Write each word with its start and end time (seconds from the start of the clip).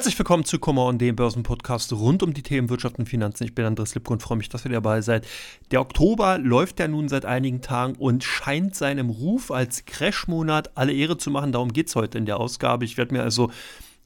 Herzlich 0.00 0.18
willkommen 0.18 0.46
zu 0.46 0.58
Kummer 0.58 0.86
und 0.86 0.98
dem 0.98 1.14
Börsenpodcast 1.14 1.92
rund 1.92 2.22
um 2.22 2.32
die 2.32 2.42
Themen 2.42 2.70
Wirtschaft 2.70 2.98
und 2.98 3.06
Finanzen. 3.06 3.44
Ich 3.44 3.54
bin 3.54 3.66
Andres 3.66 3.94
Lipko 3.94 4.14
und 4.14 4.22
freue 4.22 4.38
mich, 4.38 4.48
dass 4.48 4.64
ihr 4.64 4.70
dabei 4.70 5.02
seid. 5.02 5.26
Der 5.72 5.82
Oktober 5.82 6.38
läuft 6.38 6.80
ja 6.80 6.88
nun 6.88 7.10
seit 7.10 7.26
einigen 7.26 7.60
Tagen 7.60 7.96
und 7.96 8.24
scheint 8.24 8.74
seinem 8.74 9.10
Ruf 9.10 9.50
als 9.50 9.84
Crash-Monat 9.84 10.70
alle 10.74 10.94
Ehre 10.94 11.18
zu 11.18 11.30
machen. 11.30 11.52
Darum 11.52 11.70
geht 11.74 11.88
es 11.88 11.96
heute 11.96 12.16
in 12.16 12.24
der 12.24 12.40
Ausgabe. 12.40 12.86
Ich 12.86 12.96
werde 12.96 13.12
mir 13.12 13.22
also 13.22 13.50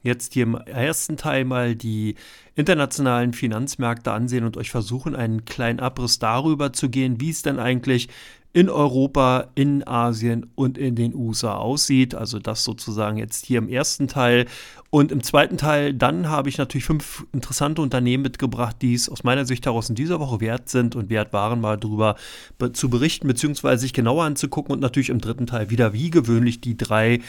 jetzt 0.02 0.32
hier 0.32 0.42
im 0.42 0.56
ersten 0.56 1.16
Teil 1.16 1.45
mal 1.45 1.77
die 1.77 2.16
internationalen 2.56 3.32
Finanzmärkte 3.32 4.11
ansehen 4.11 4.42
und 4.42 4.56
euch 4.56 4.72
versuchen, 4.72 5.14
einen 5.14 5.45
kleinen 5.45 5.79
Abriss 5.79 6.18
darüber 6.18 6.72
zu 6.72 6.90
gehen, 6.90 7.20
wie 7.20 7.30
es 7.30 7.42
denn 7.42 7.61
eigentlich 7.61 8.08
in 8.55 8.71
Europa, 8.71 9.48
in 9.57 9.87
Asien 9.87 10.47
und 10.55 10.78
in 10.78 10.95
den 10.95 11.12
USA 11.12 11.56
aussieht. 11.56 12.15
Also 12.15 12.38
das 12.38 12.62
sozusagen 12.62 13.19
jetzt 13.19 13.45
hier 13.45 13.59
im 13.59 13.69
ersten 13.69 14.06
Teil. 14.06 14.47
Und 14.91 15.11
im 15.11 15.24
zweiten 15.24 15.59
Teil, 15.59 15.92
dann 15.92 16.28
habe 16.28 16.48
ich 16.48 16.56
natürlich 16.56 16.84
fünf 16.84 17.27
interessante 17.33 17.83
Unternehmen 17.83 18.23
mitgebracht, 18.23 18.77
die 18.80 18.95
es 18.95 19.09
aus 19.09 19.25
meiner 19.25 19.45
Sicht 19.45 19.66
heraus 19.66 19.88
in 19.88 19.97
dieser 19.97 20.20
Woche 20.20 20.41
wert 20.41 20.69
sind 20.69 20.95
und 20.95 21.11
wert 21.11 21.33
waren, 21.33 21.61
mal 21.61 21.77
darüber 21.77 22.14
zu 22.73 22.88
berichten, 22.88 23.27
beziehungsweise 23.27 23.80
sich 23.80 23.92
genauer 23.92 24.23
anzugucken. 24.23 24.73
Und 24.73 24.80
natürlich 24.80 25.11
im 25.11 25.20
dritten 25.20 25.48
Teil 25.48 25.70
wieder 25.70 25.92
wie 25.92 26.11
gewöhnlich 26.11 26.61
die 26.61 26.77
drei 26.77 27.20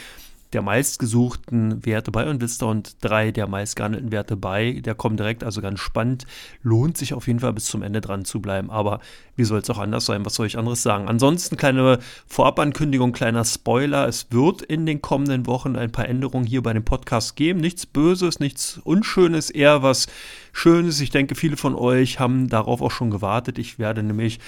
der 0.52 0.62
meistgesuchten 0.62 1.84
Werte 1.84 2.10
bei 2.10 2.24
Invista 2.24 2.66
und 2.66 2.96
drei 3.00 3.30
der 3.30 3.46
meistgehandelten 3.46 4.12
Werte 4.12 4.36
bei 4.36 4.80
der 4.80 4.94
kommen 4.94 5.16
direkt, 5.16 5.44
also 5.44 5.60
ganz 5.60 5.80
spannend. 5.80 6.26
Lohnt 6.62 6.96
sich 6.96 7.14
auf 7.14 7.26
jeden 7.26 7.40
Fall 7.40 7.52
bis 7.52 7.66
zum 7.66 7.82
Ende 7.82 8.00
dran 8.00 8.24
zu 8.24 8.40
bleiben, 8.40 8.70
aber 8.70 9.00
wie 9.34 9.44
soll 9.44 9.60
es 9.60 9.70
auch 9.70 9.78
anders 9.78 10.06
sein? 10.06 10.24
Was 10.24 10.34
soll 10.34 10.46
ich 10.46 10.58
anderes 10.58 10.82
sagen? 10.82 11.08
Ansonsten 11.08 11.56
kleine 11.56 11.98
Vorabankündigung, 12.26 13.12
kleiner 13.12 13.44
Spoiler. 13.44 14.08
Es 14.08 14.28
wird 14.30 14.62
in 14.62 14.86
den 14.86 15.02
kommenden 15.02 15.46
Wochen 15.46 15.76
ein 15.76 15.92
paar 15.92 16.08
Änderungen 16.08 16.46
hier 16.46 16.62
bei 16.62 16.72
dem 16.72 16.84
Podcast 16.84 17.36
geben. 17.36 17.60
Nichts 17.60 17.86
Böses, 17.86 18.40
nichts 18.40 18.80
Unschönes, 18.84 19.50
eher 19.50 19.82
was 19.82 20.06
Schönes. 20.52 21.00
Ich 21.00 21.10
denke, 21.10 21.34
viele 21.34 21.56
von 21.56 21.74
euch 21.74 22.18
haben 22.18 22.48
darauf 22.48 22.80
auch 22.80 22.90
schon 22.90 23.10
gewartet. 23.10 23.58
Ich 23.58 23.78
werde 23.78 24.02
nämlich 24.02 24.38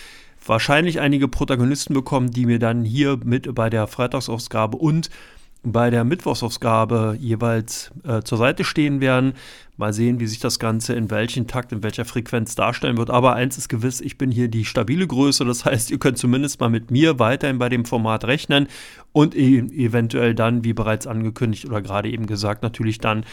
wahrscheinlich 0.46 1.00
einige 1.00 1.28
Protagonisten 1.28 1.94
bekommen, 1.94 2.30
die 2.30 2.46
mir 2.46 2.58
dann 2.58 2.84
hier 2.84 3.18
mit 3.22 3.54
bei 3.54 3.68
der 3.68 3.86
Freitagsausgabe 3.86 4.76
und 4.76 5.10
bei 5.72 5.90
der 5.90 6.04
Mittwochsausgabe 6.04 7.16
jeweils 7.20 7.90
äh, 8.04 8.22
zur 8.22 8.38
Seite 8.38 8.64
stehen 8.64 9.00
werden. 9.00 9.34
Mal 9.76 9.92
sehen, 9.92 10.18
wie 10.18 10.26
sich 10.26 10.40
das 10.40 10.58
Ganze 10.58 10.94
in 10.94 11.10
welchem 11.10 11.46
Takt, 11.46 11.70
in 11.72 11.82
welcher 11.82 12.04
Frequenz 12.04 12.54
darstellen 12.56 12.96
wird. 12.96 13.10
Aber 13.10 13.34
eins 13.34 13.58
ist 13.58 13.68
gewiss, 13.68 14.00
ich 14.00 14.18
bin 14.18 14.30
hier 14.30 14.48
die 14.48 14.64
stabile 14.64 15.06
Größe. 15.06 15.44
Das 15.44 15.64
heißt, 15.64 15.90
ihr 15.90 15.98
könnt 15.98 16.18
zumindest 16.18 16.60
mal 16.60 16.68
mit 16.68 16.90
mir 16.90 17.18
weiterhin 17.18 17.58
bei 17.58 17.68
dem 17.68 17.84
Format 17.84 18.24
rechnen 18.24 18.66
und 19.12 19.36
e 19.36 19.58
eventuell 19.58 20.34
dann, 20.34 20.64
wie 20.64 20.72
bereits 20.72 21.06
angekündigt 21.06 21.66
oder 21.66 21.80
gerade 21.80 22.10
eben 22.10 22.26
gesagt, 22.26 22.62
natürlich 22.62 22.98
dann 22.98 23.24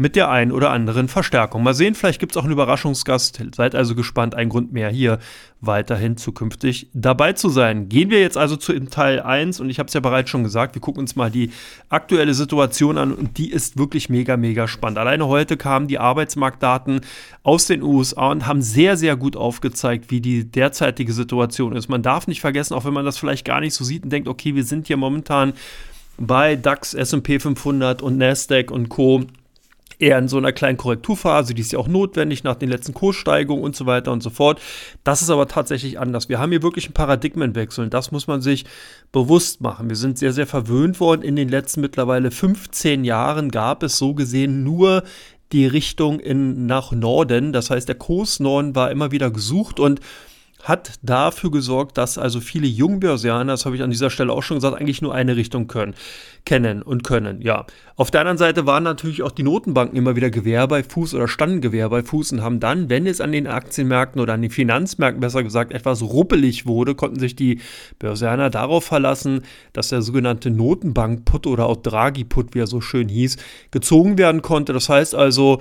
mit 0.00 0.16
der 0.16 0.30
einen 0.30 0.50
oder 0.50 0.70
anderen 0.70 1.08
Verstärkung. 1.08 1.62
Mal 1.62 1.74
sehen, 1.74 1.94
vielleicht 1.94 2.20
gibt 2.20 2.32
es 2.32 2.38
auch 2.38 2.44
einen 2.44 2.54
Überraschungsgast. 2.54 3.44
Seid 3.54 3.74
also 3.74 3.94
gespannt. 3.94 4.34
Ein 4.34 4.48
Grund 4.48 4.72
mehr 4.72 4.88
hier 4.88 5.18
weiterhin 5.60 6.16
zukünftig 6.16 6.88
dabei 6.94 7.34
zu 7.34 7.50
sein. 7.50 7.90
Gehen 7.90 8.08
wir 8.08 8.18
jetzt 8.18 8.38
also 8.38 8.56
zu 8.56 8.72
Teil 8.86 9.20
1 9.20 9.60
und 9.60 9.68
ich 9.68 9.78
habe 9.78 9.88
es 9.88 9.92
ja 9.92 10.00
bereits 10.00 10.30
schon 10.30 10.42
gesagt, 10.42 10.74
wir 10.74 10.80
gucken 10.80 11.02
uns 11.02 11.16
mal 11.16 11.30
die 11.30 11.50
aktuelle 11.90 12.32
Situation 12.32 12.96
an 12.96 13.12
und 13.12 13.36
die 13.36 13.50
ist 13.50 13.76
wirklich 13.76 14.08
mega, 14.08 14.38
mega 14.38 14.66
spannend. 14.68 14.96
Alleine 14.96 15.26
heute 15.26 15.58
kamen 15.58 15.86
die 15.86 15.98
Arbeitsmarktdaten 15.98 17.02
aus 17.42 17.66
den 17.66 17.82
USA 17.82 18.30
und 18.30 18.46
haben 18.46 18.62
sehr, 18.62 18.96
sehr 18.96 19.16
gut 19.16 19.36
aufgezeigt, 19.36 20.10
wie 20.10 20.22
die 20.22 20.50
derzeitige 20.50 21.12
Situation 21.12 21.76
ist. 21.76 21.90
Man 21.90 22.02
darf 22.02 22.26
nicht 22.26 22.40
vergessen, 22.40 22.72
auch 22.72 22.86
wenn 22.86 22.94
man 22.94 23.04
das 23.04 23.18
vielleicht 23.18 23.44
gar 23.44 23.60
nicht 23.60 23.74
so 23.74 23.84
sieht 23.84 24.04
und 24.04 24.10
denkt, 24.10 24.28
okay, 24.28 24.54
wir 24.54 24.64
sind 24.64 24.86
hier 24.86 24.96
momentan 24.96 25.52
bei 26.16 26.56
DAX, 26.56 26.94
SP 26.96 27.36
500 27.38 28.00
und 28.00 28.16
Nasdaq 28.16 28.70
und 28.70 28.88
Co 28.88 29.26
eher 30.00 30.18
in 30.18 30.28
so 30.28 30.38
einer 30.38 30.52
kleinen 30.52 30.78
Korrekturphase, 30.78 31.54
die 31.54 31.60
ist 31.62 31.72
ja 31.72 31.78
auch 31.78 31.88
notwendig 31.88 32.44
nach 32.44 32.56
den 32.56 32.68
letzten 32.68 32.94
Kurssteigungen 32.94 33.62
und 33.62 33.76
so 33.76 33.86
weiter 33.86 34.12
und 34.12 34.22
so 34.22 34.30
fort. 34.30 34.60
Das 35.04 35.22
ist 35.22 35.30
aber 35.30 35.46
tatsächlich 35.48 35.98
anders. 35.98 36.28
Wir 36.28 36.38
haben 36.38 36.50
hier 36.50 36.62
wirklich 36.62 36.86
einen 36.86 36.94
Paradigmenwechsel 36.94 37.84
und 37.84 37.94
das 37.94 38.10
muss 38.10 38.26
man 38.26 38.40
sich 38.40 38.64
bewusst 39.12 39.60
machen. 39.60 39.88
Wir 39.88 39.96
sind 39.96 40.18
sehr, 40.18 40.32
sehr 40.32 40.46
verwöhnt 40.46 41.00
worden. 41.00 41.22
In 41.22 41.36
den 41.36 41.48
letzten 41.48 41.80
mittlerweile 41.80 42.30
15 42.30 43.04
Jahren 43.04 43.50
gab 43.50 43.82
es 43.82 43.98
so 43.98 44.14
gesehen 44.14 44.64
nur 44.64 45.02
die 45.52 45.66
Richtung 45.66 46.20
in, 46.20 46.66
nach 46.66 46.92
Norden. 46.92 47.52
Das 47.52 47.70
heißt, 47.70 47.88
der 47.88 47.96
Kurs 47.96 48.40
Norden 48.40 48.74
war 48.74 48.90
immer 48.90 49.10
wieder 49.10 49.30
gesucht 49.30 49.80
und 49.80 50.00
hat 50.62 50.92
dafür 51.02 51.50
gesorgt, 51.50 51.98
dass 51.98 52.18
also 52.18 52.40
viele 52.40 52.66
Jungbörsianer, 52.66 53.52
das 53.52 53.66
habe 53.66 53.76
ich 53.76 53.82
an 53.82 53.90
dieser 53.90 54.10
Stelle 54.10 54.32
auch 54.32 54.42
schon 54.42 54.58
gesagt, 54.58 54.80
eigentlich 54.80 55.02
nur 55.02 55.14
eine 55.14 55.36
Richtung 55.36 55.66
können, 55.66 55.94
kennen 56.44 56.82
und 56.82 57.04
können. 57.04 57.40
Ja. 57.42 57.66
Auf 57.96 58.10
der 58.10 58.20
anderen 58.20 58.38
Seite 58.38 58.66
waren 58.66 58.82
natürlich 58.82 59.22
auch 59.22 59.30
die 59.30 59.42
Notenbanken 59.42 59.96
immer 59.96 60.16
wieder 60.16 60.30
Gewehr 60.30 60.66
bei 60.66 60.82
Fuß 60.82 61.14
oder 61.14 61.28
standen 61.28 61.60
Gewehr 61.60 61.88
bei 61.88 62.02
Fuß 62.02 62.32
und 62.32 62.42
haben 62.42 62.60
dann, 62.60 62.88
wenn 62.90 63.06
es 63.06 63.20
an 63.20 63.32
den 63.32 63.46
Aktienmärkten 63.46 64.20
oder 64.20 64.34
an 64.34 64.42
den 64.42 64.50
Finanzmärkten 64.50 65.20
besser 65.20 65.42
gesagt 65.42 65.72
etwas 65.72 66.02
ruppelig 66.02 66.66
wurde, 66.66 66.94
konnten 66.94 67.20
sich 67.20 67.36
die 67.36 67.60
Börsianer 67.98 68.50
darauf 68.50 68.84
verlassen, 68.84 69.42
dass 69.72 69.88
der 69.88 70.02
sogenannte 70.02 70.50
Notenbank-Put 70.50 71.46
oder 71.46 71.66
auch 71.66 71.76
Draghi-Put, 71.76 72.54
wie 72.54 72.60
er 72.60 72.66
so 72.66 72.80
schön 72.80 73.08
hieß, 73.08 73.36
gezogen 73.70 74.18
werden 74.18 74.42
konnte. 74.42 74.72
Das 74.72 74.88
heißt 74.88 75.14
also, 75.14 75.60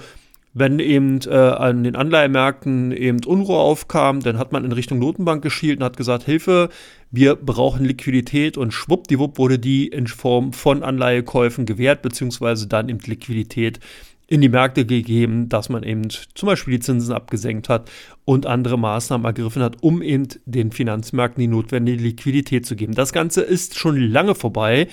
wenn 0.59 0.79
eben 0.79 1.19
äh, 1.25 1.33
an 1.33 1.83
den 1.83 1.95
Anleihemärkten 1.95 2.91
eben 2.91 3.23
Unruhe 3.25 3.57
aufkam, 3.57 4.19
dann 4.19 4.37
hat 4.37 4.51
man 4.51 4.65
in 4.65 4.71
Richtung 4.71 4.99
Notenbank 4.99 5.41
geschielt 5.41 5.79
und 5.79 5.85
hat 5.85 5.97
gesagt, 5.97 6.23
Hilfe, 6.23 6.69
wir 7.11 7.35
brauchen 7.35 7.85
Liquidität 7.85 8.57
und 8.57 8.71
schwuppdiwupp 8.71 9.37
wurde 9.37 9.57
die 9.57 9.87
in 9.87 10.07
Form 10.07 10.53
von 10.53 10.83
Anleihekäufen 10.83 11.65
gewährt, 11.65 12.01
beziehungsweise 12.01 12.67
dann 12.67 12.89
eben 12.89 12.99
Liquidität 12.99 13.79
in 14.27 14.41
die 14.41 14.49
Märkte 14.49 14.85
gegeben, 14.85 15.49
dass 15.49 15.69
man 15.69 15.81
eben 15.81 16.07
zum 16.09 16.47
Beispiel 16.47 16.75
die 16.75 16.81
Zinsen 16.81 17.13
abgesenkt 17.13 17.67
hat 17.67 17.89
und 18.25 18.45
andere 18.45 18.77
Maßnahmen 18.77 19.25
ergriffen 19.25 19.63
hat, 19.63 19.77
um 19.81 20.03
eben 20.03 20.27
den 20.45 20.71
Finanzmärkten 20.71 21.41
die 21.41 21.47
notwendige 21.47 22.03
Liquidität 22.03 22.65
zu 22.65 22.75
geben. 22.75 22.93
Das 22.93 23.11
Ganze 23.11 23.41
ist 23.41 23.79
schon 23.79 23.97
lange 23.97 24.35
vorbei 24.35 24.87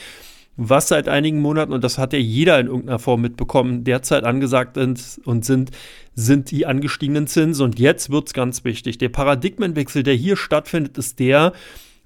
was 0.57 0.89
seit 0.89 1.09
einigen 1.09 1.41
Monaten, 1.41 1.73
und 1.73 1.85
das 1.85 1.99
hat 1.99 2.13
ja 2.13 2.19
jeder 2.19 2.59
in 2.59 2.67
irgendeiner 2.67 2.99
Form 2.99 3.21
mitbekommen, 3.21 3.85
derzeit 3.85 4.25
angesagt 4.25 4.77
sind 4.77 5.21
und 5.25 5.45
sind, 5.45 5.71
sind 6.15 6.51
die 6.51 6.67
angestiegenen 6.67 7.27
Zinsen. 7.27 7.65
Und 7.65 7.79
jetzt 7.79 8.11
wird 8.11 8.29
es 8.29 8.33
ganz 8.33 8.65
wichtig. 8.65 8.99
Der 8.99 9.11
Paradigmenwechsel, 9.11 10.03
der 10.03 10.15
hier 10.15 10.37
stattfindet, 10.37 10.97
ist 10.97 11.19
der, 11.19 11.53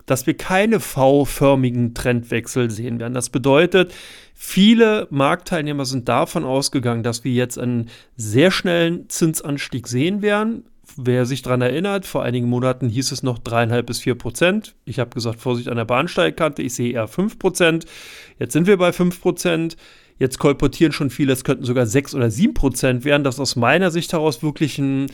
dass 0.06 0.26
wir 0.26 0.36
keine 0.36 0.80
V-förmigen 0.80 1.94
Trendwechsel 1.94 2.70
sehen 2.70 2.98
werden. 2.98 3.14
Das 3.14 3.30
bedeutet, 3.30 3.94
viele 4.34 5.06
Marktteilnehmer 5.10 5.84
sind 5.84 6.08
davon 6.08 6.44
ausgegangen, 6.44 7.04
dass 7.04 7.22
wir 7.22 7.32
jetzt 7.32 7.58
einen 7.58 7.88
sehr 8.16 8.50
schnellen 8.50 9.08
Zinsanstieg 9.08 9.86
sehen 9.86 10.22
werden 10.22 10.64
wer 10.96 11.26
sich 11.26 11.42
daran 11.42 11.62
erinnert, 11.62 12.06
vor 12.06 12.22
einigen 12.22 12.48
Monaten 12.48 12.88
hieß 12.88 13.12
es 13.12 13.22
noch 13.22 13.38
dreieinhalb 13.38 13.86
bis 13.86 14.00
vier 14.00 14.14
Prozent. 14.14 14.74
Ich 14.84 14.98
habe 14.98 15.10
gesagt, 15.10 15.40
Vorsicht 15.40 15.68
an 15.68 15.76
der 15.76 15.84
Bahnsteigkante, 15.84 16.62
ich 16.62 16.74
sehe 16.74 16.92
eher 16.92 17.08
fünf 17.08 17.38
Prozent. 17.38 17.86
Jetzt 18.38 18.52
sind 18.52 18.66
wir 18.66 18.76
bei 18.76 18.92
fünf 18.92 19.20
Prozent. 19.20 19.76
Jetzt 20.18 20.38
kolportieren 20.38 20.92
schon 20.92 21.08
viele, 21.08 21.32
es 21.32 21.44
könnten 21.44 21.64
sogar 21.64 21.86
sechs 21.86 22.14
oder 22.14 22.30
sieben 22.30 22.52
Prozent 22.52 23.06
werden, 23.06 23.24
das 23.24 23.40
aus 23.40 23.56
meiner 23.56 23.90
Sicht 23.90 24.12
heraus 24.12 24.42
wirklich 24.42 24.78
ein 24.78 25.06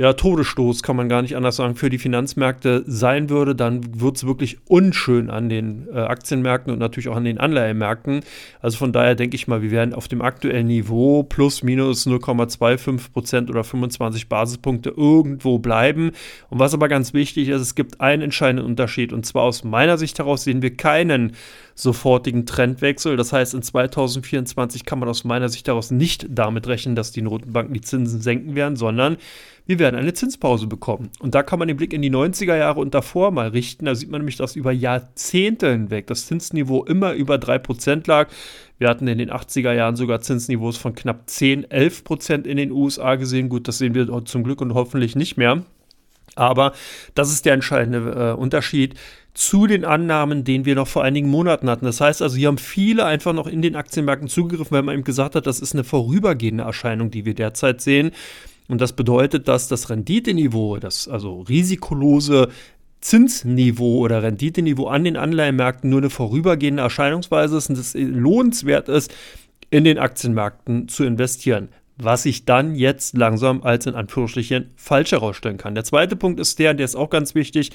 ja, 0.00 0.14
Todesstoß, 0.14 0.82
kann 0.82 0.96
man 0.96 1.10
gar 1.10 1.20
nicht 1.20 1.36
anders 1.36 1.56
sagen, 1.56 1.76
für 1.76 1.90
die 1.90 1.98
Finanzmärkte 1.98 2.84
sein 2.86 3.28
würde, 3.28 3.54
dann 3.54 4.00
wird 4.00 4.16
es 4.16 4.26
wirklich 4.26 4.56
unschön 4.66 5.28
an 5.28 5.50
den 5.50 5.88
äh, 5.92 5.98
Aktienmärkten 5.98 6.72
und 6.72 6.78
natürlich 6.78 7.10
auch 7.10 7.16
an 7.16 7.24
den 7.24 7.36
Anleihemärkten. 7.36 8.20
Also 8.62 8.78
von 8.78 8.94
daher 8.94 9.14
denke 9.14 9.34
ich 9.34 9.46
mal, 9.46 9.60
wir 9.60 9.70
werden 9.70 9.92
auf 9.92 10.08
dem 10.08 10.22
aktuellen 10.22 10.68
Niveau 10.68 11.22
plus 11.22 11.62
minus 11.62 12.06
0,25 12.06 13.12
Prozent 13.12 13.50
oder 13.50 13.62
25 13.62 14.30
Basispunkte 14.30 14.88
irgendwo 14.96 15.58
bleiben. 15.58 16.12
Und 16.48 16.58
was 16.58 16.72
aber 16.72 16.88
ganz 16.88 17.12
wichtig 17.12 17.50
ist, 17.50 17.60
es 17.60 17.74
gibt 17.74 18.00
einen 18.00 18.22
entscheidenden 18.22 18.64
Unterschied 18.64 19.12
und 19.12 19.26
zwar 19.26 19.42
aus 19.42 19.64
meiner 19.64 19.98
Sicht 19.98 20.18
heraus 20.18 20.44
sehen 20.44 20.62
wir 20.62 20.74
keinen 20.78 21.32
sofortigen 21.82 22.46
Trendwechsel. 22.46 23.16
Das 23.16 23.32
heißt, 23.32 23.54
in 23.54 23.62
2024 23.62 24.84
kann 24.84 24.98
man 24.98 25.08
aus 25.08 25.24
meiner 25.24 25.48
Sicht 25.48 25.68
daraus 25.68 25.90
nicht 25.90 26.26
damit 26.28 26.66
rechnen, 26.66 26.94
dass 26.94 27.12
die 27.12 27.22
Notenbanken 27.22 27.74
die 27.74 27.80
Zinsen 27.80 28.20
senken 28.20 28.54
werden, 28.54 28.76
sondern 28.76 29.16
wir 29.66 29.78
werden 29.78 29.96
eine 29.96 30.12
Zinspause 30.12 30.66
bekommen. 30.66 31.10
Und 31.20 31.34
da 31.34 31.42
kann 31.42 31.58
man 31.58 31.68
den 31.68 31.76
Blick 31.76 31.92
in 31.92 32.02
die 32.02 32.10
90er 32.10 32.56
Jahre 32.56 32.80
und 32.80 32.92
davor 32.92 33.30
mal 33.30 33.48
richten. 33.48 33.84
Da 33.84 33.94
sieht 33.94 34.10
man 34.10 34.20
nämlich, 34.20 34.36
dass 34.36 34.56
über 34.56 34.72
Jahrzehnte 34.72 35.70
hinweg 35.70 36.06
das 36.06 36.26
Zinsniveau 36.26 36.84
immer 36.84 37.12
über 37.12 37.36
3% 37.36 38.06
lag. 38.08 38.28
Wir 38.78 38.88
hatten 38.88 39.06
in 39.06 39.18
den 39.18 39.30
80er 39.30 39.72
Jahren 39.72 39.96
sogar 39.96 40.20
Zinsniveaus 40.20 40.76
von 40.76 40.94
knapp 40.94 41.28
10, 41.28 41.66
11% 41.66 42.46
in 42.46 42.56
den 42.56 42.72
USA 42.72 43.14
gesehen. 43.16 43.48
Gut, 43.48 43.68
das 43.68 43.78
sehen 43.78 43.94
wir 43.94 44.24
zum 44.24 44.42
Glück 44.42 44.60
und 44.60 44.74
hoffentlich 44.74 45.14
nicht 45.16 45.36
mehr. 45.36 45.62
Aber 46.36 46.72
das 47.14 47.30
ist 47.30 47.44
der 47.44 47.54
entscheidende 47.54 48.32
äh, 48.34 48.40
Unterschied 48.40 48.94
zu 49.34 49.66
den 49.66 49.84
Annahmen, 49.84 50.44
den 50.44 50.64
wir 50.64 50.74
noch 50.74 50.88
vor 50.88 51.04
einigen 51.04 51.28
Monaten 51.28 51.70
hatten. 51.70 51.84
Das 51.84 52.00
heißt 52.00 52.20
also, 52.20 52.36
hier 52.36 52.48
haben 52.48 52.58
viele 52.58 53.04
einfach 53.04 53.32
noch 53.32 53.46
in 53.46 53.62
den 53.62 53.76
Aktienmärkten 53.76 54.28
zugegriffen, 54.28 54.72
weil 54.72 54.82
man 54.82 54.94
eben 54.94 55.04
gesagt 55.04 55.34
hat, 55.34 55.46
das 55.46 55.60
ist 55.60 55.74
eine 55.74 55.84
vorübergehende 55.84 56.64
Erscheinung, 56.64 57.10
die 57.10 57.24
wir 57.24 57.34
derzeit 57.34 57.80
sehen. 57.80 58.10
Und 58.68 58.80
das 58.80 58.92
bedeutet, 58.92 59.48
dass 59.48 59.68
das 59.68 59.90
Renditeniveau, 59.90 60.78
das 60.78 61.08
also 61.08 61.40
risikolose 61.42 62.48
Zinsniveau 63.00 63.98
oder 63.98 64.22
Renditeniveau 64.22 64.88
an 64.88 65.04
den 65.04 65.16
Anleihenmärkten 65.16 65.88
nur 65.88 66.00
eine 66.00 66.10
vorübergehende 66.10 66.82
Erscheinungsweise 66.82 67.56
ist 67.56 67.70
und 67.70 67.78
es 67.78 67.94
lohnenswert 67.94 68.88
ist, 68.88 69.12
in 69.70 69.84
den 69.84 69.98
Aktienmärkten 69.98 70.88
zu 70.88 71.04
investieren. 71.04 71.70
was 72.02 72.22
sich 72.22 72.44
dann 72.44 72.74
jetzt 72.74 73.16
langsam 73.16 73.62
als 73.62 73.86
in 73.86 73.94
Anführungsstrichen 73.94 74.70
falsch 74.76 75.12
herausstellen 75.12 75.58
kann. 75.58 75.74
Der 75.74 75.84
zweite 75.84 76.16
Punkt 76.16 76.40
ist 76.40 76.58
der, 76.58 76.74
der 76.74 76.84
ist 76.84 76.96
auch 76.96 77.10
ganz 77.10 77.34
wichtig. 77.34 77.70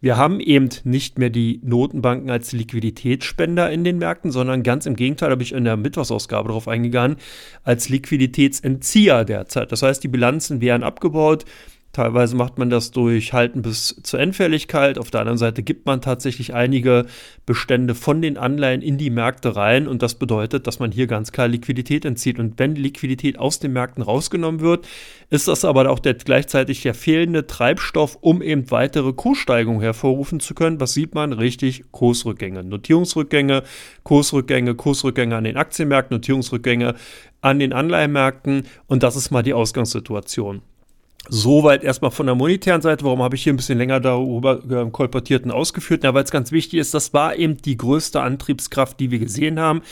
Wir 0.00 0.16
haben 0.16 0.40
eben 0.40 0.68
nicht 0.84 1.18
mehr 1.18 1.30
die 1.30 1.60
Notenbanken 1.64 2.30
als 2.30 2.52
Liquiditätsspender 2.52 3.70
in 3.70 3.82
den 3.82 3.98
Märkten, 3.98 4.30
sondern 4.30 4.62
ganz 4.62 4.84
im 4.86 4.94
Gegenteil, 4.94 5.30
habe 5.30 5.42
ich 5.42 5.52
in 5.52 5.64
der 5.64 5.76
Mittwochsausgabe 5.76 6.48
darauf 6.48 6.68
eingegangen, 6.68 7.16
als 7.64 7.88
Liquiditätsentzieher 7.88 9.24
derzeit. 9.24 9.72
Das 9.72 9.82
heißt, 9.82 10.04
die 10.04 10.08
Bilanzen 10.08 10.60
werden 10.60 10.82
abgebaut. 10.82 11.44
Teilweise 11.96 12.36
macht 12.36 12.58
man 12.58 12.68
das 12.68 12.90
durch 12.90 13.32
Halten 13.32 13.62
bis 13.62 13.98
zur 14.02 14.20
Endfälligkeit. 14.20 14.98
Auf 14.98 15.10
der 15.10 15.20
anderen 15.20 15.38
Seite 15.38 15.62
gibt 15.62 15.86
man 15.86 16.02
tatsächlich 16.02 16.52
einige 16.52 17.06
Bestände 17.46 17.94
von 17.94 18.20
den 18.20 18.36
Anleihen 18.36 18.82
in 18.82 18.98
die 18.98 19.08
Märkte 19.08 19.56
rein. 19.56 19.88
Und 19.88 20.02
das 20.02 20.14
bedeutet, 20.16 20.66
dass 20.66 20.78
man 20.78 20.92
hier 20.92 21.06
ganz 21.06 21.32
klar 21.32 21.48
Liquidität 21.48 22.04
entzieht. 22.04 22.38
Und 22.38 22.58
wenn 22.58 22.74
Liquidität 22.74 23.38
aus 23.38 23.60
den 23.60 23.72
Märkten 23.72 24.02
rausgenommen 24.02 24.60
wird, 24.60 24.86
ist 25.30 25.48
das 25.48 25.64
aber 25.64 25.88
auch 25.88 25.98
der, 25.98 26.12
gleichzeitig 26.12 26.82
der 26.82 26.92
fehlende 26.92 27.46
Treibstoff, 27.46 28.18
um 28.20 28.42
eben 28.42 28.70
weitere 28.70 29.14
Kurssteigerungen 29.14 29.80
hervorrufen 29.80 30.38
zu 30.38 30.52
können. 30.52 30.78
Was 30.78 30.92
sieht 30.92 31.14
man? 31.14 31.32
Richtig, 31.32 31.84
Kursrückgänge. 31.92 32.62
Notierungsrückgänge, 32.62 33.62
Kursrückgänge, 34.02 34.74
Kursrückgänge 34.74 35.34
an 35.34 35.44
den 35.44 35.56
Aktienmärkten, 35.56 36.16
Notierungsrückgänge 36.16 36.94
an 37.40 37.58
den 37.58 37.72
Anleihenmärkten. 37.72 38.66
Und 38.86 39.02
das 39.02 39.16
ist 39.16 39.30
mal 39.30 39.42
die 39.42 39.54
Ausgangssituation. 39.54 40.60
Soweit 41.28 41.82
erstmal 41.82 42.10
von 42.10 42.26
der 42.26 42.34
monetären 42.34 42.82
Seite. 42.82 43.04
Warum 43.04 43.22
habe 43.22 43.36
ich 43.36 43.42
hier 43.42 43.52
ein 43.52 43.56
bisschen 43.56 43.78
länger 43.78 44.00
darüber 44.00 44.62
äh, 44.70 44.90
kolportiert 44.90 45.44
und 45.44 45.50
ausgeführt? 45.50 46.04
Ja, 46.04 46.14
weil 46.14 46.24
es 46.24 46.30
ganz 46.30 46.52
wichtig 46.52 46.78
ist, 46.78 46.94
das 46.94 47.12
war 47.12 47.36
eben 47.36 47.56
die 47.56 47.76
größte 47.76 48.20
Antriebskraft, 48.20 49.00
die 49.00 49.10
wir 49.10 49.18
gesehen 49.18 49.58
haben 49.58 49.82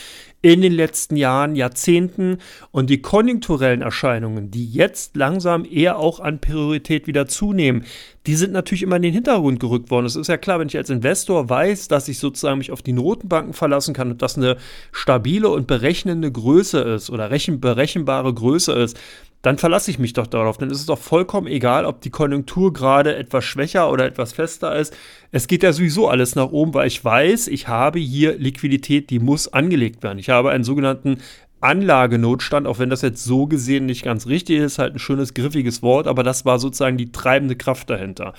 in 0.42 0.60
den 0.60 0.74
letzten 0.74 1.16
Jahren, 1.16 1.56
Jahrzehnten. 1.56 2.38
Und 2.70 2.90
die 2.90 3.00
konjunkturellen 3.00 3.80
Erscheinungen, 3.80 4.50
die 4.50 4.70
jetzt 4.70 5.16
langsam 5.16 5.64
eher 5.64 5.98
auch 5.98 6.20
an 6.20 6.38
Priorität 6.38 7.06
wieder 7.06 7.26
zunehmen, 7.26 7.84
die 8.26 8.34
sind 8.34 8.52
natürlich 8.52 8.82
immer 8.82 8.96
in 8.96 9.02
den 9.02 9.14
Hintergrund 9.14 9.58
gerückt 9.58 9.90
worden. 9.90 10.06
Es 10.06 10.16
ist 10.16 10.28
ja 10.28 10.36
klar, 10.36 10.60
wenn 10.60 10.68
ich 10.68 10.76
als 10.76 10.90
Investor 10.90 11.48
weiß, 11.48 11.88
dass 11.88 12.08
ich 12.08 12.18
sozusagen 12.18 12.58
mich 12.58 12.72
auf 12.72 12.82
die 12.82 12.92
Notenbanken 12.92 13.54
verlassen 13.54 13.94
kann 13.94 14.10
und 14.10 14.22
das 14.22 14.36
eine 14.36 14.58
stabile 14.92 15.48
und 15.48 15.66
berechnende 15.66 16.30
Größe 16.30 16.78
ist 16.78 17.10
oder 17.10 17.28
berechenbare 17.28 18.34
Größe 18.34 18.72
ist, 18.72 18.98
dann 19.44 19.58
verlasse 19.58 19.90
ich 19.90 19.98
mich 19.98 20.14
doch 20.14 20.26
darauf. 20.26 20.56
Dann 20.56 20.70
ist 20.70 20.80
es 20.80 20.86
doch 20.86 20.98
vollkommen 20.98 21.46
egal, 21.46 21.84
ob 21.84 22.00
die 22.00 22.08
Konjunktur 22.08 22.72
gerade 22.72 23.14
etwas 23.14 23.44
schwächer 23.44 23.90
oder 23.90 24.06
etwas 24.06 24.32
fester 24.32 24.74
ist. 24.74 24.96
Es 25.32 25.46
geht 25.46 25.62
ja 25.62 25.72
sowieso 25.74 26.08
alles 26.08 26.34
nach 26.34 26.50
oben, 26.50 26.72
weil 26.72 26.86
ich 26.86 27.04
weiß, 27.04 27.48
ich 27.48 27.68
habe 27.68 27.98
hier 27.98 28.38
Liquidität, 28.38 29.10
die 29.10 29.18
muss 29.18 29.52
angelegt 29.52 30.02
werden. 30.02 30.18
Ich 30.18 30.30
habe 30.30 30.50
einen 30.50 30.64
sogenannten 30.64 31.18
Anlagenotstand, 31.60 32.66
auch 32.66 32.78
wenn 32.78 32.88
das 32.88 33.02
jetzt 33.02 33.22
so 33.22 33.46
gesehen 33.46 33.84
nicht 33.84 34.02
ganz 34.02 34.26
richtig 34.26 34.60
ist, 34.60 34.78
halt 34.78 34.94
ein 34.94 34.98
schönes, 34.98 35.34
griffiges 35.34 35.82
Wort, 35.82 36.06
aber 36.06 36.22
das 36.22 36.46
war 36.46 36.58
sozusagen 36.58 36.96
die 36.96 37.12
treibende 37.12 37.56
Kraft 37.56 37.90
dahinter. 37.90 38.32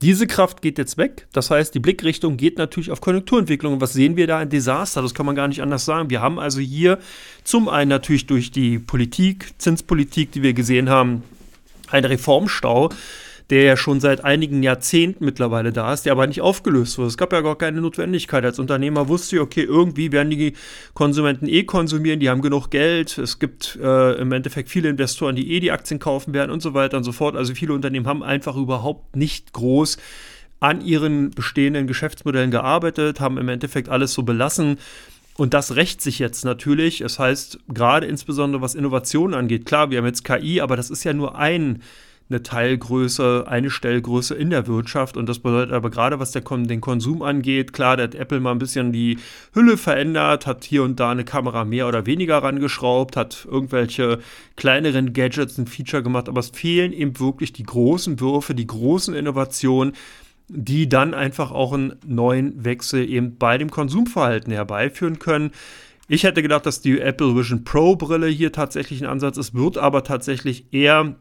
Diese 0.00 0.28
Kraft 0.28 0.62
geht 0.62 0.78
jetzt 0.78 0.96
weg. 0.96 1.26
Das 1.32 1.50
heißt, 1.50 1.74
die 1.74 1.80
Blickrichtung 1.80 2.36
geht 2.36 2.56
natürlich 2.56 2.92
auf 2.92 3.00
Konjunkturentwicklung. 3.00 3.74
Und 3.74 3.80
was 3.80 3.92
sehen 3.92 4.16
wir 4.16 4.28
da? 4.28 4.38
Ein 4.38 4.48
Desaster. 4.48 5.02
Das 5.02 5.12
kann 5.12 5.26
man 5.26 5.34
gar 5.34 5.48
nicht 5.48 5.60
anders 5.60 5.84
sagen. 5.84 6.08
Wir 6.08 6.20
haben 6.20 6.38
also 6.38 6.60
hier 6.60 6.98
zum 7.42 7.68
einen 7.68 7.88
natürlich 7.88 8.26
durch 8.26 8.52
die 8.52 8.78
Politik, 8.78 9.54
Zinspolitik, 9.58 10.30
die 10.30 10.42
wir 10.42 10.52
gesehen 10.52 10.88
haben, 10.88 11.24
einen 11.88 12.04
Reformstau 12.04 12.90
der 13.50 13.62
ja 13.62 13.76
schon 13.76 14.00
seit 14.00 14.24
einigen 14.24 14.62
Jahrzehnten 14.62 15.24
mittlerweile 15.24 15.72
da 15.72 15.92
ist, 15.92 16.04
der 16.04 16.12
aber 16.12 16.26
nicht 16.26 16.42
aufgelöst 16.42 16.98
wurde. 16.98 17.08
Es 17.08 17.16
gab 17.16 17.32
ja 17.32 17.40
gar 17.40 17.56
keine 17.56 17.80
Notwendigkeit. 17.80 18.44
Als 18.44 18.58
Unternehmer 18.58 19.08
wusste 19.08 19.36
ich, 19.36 19.42
okay, 19.42 19.62
irgendwie 19.62 20.12
werden 20.12 20.30
die 20.30 20.52
Konsumenten 20.92 21.48
eh 21.48 21.64
konsumieren, 21.64 22.20
die 22.20 22.28
haben 22.28 22.42
genug 22.42 22.70
Geld. 22.70 23.16
Es 23.16 23.38
gibt 23.38 23.78
äh, 23.82 24.12
im 24.20 24.32
Endeffekt 24.32 24.68
viele 24.68 24.90
Investoren, 24.90 25.34
die 25.34 25.52
eh 25.52 25.60
die 25.60 25.72
Aktien 25.72 25.98
kaufen 25.98 26.34
werden 26.34 26.50
und 26.50 26.60
so 26.60 26.74
weiter 26.74 26.98
und 26.98 27.04
so 27.04 27.12
fort. 27.12 27.36
Also 27.36 27.54
viele 27.54 27.72
Unternehmen 27.72 28.06
haben 28.06 28.22
einfach 28.22 28.56
überhaupt 28.56 29.16
nicht 29.16 29.54
groß 29.54 29.96
an 30.60 30.82
ihren 30.82 31.30
bestehenden 31.30 31.86
Geschäftsmodellen 31.86 32.50
gearbeitet, 32.50 33.20
haben 33.20 33.38
im 33.38 33.48
Endeffekt 33.48 33.88
alles 33.88 34.12
so 34.12 34.24
belassen. 34.24 34.78
Und 35.38 35.54
das 35.54 35.76
rächt 35.76 36.02
sich 36.02 36.18
jetzt 36.18 36.44
natürlich. 36.44 36.98
Das 36.98 37.18
heißt, 37.18 37.60
gerade 37.68 38.06
insbesondere 38.06 38.60
was 38.60 38.74
Innovationen 38.74 39.38
angeht, 39.38 39.64
klar, 39.64 39.90
wir 39.90 39.98
haben 39.98 40.06
jetzt 40.06 40.24
KI, 40.24 40.60
aber 40.60 40.76
das 40.76 40.90
ist 40.90 41.04
ja 41.04 41.12
nur 41.12 41.38
ein 41.38 41.80
eine 42.30 42.42
Teilgröße, 42.42 43.44
eine 43.46 43.70
Stellgröße 43.70 44.34
in 44.34 44.50
der 44.50 44.66
Wirtschaft. 44.66 45.16
Und 45.16 45.28
das 45.28 45.38
bedeutet 45.38 45.72
aber 45.72 45.90
gerade, 45.90 46.18
was 46.18 46.32
der, 46.32 46.42
den 46.42 46.80
Konsum 46.80 47.22
angeht, 47.22 47.72
klar, 47.72 47.96
da 47.96 48.02
hat 48.04 48.14
Apple 48.14 48.40
mal 48.40 48.52
ein 48.52 48.58
bisschen 48.58 48.92
die 48.92 49.18
Hülle 49.54 49.76
verändert, 49.76 50.46
hat 50.46 50.64
hier 50.64 50.82
und 50.82 51.00
da 51.00 51.10
eine 51.10 51.24
Kamera 51.24 51.64
mehr 51.64 51.88
oder 51.88 52.06
weniger 52.06 52.38
rangeschraubt, 52.38 53.16
hat 53.16 53.46
irgendwelche 53.50 54.18
kleineren 54.56 55.12
Gadgets 55.12 55.58
ein 55.58 55.66
Feature 55.66 56.02
gemacht, 56.02 56.28
aber 56.28 56.40
es 56.40 56.50
fehlen 56.50 56.92
eben 56.92 57.18
wirklich 57.18 57.52
die 57.52 57.62
großen 57.62 58.20
Würfe, 58.20 58.54
die 58.54 58.66
großen 58.66 59.14
Innovationen, 59.14 59.94
die 60.48 60.88
dann 60.88 61.14
einfach 61.14 61.50
auch 61.50 61.72
einen 61.72 61.96
neuen 62.06 62.64
Wechsel 62.64 63.08
eben 63.08 63.36
bei 63.36 63.58
dem 63.58 63.70
Konsumverhalten 63.70 64.52
herbeiführen 64.52 65.18
können. 65.18 65.50
Ich 66.08 66.24
hätte 66.24 66.42
gedacht, 66.42 66.64
dass 66.64 66.80
die 66.80 67.00
Apple 67.00 67.36
Vision 67.36 67.64
Pro 67.64 67.96
Brille 67.96 68.28
hier 68.28 68.50
tatsächlich 68.50 69.02
ein 69.02 69.10
Ansatz 69.10 69.36
ist, 69.36 69.54
wird 69.54 69.76
aber 69.76 70.04
tatsächlich 70.04 70.72
eher 70.72 71.16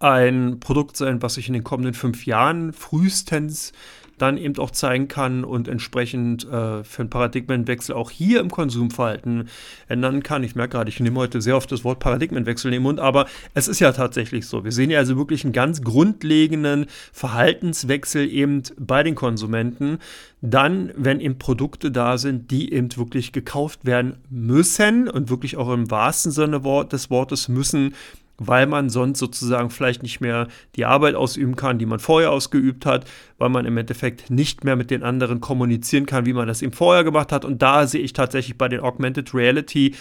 ein 0.00 0.60
Produkt 0.60 0.96
sein, 0.96 1.22
was 1.22 1.34
sich 1.34 1.48
in 1.48 1.54
den 1.54 1.64
kommenden 1.64 1.94
fünf 1.94 2.26
Jahren 2.26 2.72
frühestens 2.72 3.72
dann 4.18 4.36
eben 4.36 4.58
auch 4.58 4.70
zeigen 4.70 5.08
kann 5.08 5.44
und 5.44 5.68
entsprechend 5.68 6.44
äh, 6.44 6.84
für 6.84 7.02
einen 7.02 7.10
Paradigmenwechsel 7.10 7.94
auch 7.94 8.10
hier 8.10 8.40
im 8.40 8.50
Konsumverhalten 8.50 9.48
ändern 9.88 10.22
kann. 10.22 10.42
Ich 10.44 10.54
merke 10.54 10.72
gerade, 10.72 10.90
ich 10.90 11.00
nehme 11.00 11.18
heute 11.18 11.40
sehr 11.40 11.56
oft 11.56 11.70
das 11.72 11.84
Wort 11.84 12.00
Paradigmenwechsel 12.00 12.68
in 12.68 12.74
den 12.74 12.82
Mund, 12.82 13.00
aber 13.00 13.26
es 13.54 13.68
ist 13.68 13.80
ja 13.80 13.92
tatsächlich 13.92 14.46
so. 14.46 14.64
Wir 14.64 14.72
sehen 14.72 14.90
ja 14.90 14.98
also 14.98 15.16
wirklich 15.16 15.44
einen 15.44 15.52
ganz 15.52 15.82
grundlegenden 15.82 16.86
Verhaltenswechsel 17.12 18.28
eben 18.28 18.62
bei 18.78 19.02
den 19.02 19.14
Konsumenten. 19.14 19.98
Dann, 20.40 20.92
wenn 20.96 21.20
eben 21.20 21.38
Produkte 21.38 21.90
da 21.90 22.18
sind, 22.18 22.50
die 22.50 22.72
eben 22.72 22.96
wirklich 22.96 23.32
gekauft 23.32 23.84
werden 23.84 24.18
müssen 24.30 25.08
und 25.08 25.30
wirklich 25.30 25.56
auch 25.56 25.72
im 25.72 25.90
wahrsten 25.90 26.32
Sinne 26.32 26.60
des 26.90 27.10
Wortes 27.10 27.48
müssen, 27.48 27.94
weil 28.38 28.66
man 28.66 28.88
sonst 28.88 29.18
sozusagen 29.18 29.70
vielleicht 29.70 30.02
nicht 30.02 30.20
mehr 30.20 30.46
die 30.76 30.84
Arbeit 30.84 31.14
ausüben 31.16 31.56
kann, 31.56 31.78
die 31.78 31.86
man 31.86 31.98
vorher 31.98 32.30
ausgeübt 32.30 32.86
hat, 32.86 33.04
weil 33.36 33.48
man 33.48 33.66
im 33.66 33.76
Endeffekt 33.76 34.30
nicht 34.30 34.64
mehr 34.64 34.76
mit 34.76 34.90
den 34.90 35.02
anderen 35.02 35.40
kommunizieren 35.40 36.06
kann, 36.06 36.24
wie 36.24 36.32
man 36.32 36.46
das 36.46 36.62
eben 36.62 36.72
vorher 36.72 37.04
gemacht 37.04 37.32
hat. 37.32 37.44
Und 37.44 37.62
da 37.62 37.86
sehe 37.86 38.00
ich 38.00 38.12
tatsächlich 38.12 38.56
bei 38.56 38.68
den 38.68 38.80
Augmented 38.80 39.34
Reality 39.34 39.94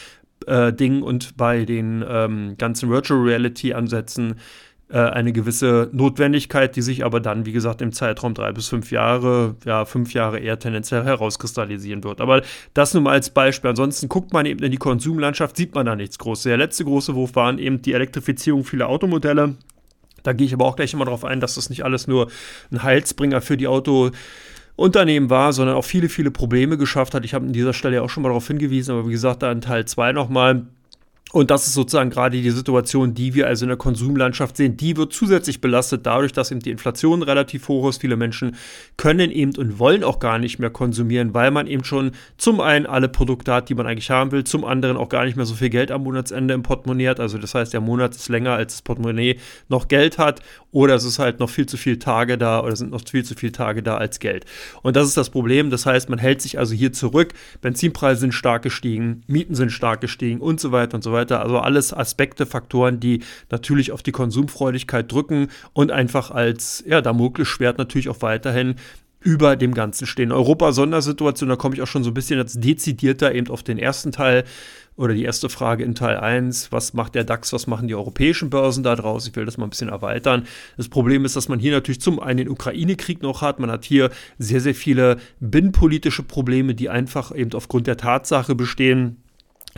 äh, 0.46 0.72
Dingen 0.72 1.02
und 1.02 1.36
bei 1.36 1.66
den 1.66 2.06
ähm, 2.08 2.56
ganzen 2.58 2.90
Virtual 2.90 3.20
Reality 3.20 3.74
Ansätzen 3.74 4.36
äh, 4.90 5.00
eine 5.00 5.34
gewisse 5.34 5.90
Notwendigkeit, 5.92 6.76
die 6.78 6.82
sich 6.82 7.04
aber 7.04 7.20
dann, 7.20 7.46
wie 7.46 7.52
gesagt, 7.52 7.82
im 7.82 7.92
Zeitraum 7.92 8.34
drei 8.34 8.54
bis 8.54 8.70
fünf 8.70 8.90
Jahre, 8.90 9.56
ja, 9.66 9.84
fünf 9.84 10.14
Jahre 10.14 10.40
eher 10.40 10.60
tendenziell 10.60 11.04
herauskristallisieren 11.04 12.06
wird. 12.06 12.22
Aber 12.22 12.42
das 12.74 12.94
nur 12.94 13.04
mal 13.04 13.12
als 13.12 13.30
Beispiel. 13.30 13.70
Ansonsten 13.70 14.08
guckt 14.08 14.32
man 14.32 14.46
eben 14.46 14.64
in 14.64 14.72
die 14.72 14.78
Konsumlandschaft, 14.78 15.58
sieht 15.58 15.76
man 15.76 15.86
da 15.86 15.96
nichts 15.98 16.18
Großes. 16.20 16.44
Der 16.44 16.56
letzte 16.56 16.86
große 16.86 17.16
Wurf 17.16 17.36
waren 17.36 17.60
eben 17.60 17.82
die 17.82 17.92
Elektrifizierung 17.92 18.64
vieler 18.64 18.88
Automodelle. 18.88 19.56
Da 20.24 20.32
gehe 20.32 20.48
ich 20.48 20.54
aber 20.54 20.66
auch 20.66 20.78
gleich 20.78 20.94
immer 20.94 21.06
darauf 21.06 21.26
ein, 21.26 21.42
dass 21.42 21.56
das 21.56 21.70
nicht 21.70 21.84
alles 21.84 22.08
nur 22.08 22.30
ein 22.72 22.82
Heilsbringer 22.82 23.42
für 23.42 23.58
die 23.58 23.68
Autounternehmen 23.68 25.30
war, 25.30 25.52
sondern 25.52 25.76
auch 25.76 25.86
viele, 25.86 26.08
viele 26.08 26.32
Probleme 26.32 26.78
geschafft 26.78 27.14
hat. 27.14 27.26
Ich 27.26 27.34
habe 27.34 27.46
an 27.46 27.52
dieser 27.54 27.74
Stelle 27.74 28.02
auch 28.02 28.10
schon 28.10 28.24
mal 28.24 28.30
darauf 28.30 28.48
hingewiesen, 28.48 28.92
aber 28.94 29.08
wie 29.08 29.12
gesagt, 29.12 29.44
da 29.44 29.52
in 29.52 29.60
Teil 29.60 29.84
2 29.84 30.14
nochmal 30.14 30.68
und 31.34 31.52
das 31.52 31.68
ist 31.68 31.74
sozusagen 31.74 32.10
gerade 32.10 32.42
die 32.42 32.50
Situation, 32.52 33.14
die 33.14 33.34
wir 33.34 33.48
also 33.48 33.66
in 33.66 33.70
der 33.70 33.78
Konsumlandschaft 33.78 34.56
sehen. 34.56 34.78
Die 34.78 34.96
wird 34.96 35.12
zusätzlich 35.12 35.60
belastet 35.60 36.06
dadurch, 36.06 36.32
dass 36.32 36.52
eben 36.52 36.62
die 36.62 36.72
Inflation 36.72 37.22
relativ 37.22 37.68
hoch 37.68 37.90
ist. 37.90 38.00
Viele 38.00 38.16
Menschen 38.16 38.56
können 38.96 39.30
eben 39.32 39.54
und 39.58 39.78
wollen 39.78 40.06
auch 40.06 40.20
gar 40.20 40.40
nicht 40.40 40.58
mehr 40.60 40.70
konsumieren, 40.70 41.34
weil 41.34 41.52
man 41.52 41.68
eben 41.68 41.84
schon 41.84 42.12
zum 42.38 42.62
einen 42.62 42.86
alle 42.86 43.10
Produkte 43.10 43.54
hat, 43.54 43.68
die 43.68 43.76
man 43.76 43.88
eigentlich 43.88 44.10
haben 44.10 44.32
will, 44.32 44.46
zum 44.46 44.64
anderen 44.64 44.96
auch 44.96 45.10
gar 45.10 45.26
nicht 45.26 45.36
mehr 45.36 45.46
so 45.46 45.54
viel 45.54 45.70
Geld 45.70 45.92
am 45.92 46.04
Monatsende 46.04 46.54
im 46.54 46.64
Portemonnaie 46.64 47.10
hat. 47.10 47.20
Also 47.20 47.38
das 47.38 47.54
heißt, 47.54 47.74
der 47.74 47.82
Monat 47.82 48.16
ist 48.16 48.30
länger, 48.30 48.54
als 48.54 48.76
das 48.76 48.82
Portemonnaie 48.82 49.38
noch 49.68 49.90
Geld 49.90 50.18
hat. 50.18 50.42
Oder 50.72 50.96
es 50.96 51.06
ist 51.06 51.20
halt 51.20 51.40
noch 51.40 51.50
viel 51.50 51.66
zu 51.66 51.78
viele 51.78 51.98
Tage 51.98 52.38
da 52.38 52.62
oder 52.62 52.76
sind 52.76 52.92
noch 52.92 53.02
viel 53.08 53.24
zu 53.24 53.36
viele 53.36 53.52
Tage 53.52 53.82
da 53.82 53.98
als 53.98 54.20
Geld. 54.20 54.46
Und 54.82 54.96
das 54.96 55.08
ist 55.08 55.16
das 55.16 55.30
Problem. 55.30 55.70
Das 55.70 55.86
heißt, 55.86 56.10
man 56.10 56.20
hält 56.20 56.42
sich 56.42 56.60
also 56.60 56.74
hier 56.76 56.92
zurück. 56.92 57.34
Benzinpreise 57.62 58.22
sind 58.22 58.34
stark 58.34 58.64
gestiegen, 58.64 59.22
Mieten 59.28 59.56
sind 59.56 59.72
stark 59.72 60.02
gestiegen 60.02 60.42
und 60.42 60.60
so 60.60 60.72
weiter 60.72 60.96
und 60.96 61.04
so 61.04 61.14
weiter. 61.14 61.42
Also 61.42 61.60
alles 61.60 61.94
Aspekte, 61.94 62.46
Faktoren, 62.46 63.00
die 63.00 63.24
natürlich 63.50 63.92
auf 63.92 64.04
die 64.04 64.12
Konsumfreudigkeit 64.12 65.12
drücken 65.12 65.48
und 65.74 65.92
einfach 65.92 66.32
als 66.32 66.84
ja, 66.86 67.02
Damoklesschwert 67.02 67.78
natürlich 67.78 68.10
auch 68.10 68.22
weiterhin 68.22 68.76
über 69.20 69.56
dem 69.56 69.74
Ganzen 69.74 70.06
stehen. 70.06 70.32
Europa-Sondersituation, 70.32 71.50
da 71.50 71.56
komme 71.56 71.76
ich 71.76 71.82
auch 71.82 71.88
schon 71.88 72.04
so 72.04 72.12
ein 72.12 72.14
bisschen 72.14 72.40
als 72.40 72.54
dezidierter 72.54 73.34
eben 73.34 73.50
auf 73.50 73.64
den 73.64 73.78
ersten 73.78 74.12
Teil 74.12 74.44
oder 74.96 75.14
die 75.14 75.24
erste 75.24 75.50
Frage 75.50 75.84
in 75.84 75.96
Teil 75.96 76.18
1, 76.18 76.72
was 76.72 76.94
macht 76.94 77.16
der 77.16 77.24
DAX, 77.24 77.54
was 77.54 77.68
machen 77.68 77.88
die 77.88 77.96
europäischen 77.96 78.50
Börsen 78.50 78.84
da 78.84 78.96
draus? 78.96 79.28
Ich 79.28 79.36
will 79.36 79.46
das 79.46 79.58
mal 79.58 79.66
ein 79.66 79.70
bisschen 79.70 79.90
erweitern. 79.90 80.48
Das 80.76 80.90
Problem 80.90 81.24
ist, 81.24 81.36
dass 81.36 81.50
man 81.50 81.60
hier 81.60 81.72
natürlich 81.72 82.02
zum 82.02 82.20
einen 82.20 82.38
den 82.38 82.50
Ukraine-Krieg 82.50 83.22
noch 83.22 83.42
hat, 83.42 83.60
man 83.60 83.70
hat 83.70 83.86
hier 83.86 84.10
sehr, 84.40 84.60
sehr 84.60 84.76
viele 84.76 85.18
binnenpolitische 85.40 86.24
Probleme, 86.24 86.74
die 86.74 86.90
einfach 86.90 87.34
eben 87.34 87.54
aufgrund 87.54 87.86
der 87.86 87.98
Tatsache 87.98 88.56
bestehen, 88.56 89.18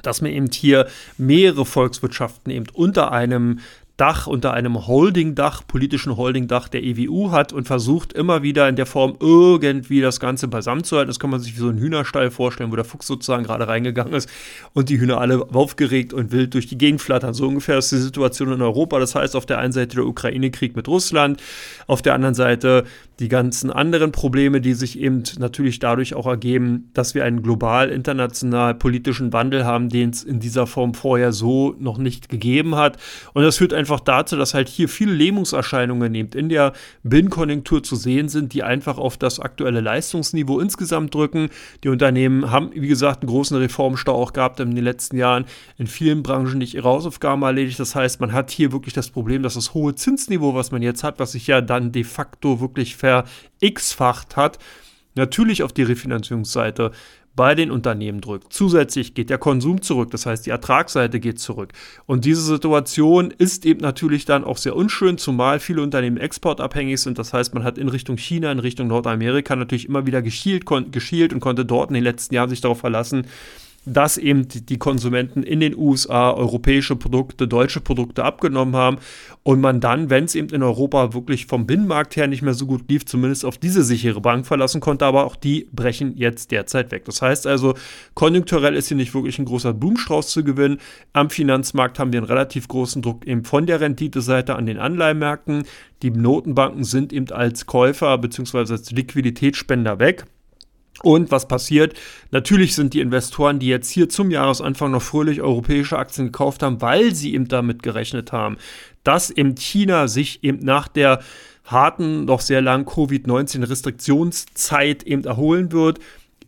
dass 0.04 0.22
man 0.22 0.32
eben 0.32 0.48
hier 0.52 0.88
mehrere 1.18 1.66
Volkswirtschaften 1.66 2.52
eben 2.52 2.68
unter 2.74 3.12
einem 3.12 3.60
Dach, 4.00 4.28
unter 4.28 4.54
einem 4.54 4.88
Holding-Dach, 4.88 5.64
politischen 5.68 6.16
Holding-Dach 6.16 6.70
der 6.70 6.84
EWU 6.84 7.32
hat 7.32 7.52
und 7.52 7.68
versucht 7.68 8.14
immer 8.14 8.44
wieder 8.44 8.70
in 8.70 8.78
der 8.78 8.86
Form 8.86 9.18
irgendwie 9.20 10.00
das 10.00 10.22
Ganze 10.22 10.48
beisammen 10.48 10.86
zu 10.86 10.96
halten. 10.96 11.10
Das 11.10 11.20
kann 11.20 11.30
man 11.30 11.42
sich 11.42 11.56
wie 11.56 11.60
so 11.60 11.68
einen 11.68 11.80
Hühnerstall 11.80 12.32
vorstellen, 12.32 12.72
wo 12.72 12.78
der 12.78 12.86
Fuchs 12.86 13.08
sozusagen 13.08 13.44
gerade 13.44 13.68
reingegangen 13.68 14.14
ist 14.14 14.30
und 14.74 14.90
die 14.90 15.00
Hühner 15.00 15.20
alle 15.20 15.46
aufgeregt 15.54 16.14
und 16.14 16.32
wild 16.32 16.54
durch 16.54 16.68
die 16.68 16.78
Gegend 16.78 17.02
flattern. 17.02 17.34
So 17.34 17.48
ungefähr 17.48 17.78
ist 17.78 17.92
die 17.92 17.98
Situation 17.98 18.54
in 18.54 18.62
Europa. 18.62 19.00
Das 19.00 19.16
heißt, 19.16 19.36
auf 19.36 19.46
der 19.46 19.60
einen 19.60 19.74
Seite 19.74 19.98
der 19.98 20.06
Ukraine-Krieg 20.06 20.78
mit 20.78 20.88
Russland, 20.88 21.42
auf 21.86 22.02
der 22.02 22.14
anderen 22.14 22.36
Seite 22.36 22.86
die 23.20 23.28
ganzen 23.28 23.70
anderen 23.70 24.14
Probleme, 24.14 24.62
die 24.62 24.74
sich 24.74 24.98
eben 24.98 25.24
natürlich 25.38 25.80
dadurch 25.80 26.14
auch 26.14 26.26
ergeben, 26.26 26.90
dass 26.94 27.16
wir 27.16 27.26
einen 27.26 27.44
global 27.44 27.90
international 27.90 28.74
politischen 28.76 29.34
Wandel 29.34 29.66
haben, 29.66 29.90
den 29.90 30.12
es 30.12 30.24
in 30.24 30.40
dieser 30.40 30.68
Form 30.68 30.94
vorher 30.94 31.34
so 31.34 31.76
noch 31.80 31.98
nicht 31.98 32.30
gegeben 32.30 32.76
hat. 32.76 32.98
Und 33.34 33.44
das 33.44 33.58
führt 33.58 33.74
einfach 33.74 34.00
dazu, 34.00 34.38
dass 34.38 34.54
halt 34.54 34.70
hier 34.70 34.88
viele 34.88 35.12
Lähmungserscheinungen 35.12 36.16
eben 36.16 36.32
in 36.32 36.48
der 36.48 36.72
Binnenkonjunktur 37.04 37.84
zu 37.84 37.98
sehen 37.98 38.30
sind, 38.30 38.54
die 38.54 38.64
einfach 38.64 38.98
auf 38.98 39.18
das 39.18 39.42
aktuelle 39.42 39.82
Leistungsniveau 39.82 40.60
insgesamt 40.62 41.14
drücken. 41.14 41.50
Die 41.84 41.90
Unternehmen 41.90 42.52
haben, 42.52 42.72
wie 42.74 42.88
gesagt, 42.88 43.24
einen 43.24 43.30
großen 43.32 43.58
Reformstau 43.58 44.16
auch 44.16 44.32
gehabt 44.32 44.62
in 44.62 44.76
den 44.76 44.84
letzten 44.84 45.18
Jahren, 45.18 45.44
in 45.78 45.88
vielen 45.88 46.24
Branchen 46.24 46.58
nicht 46.58 46.74
ihre 46.74 46.88
Hausaufgaben 46.88 47.42
erledigt. 47.42 47.80
Das 47.80 47.96
heißt, 47.96 48.22
man 48.22 48.32
hat 48.32 48.50
hier 48.50 48.72
wirklich 48.72 48.94
das 48.94 49.10
Problem, 49.10 49.44
dass 49.44 49.56
das 49.56 49.74
hohe 49.74 49.94
Zinsniveau, 49.94 50.56
was 50.56 50.72
man 50.72 50.82
jetzt 50.82 51.04
hat, 51.04 51.20
was 51.20 51.34
sich 51.34 51.48
ja 51.48 51.60
dann 51.60 51.92
de 51.92 52.06
facto 52.06 52.62
wirklich 52.62 52.96
ver 52.96 53.09
ver-x-facht 53.10 54.38
hat, 54.38 54.60
natürlich 55.16 55.64
auf 55.64 55.74
die 55.74 55.84
Refinanzierungsseite 55.84 56.92
bei 57.36 57.56
den 57.56 57.72
Unternehmen 57.72 58.20
drückt. 58.20 58.52
Zusätzlich 58.52 59.14
geht 59.14 59.30
der 59.30 59.38
Konsum 59.38 59.82
zurück, 59.82 60.12
das 60.12 60.26
heißt 60.26 60.46
die 60.46 60.50
Ertragsseite 60.50 61.20
geht 61.20 61.40
zurück. 61.40 61.72
Und 62.06 62.26
diese 62.26 62.42
Situation 62.42 63.32
ist 63.32 63.66
eben 63.66 63.80
natürlich 63.80 64.26
dann 64.26 64.44
auch 64.44 64.58
sehr 64.58 64.76
unschön, 64.76 65.18
zumal 65.18 65.60
viele 65.60 65.82
Unternehmen 65.82 66.18
exportabhängig 66.18 67.00
sind. 67.00 67.18
Das 67.18 67.32
heißt, 67.32 67.54
man 67.54 67.64
hat 67.64 67.78
in 67.78 67.88
Richtung 67.88 68.18
China, 68.18 68.52
in 68.52 68.60
Richtung 68.60 68.88
Nordamerika 68.88 69.56
natürlich 69.56 69.88
immer 69.88 70.06
wieder 70.06 70.22
geschielt, 70.22 70.66
geschielt 70.92 71.32
und 71.32 71.40
konnte 71.40 71.66
dort 71.66 71.92
in 71.92 71.94
den 71.94 72.04
letzten 72.04 72.36
Jahren 72.36 72.50
sich 72.50 72.62
darauf 72.62 72.80
verlassen, 72.80 73.26
dass 73.86 74.18
eben 74.18 74.48
die 74.48 74.78
Konsumenten 74.78 75.44
in 75.44 75.60
den 75.60 75.76
USA 75.76 76.32
europäische 76.32 76.96
Produkte, 76.96 77.48
deutsche 77.48 77.82
Produkte 77.82 78.24
abgenommen 78.24 78.76
haben 78.76 78.98
und 79.44 79.62
man 79.62 79.80
dann, 79.80 80.10
wenn 80.10 80.26
es 80.26 80.36
eben 80.36 80.50
in 80.50 80.64
Europa 80.64 81.14
wirklich 81.14 81.46
vom 81.46 81.66
Binnenmarkt 81.66 82.16
her 82.16 82.28
nicht 82.28 82.42
mehr 82.42 82.54
so 82.54 82.66
gut 82.66 82.90
lief, 82.90 83.06
zumindest 83.06 83.46
auf 83.46 83.58
diese 83.58 83.84
sichere 83.84 84.22
Bank 84.22 84.46
verlassen 84.46 84.82
konnte, 84.82 85.06
aber 85.06 85.26
auch 85.26 85.36
die 85.36 85.68
brechen 85.72 86.16
jetzt 86.18 86.52
derzeit 86.52 86.92
weg. 86.92 87.06
Das 87.06 87.22
heißt 87.22 87.48
also, 87.48 87.74
konjunkturell 88.14 88.76
ist 88.76 88.90
hier 88.90 88.98
nicht 88.98 89.14
wirklich 89.14 89.40
ein 89.40 89.46
großer 89.46 89.74
Blumenstrauß 89.74 90.30
zu 90.30 90.44
gewinnen. 90.44 90.80
Am 91.14 91.30
Finanzmarkt 91.30 92.00
haben 92.00 92.12
wir 92.14 92.20
einen 92.20 92.28
relativ 92.28 92.68
großen 92.68 93.02
Druck 93.02 93.26
eben 93.26 93.44
von 93.46 93.66
der 93.66 93.80
Renditeseite 93.80 94.56
an 94.56 94.66
den 94.66 94.78
Anleihenmärkten. 94.78 95.64
Die 96.02 96.12
Notenbanken 96.12 96.84
sind 96.84 97.12
eben 97.14 97.32
als 97.32 97.66
Käufer 97.66 98.18
bzw. 98.18 98.60
als 98.60 98.92
Liquiditätsspender 98.92 100.00
weg. 100.00 100.26
Und 101.02 101.32
was 101.32 101.48
passiert? 101.48 101.94
Natürlich 102.32 102.76
sind 102.76 102.94
die 102.94 103.00
Investoren, 103.00 103.60
die 103.60 103.68
jetzt 103.68 103.90
hier 103.90 104.10
zum 104.10 104.32
Jahresanfang 104.32 104.92
noch 104.92 105.02
fröhlich 105.02 105.42
europäische 105.42 105.98
Aktien 105.98 106.28
gekauft 106.28 106.62
haben, 106.64 106.82
weil 106.82 107.16
sie 107.16 107.34
eben 107.34 107.48
damit 107.48 107.84
gerechnet 107.84 108.32
haben, 108.32 108.58
dass 109.04 109.30
eben 109.30 109.56
China 109.56 110.08
sich 110.08 110.44
eben 110.44 110.60
nach 110.60 110.88
der 110.88 111.20
harten, 111.66 112.26
noch 112.26 112.42
sehr 112.42 112.62
langen 112.62 112.86
Covid-19-Restriktionszeit 112.86 115.04
eben 115.04 115.24
erholen 115.24 115.72
wird, 115.72 116.00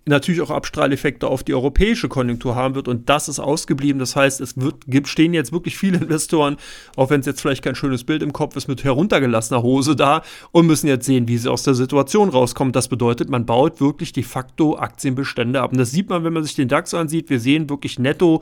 natürlich 0.06 0.42
auch 0.42 0.50
Abstrahleffekte 0.50 1.28
auf 1.28 1.44
die 1.44 1.54
europäische 1.54 2.10
Konjunktur 2.10 2.56
haben 2.56 2.76
wird 2.76 2.88
und 2.88 3.10
das 3.10 3.30
ist 3.30 3.40
ausgeblieben. 3.40 4.00
Das 4.00 4.16
heißt, 4.16 4.42
es 4.42 4.56
wird, 4.58 5.08
stehen 5.08 5.34
jetzt 5.34 5.52
wirklich 5.52 5.78
viele 5.78 5.98
Investoren, 6.02 6.58
auch 6.96 7.10
wenn 7.10 7.20
es 7.20 7.26
jetzt 7.26 7.42
vielleicht 7.42 7.64
kein 7.64 7.76
schönes 7.76 8.04
Bild 8.04 8.24
im 8.24 8.34
Kopf 8.34 8.56
ist, 8.56 8.68
mit 8.68 8.84
heruntergelassener 8.84 9.62
Hose 9.62 9.96
da 9.96 10.24
und 10.52 10.66
müssen 10.66 10.88
jetzt 10.88 11.06
sehen, 11.06 11.28
wie 11.28 11.38
sie 11.38 11.52
aus 11.52 11.64
der 11.64 11.76
Situation 11.76 12.30
rauskommen. 12.30 12.74
Das 12.74 12.88
bedeutet, 12.88 13.30
man 13.30 13.46
baut 13.46 13.80
wirklich 13.80 14.14
de 14.14 14.24
facto 14.24 14.78
Aktienbestände 14.78 15.62
ab. 15.62 15.72
Und 15.72 15.78
das 15.78 15.92
sieht 15.92 16.10
man, 16.10 16.24
wenn 16.24 16.34
man 16.34 16.44
sich 16.44 16.56
den 16.56 16.68
DAX 16.68 16.94
ansieht. 16.94 17.30
Wir 17.30 17.40
sehen 17.40 17.70
wirklich 17.70 18.00
netto 18.00 18.42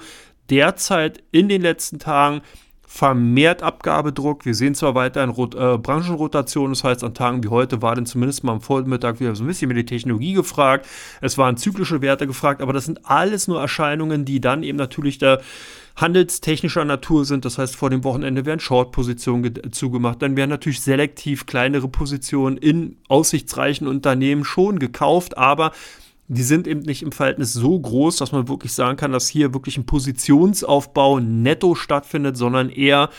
derzeit 0.50 1.24
in 1.32 1.50
den 1.50 1.62
letzten 1.62 2.00
Tagen 2.00 2.42
vermehrt 2.92 3.62
Abgabedruck. 3.62 4.46
Wir 4.46 4.56
sehen 4.56 4.74
zwar 4.74 4.96
weiterhin 4.96 5.30
Rot 5.30 5.54
äh, 5.54 5.78
Branchenrotation, 5.78 6.72
das 6.72 6.84
heißt, 6.84 7.04
an 7.04 7.14
Tagen 7.14 7.44
wie 7.44 7.50
heute 7.50 7.84
war 7.84 7.94
dann 7.94 8.08
zumindest 8.08 8.44
mal 8.44 8.54
am 8.54 8.62
Vormittag 8.62 9.20
wieder 9.20 9.36
so 9.36 9.44
ein 9.44 9.48
bisschen 9.48 9.68
mit 9.68 9.78
der 9.78 9.86
Technologie 9.86 10.34
gefragt. 10.34 10.88
Es 11.22 11.38
waren 11.38 11.56
zyklische 11.56 12.02
Werte 12.02 12.26
gefragt, 12.26 12.64
aber 12.64 12.74
das 12.74 12.86
sind 12.86 13.06
alles 13.06 13.48
nur 13.48 13.62
Erscheinungen, 13.62 14.26
die 14.26 14.42
dann 14.42 14.64
eben 14.64 14.80
natürlich 14.80 15.20
der 15.20 15.40
handelstechnischer 15.98 16.84
Natur 16.84 17.26
sind. 17.26 17.46
Das 17.46 17.60
heißt, 17.60 17.76
vor 17.76 17.92
dem 17.92 18.04
Wochenende 18.04 18.48
werden 18.48 18.60
Short-Positionen 18.60 19.72
zugemacht. 19.72 20.24
Dann 20.24 20.36
werden 20.36 20.50
natürlich 20.50 20.82
selektiv 20.82 21.46
kleinere 21.46 21.90
Positionen 21.90 22.58
in 22.58 22.98
aussichtsreichen 23.08 23.88
Unternehmen 23.88 24.44
schon 24.44 24.80
gekauft, 24.80 25.38
aber 25.38 25.74
die 26.30 26.44
sind 26.44 26.68
eben 26.68 26.82
nicht 26.82 27.02
im 27.02 27.12
Verhältnis 27.12 27.54
so 27.54 27.80
groß, 27.80 28.18
dass 28.18 28.32
man 28.32 28.48
wirklich 28.48 28.74
sagen 28.74 28.98
kann, 28.98 29.12
dass 29.12 29.28
hier 29.28 29.54
wirklich 29.54 29.78
ein 29.78 29.88
Positionsaufbau 29.88 31.20
netto 31.20 31.74
stattfindet, 31.74 32.38
sondern 32.38 32.70
eher 32.70 33.10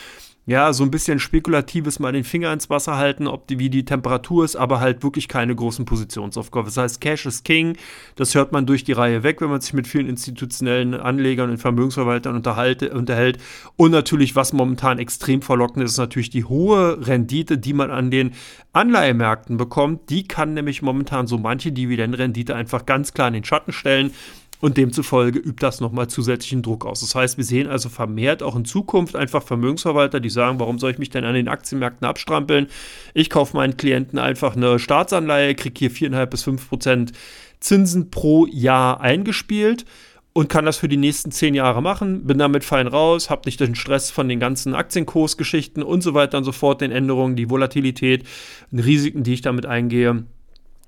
ja, 0.50 0.72
so 0.72 0.82
ein 0.82 0.90
bisschen 0.90 1.20
spekulatives 1.20 2.00
mal 2.00 2.10
den 2.10 2.24
Finger 2.24 2.52
ins 2.52 2.68
Wasser 2.68 2.96
halten, 2.96 3.28
ob 3.28 3.46
die, 3.46 3.60
wie 3.60 3.70
die 3.70 3.84
Temperatur 3.84 4.44
ist, 4.44 4.56
aber 4.56 4.80
halt 4.80 5.04
wirklich 5.04 5.28
keine 5.28 5.54
großen 5.54 5.84
Positionsaufgaben. 5.84 6.66
Das 6.66 6.76
heißt, 6.76 7.00
Cash 7.00 7.26
is 7.26 7.44
King, 7.44 7.76
das 8.16 8.34
hört 8.34 8.50
man 8.50 8.66
durch 8.66 8.82
die 8.82 8.90
Reihe 8.90 9.22
weg, 9.22 9.40
wenn 9.40 9.48
man 9.48 9.60
sich 9.60 9.74
mit 9.74 9.86
vielen 9.86 10.08
institutionellen 10.08 10.94
Anlegern 10.94 11.50
und 11.50 11.58
Vermögensverwaltern 11.58 12.34
unterhält. 12.34 13.38
Und 13.76 13.92
natürlich, 13.92 14.34
was 14.34 14.52
momentan 14.52 14.98
extrem 14.98 15.40
verlockend 15.40 15.84
ist, 15.84 15.92
ist 15.92 15.98
natürlich 15.98 16.30
die 16.30 16.42
hohe 16.42 17.06
Rendite, 17.06 17.56
die 17.56 17.72
man 17.72 17.92
an 17.92 18.10
den 18.10 18.32
Anleihemärkten 18.72 19.56
bekommt. 19.56 20.10
Die 20.10 20.26
kann 20.26 20.54
nämlich 20.54 20.82
momentan 20.82 21.28
so 21.28 21.38
manche 21.38 21.70
Dividendenrendite 21.70 22.56
einfach 22.56 22.86
ganz 22.86 23.14
klar 23.14 23.28
in 23.28 23.34
den 23.34 23.44
Schatten 23.44 23.70
stellen. 23.70 24.10
Und 24.60 24.76
demzufolge 24.76 25.38
übt 25.38 25.60
das 25.60 25.80
nochmal 25.80 26.08
zusätzlichen 26.08 26.62
Druck 26.62 26.84
aus. 26.84 27.00
Das 27.00 27.14
heißt, 27.14 27.38
wir 27.38 27.44
sehen 27.44 27.66
also 27.66 27.88
vermehrt 27.88 28.42
auch 28.42 28.56
in 28.56 28.66
Zukunft 28.66 29.16
einfach 29.16 29.42
Vermögensverwalter, 29.42 30.20
die 30.20 30.28
sagen, 30.28 30.60
warum 30.60 30.78
soll 30.78 30.90
ich 30.90 30.98
mich 30.98 31.08
denn 31.08 31.24
an 31.24 31.34
den 31.34 31.48
Aktienmärkten 31.48 32.06
abstrampeln? 32.06 32.66
Ich 33.14 33.30
kaufe 33.30 33.56
meinen 33.56 33.78
Klienten 33.78 34.18
einfach 34.18 34.56
eine 34.56 34.78
Staatsanleihe, 34.78 35.54
kriege 35.54 35.78
hier 35.78 35.90
4,5 35.90 36.26
bis 36.26 36.42
5 36.42 36.68
Prozent 36.68 37.12
Zinsen 37.60 38.10
pro 38.10 38.46
Jahr 38.46 39.00
eingespielt 39.00 39.86
und 40.32 40.48
kann 40.48 40.64
das 40.64 40.76
für 40.76 40.88
die 40.88 40.96
nächsten 40.96 41.32
zehn 41.32 41.54
Jahre 41.54 41.82
machen, 41.82 42.26
bin 42.26 42.38
damit 42.38 42.64
fein 42.64 42.86
raus, 42.86 43.30
habe 43.30 43.42
nicht 43.46 43.60
den 43.60 43.74
Stress 43.74 44.10
von 44.10 44.28
den 44.28 44.40
ganzen 44.40 44.74
Aktienkursgeschichten 44.74 45.82
und 45.82 46.02
so 46.02 46.14
weiter 46.14 46.38
und 46.38 46.44
so 46.44 46.52
fort, 46.52 46.80
den 46.80 46.92
Änderungen, 46.92 47.36
die 47.36 47.50
Volatilität, 47.50 48.24
den 48.70 48.80
Risiken, 48.80 49.22
die 49.22 49.34
ich 49.34 49.42
damit 49.42 49.66
eingehe. 49.66 50.24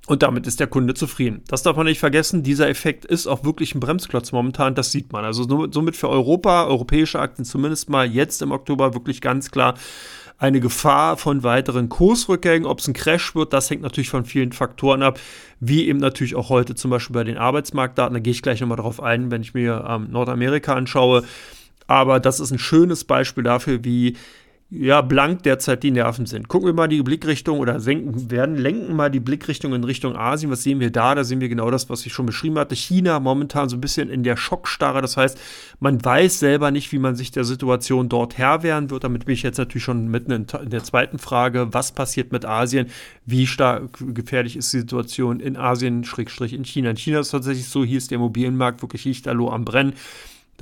Und 0.07 0.25
damit 0.25 0.49
ist 0.49 0.59
der 0.59 0.67
Kunde 0.67 0.95
zufrieden. 0.95 1.43
Das 1.47 1.63
darf 1.63 1.77
man 1.77 1.87
nicht 1.87 2.01
vergessen. 2.01 2.43
Dieser 2.43 2.69
Effekt 2.69 3.05
ist 3.05 3.29
auch 3.29 3.45
wirklich 3.45 3.75
ein 3.75 3.81
Bremsklotz 3.81 4.33
momentan. 4.33 4.75
Das 4.75 4.91
sieht 4.91 5.13
man. 5.13 5.25
Also 5.25 5.45
somit 5.71 5.97
für 5.97 6.09
Europa, 6.09 6.65
europäische 6.65 7.21
Aktien 7.21 7.45
zumindest 7.45 7.89
mal 7.89 8.07
jetzt 8.07 8.43
im 8.43 8.51
Oktober 8.51 8.95
wirklich 8.95 9.21
ganz 9.21 9.53
klar 9.53 9.75
eine 10.39 10.59
Gefahr 10.59 11.17
von 11.17 11.45
weiteren 11.45 11.89
Kursrückgängen. 11.89 12.67
Ob 12.67 12.81
es 12.81 12.89
ein 12.89 12.95
Crash 12.95 13.37
wird, 13.37 13.53
das 13.53 13.71
hängt 13.71 13.83
natürlich 13.83 14.11
von 14.11 14.25
vielen 14.25 14.51
Faktoren 14.51 15.05
ab, 15.05 15.21
wie 15.61 15.87
eben 15.87 16.01
natürlich 16.01 16.35
auch 16.35 16.49
heute 16.49 16.75
zum 16.75 16.91
Beispiel 16.91 17.15
bei 17.15 17.23
den 17.23 17.39
Arbeitsmarktdaten. 17.39 18.15
Da 18.15 18.19
gehe 18.19 18.33
ich 18.33 18.43
gleich 18.43 18.61
nochmal 18.61 18.79
darauf 18.79 19.01
ein, 19.01 19.31
wenn 19.31 19.43
ich 19.43 19.55
mir 19.55 19.85
ähm, 19.89 20.09
Nordamerika 20.11 20.75
anschaue. 20.75 21.23
Aber 21.87 22.19
das 22.19 22.41
ist 22.41 22.51
ein 22.51 22.59
schönes 22.59 23.05
Beispiel 23.05 23.45
dafür, 23.45 23.85
wie 23.85 24.17
ja, 24.75 25.03
blank 25.03 25.43
derzeit 25.43 25.83
die 25.83 25.91
Nerven 25.91 26.25
sind. 26.25 26.49
Gucken 26.49 26.67
wir 26.67 26.73
mal 26.73 26.89
die 26.89 27.03
Blickrichtung 27.03 27.59
oder 27.59 27.79
senken, 27.79 28.31
werden, 28.31 28.57
lenken 28.57 28.97
mal 28.97 29.11
die 29.11 29.21
Blickrichtung 29.21 29.75
in 29.75 29.85
Richtung 29.85 30.17
Asien. 30.17 30.51
Was 30.51 30.63
sehen 30.63 30.81
wir 30.81 30.91
da? 30.91 31.15
Da 31.15 31.25
sehen 31.25 31.41
wir 31.41 31.51
genau 31.51 31.71
das, 31.71 31.91
was 31.91 32.07
ich 32.07 32.15
schon 32.15 32.25
beschrieben 32.25 32.59
hatte. 32.59 32.75
China 32.75 33.21
momentan 33.21 33.69
so 33.69 33.77
ein 33.77 33.83
bisschen 33.83 34.09
in 34.09 34.23
der 34.23 34.39
Schockstarre. 34.39 35.03
Das 35.03 35.19
heißt, 35.19 35.39
man 35.81 36.03
weiß 36.03 36.39
selber 36.39 36.71
nicht, 36.71 36.91
wie 36.91 36.99
man 36.99 37.17
sich 37.17 37.31
der 37.31 37.45
Situation 37.45 38.09
dort 38.09 38.39
Herr 38.39 38.63
werden 38.63 38.89
wird. 38.89 39.05
Damit 39.05 39.27
bin 39.27 39.35
ich 39.35 39.43
jetzt 39.43 39.59
natürlich 39.59 39.85
schon 39.85 40.09
mitten 40.09 40.33
in, 40.33 40.47
in 40.63 40.71
der 40.71 40.83
zweiten 40.83 41.19
Frage. 41.19 41.69
Was 41.73 41.93
passiert 41.93 42.33
mit 42.33 42.47
Asien? 42.47 42.87
Wie 43.27 43.47
stark 43.47 43.99
gefährlich 44.01 44.57
ist 44.57 44.73
die 44.73 44.79
Situation 44.79 45.41
in 45.41 45.59
Asien, 45.59 46.03
Schrägstrich 46.05 46.55
in 46.55 46.65
China? 46.65 46.89
In 46.89 46.97
China 46.97 47.21
ist 47.21 47.27
es 47.27 47.33
tatsächlich 47.33 47.69
so, 47.69 47.85
hier 47.85 47.99
ist 47.99 48.11
der 48.11 48.17
Immobilienmarkt 48.17 48.81
wirklich 48.81 49.05
lichterloh 49.05 49.51
am 49.51 49.67
Brennen. 49.67 49.93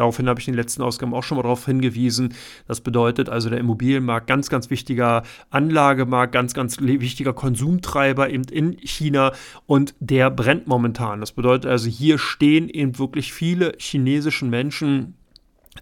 Daraufhin 0.00 0.30
habe 0.30 0.40
ich 0.40 0.48
in 0.48 0.54
den 0.54 0.58
letzten 0.58 0.80
Ausgaben 0.80 1.12
auch 1.12 1.22
schon 1.22 1.36
mal 1.36 1.42
darauf 1.42 1.66
hingewiesen. 1.66 2.32
Das 2.66 2.80
bedeutet 2.80 3.28
also, 3.28 3.50
der 3.50 3.58
Immobilienmarkt, 3.58 4.26
ganz, 4.26 4.48
ganz 4.48 4.70
wichtiger 4.70 5.24
Anlagemarkt, 5.50 6.32
ganz, 6.32 6.54
ganz 6.54 6.80
wichtiger 6.80 7.34
Konsumtreiber 7.34 8.30
eben 8.30 8.44
in 8.44 8.78
China 8.78 9.32
und 9.66 9.94
der 10.00 10.30
brennt 10.30 10.66
momentan. 10.66 11.20
Das 11.20 11.32
bedeutet 11.32 11.70
also, 11.70 11.90
hier 11.90 12.16
stehen 12.16 12.70
eben 12.70 12.98
wirklich 12.98 13.34
viele 13.34 13.74
chinesischen 13.78 14.48
Menschen 14.48 15.16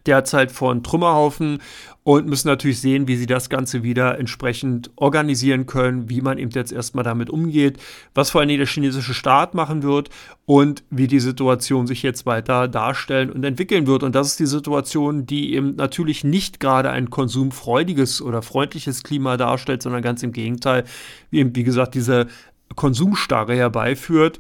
derzeit 0.09 0.51
von 0.51 0.83
Trümmerhaufen 0.83 1.59
und 2.03 2.27
müssen 2.27 2.49
natürlich 2.49 2.81
sehen, 2.81 3.07
wie 3.07 3.17
sie 3.17 3.27
das 3.27 3.51
Ganze 3.51 3.83
wieder 3.83 4.19
entsprechend 4.19 4.91
organisieren 4.97 5.67
können, 5.67 6.09
wie 6.09 6.23
man 6.23 6.39
eben 6.39 6.51
jetzt 6.53 6.73
erstmal 6.73 7.05
damit 7.05 7.29
umgeht, 7.29 7.79
was 8.15 8.31
vor 8.31 8.41
allem 8.41 8.57
der 8.57 8.67
chinesische 8.67 9.13
Staat 9.13 9.55
machen 9.55 9.83
wird 9.83 10.09
und 10.47 10.83
wie 10.89 11.07
die 11.07 11.21
Situation 11.21 11.87
sich 11.87 12.03
jetzt 12.03 12.25
weiter 12.25 12.67
darstellen 12.67 13.31
und 13.31 13.45
entwickeln 13.45 13.87
wird. 13.87 14.03
Und 14.03 14.15
das 14.15 14.29
ist 14.29 14.41
die 14.41 14.47
Situation, 14.47 15.27
die 15.27 15.53
eben 15.53 15.77
natürlich 15.77 16.25
nicht 16.25 16.61
gerade 16.61 16.91
ein 16.91 17.11
konsumfreudiges 17.11 18.23
oder 18.23 18.41
freundliches 18.41 19.03
Klima 19.03 19.37
darstellt, 19.37 19.83
sondern 19.83 20.01
ganz 20.01 20.23
im 20.23 20.33
Gegenteil, 20.33 20.85
wie 21.31 21.41
eben, 21.41 21.55
wie 21.55 21.65
gesagt, 21.65 21.95
diese 21.95 22.27
Konsumstarre 22.75 23.55
herbeiführt. 23.55 24.39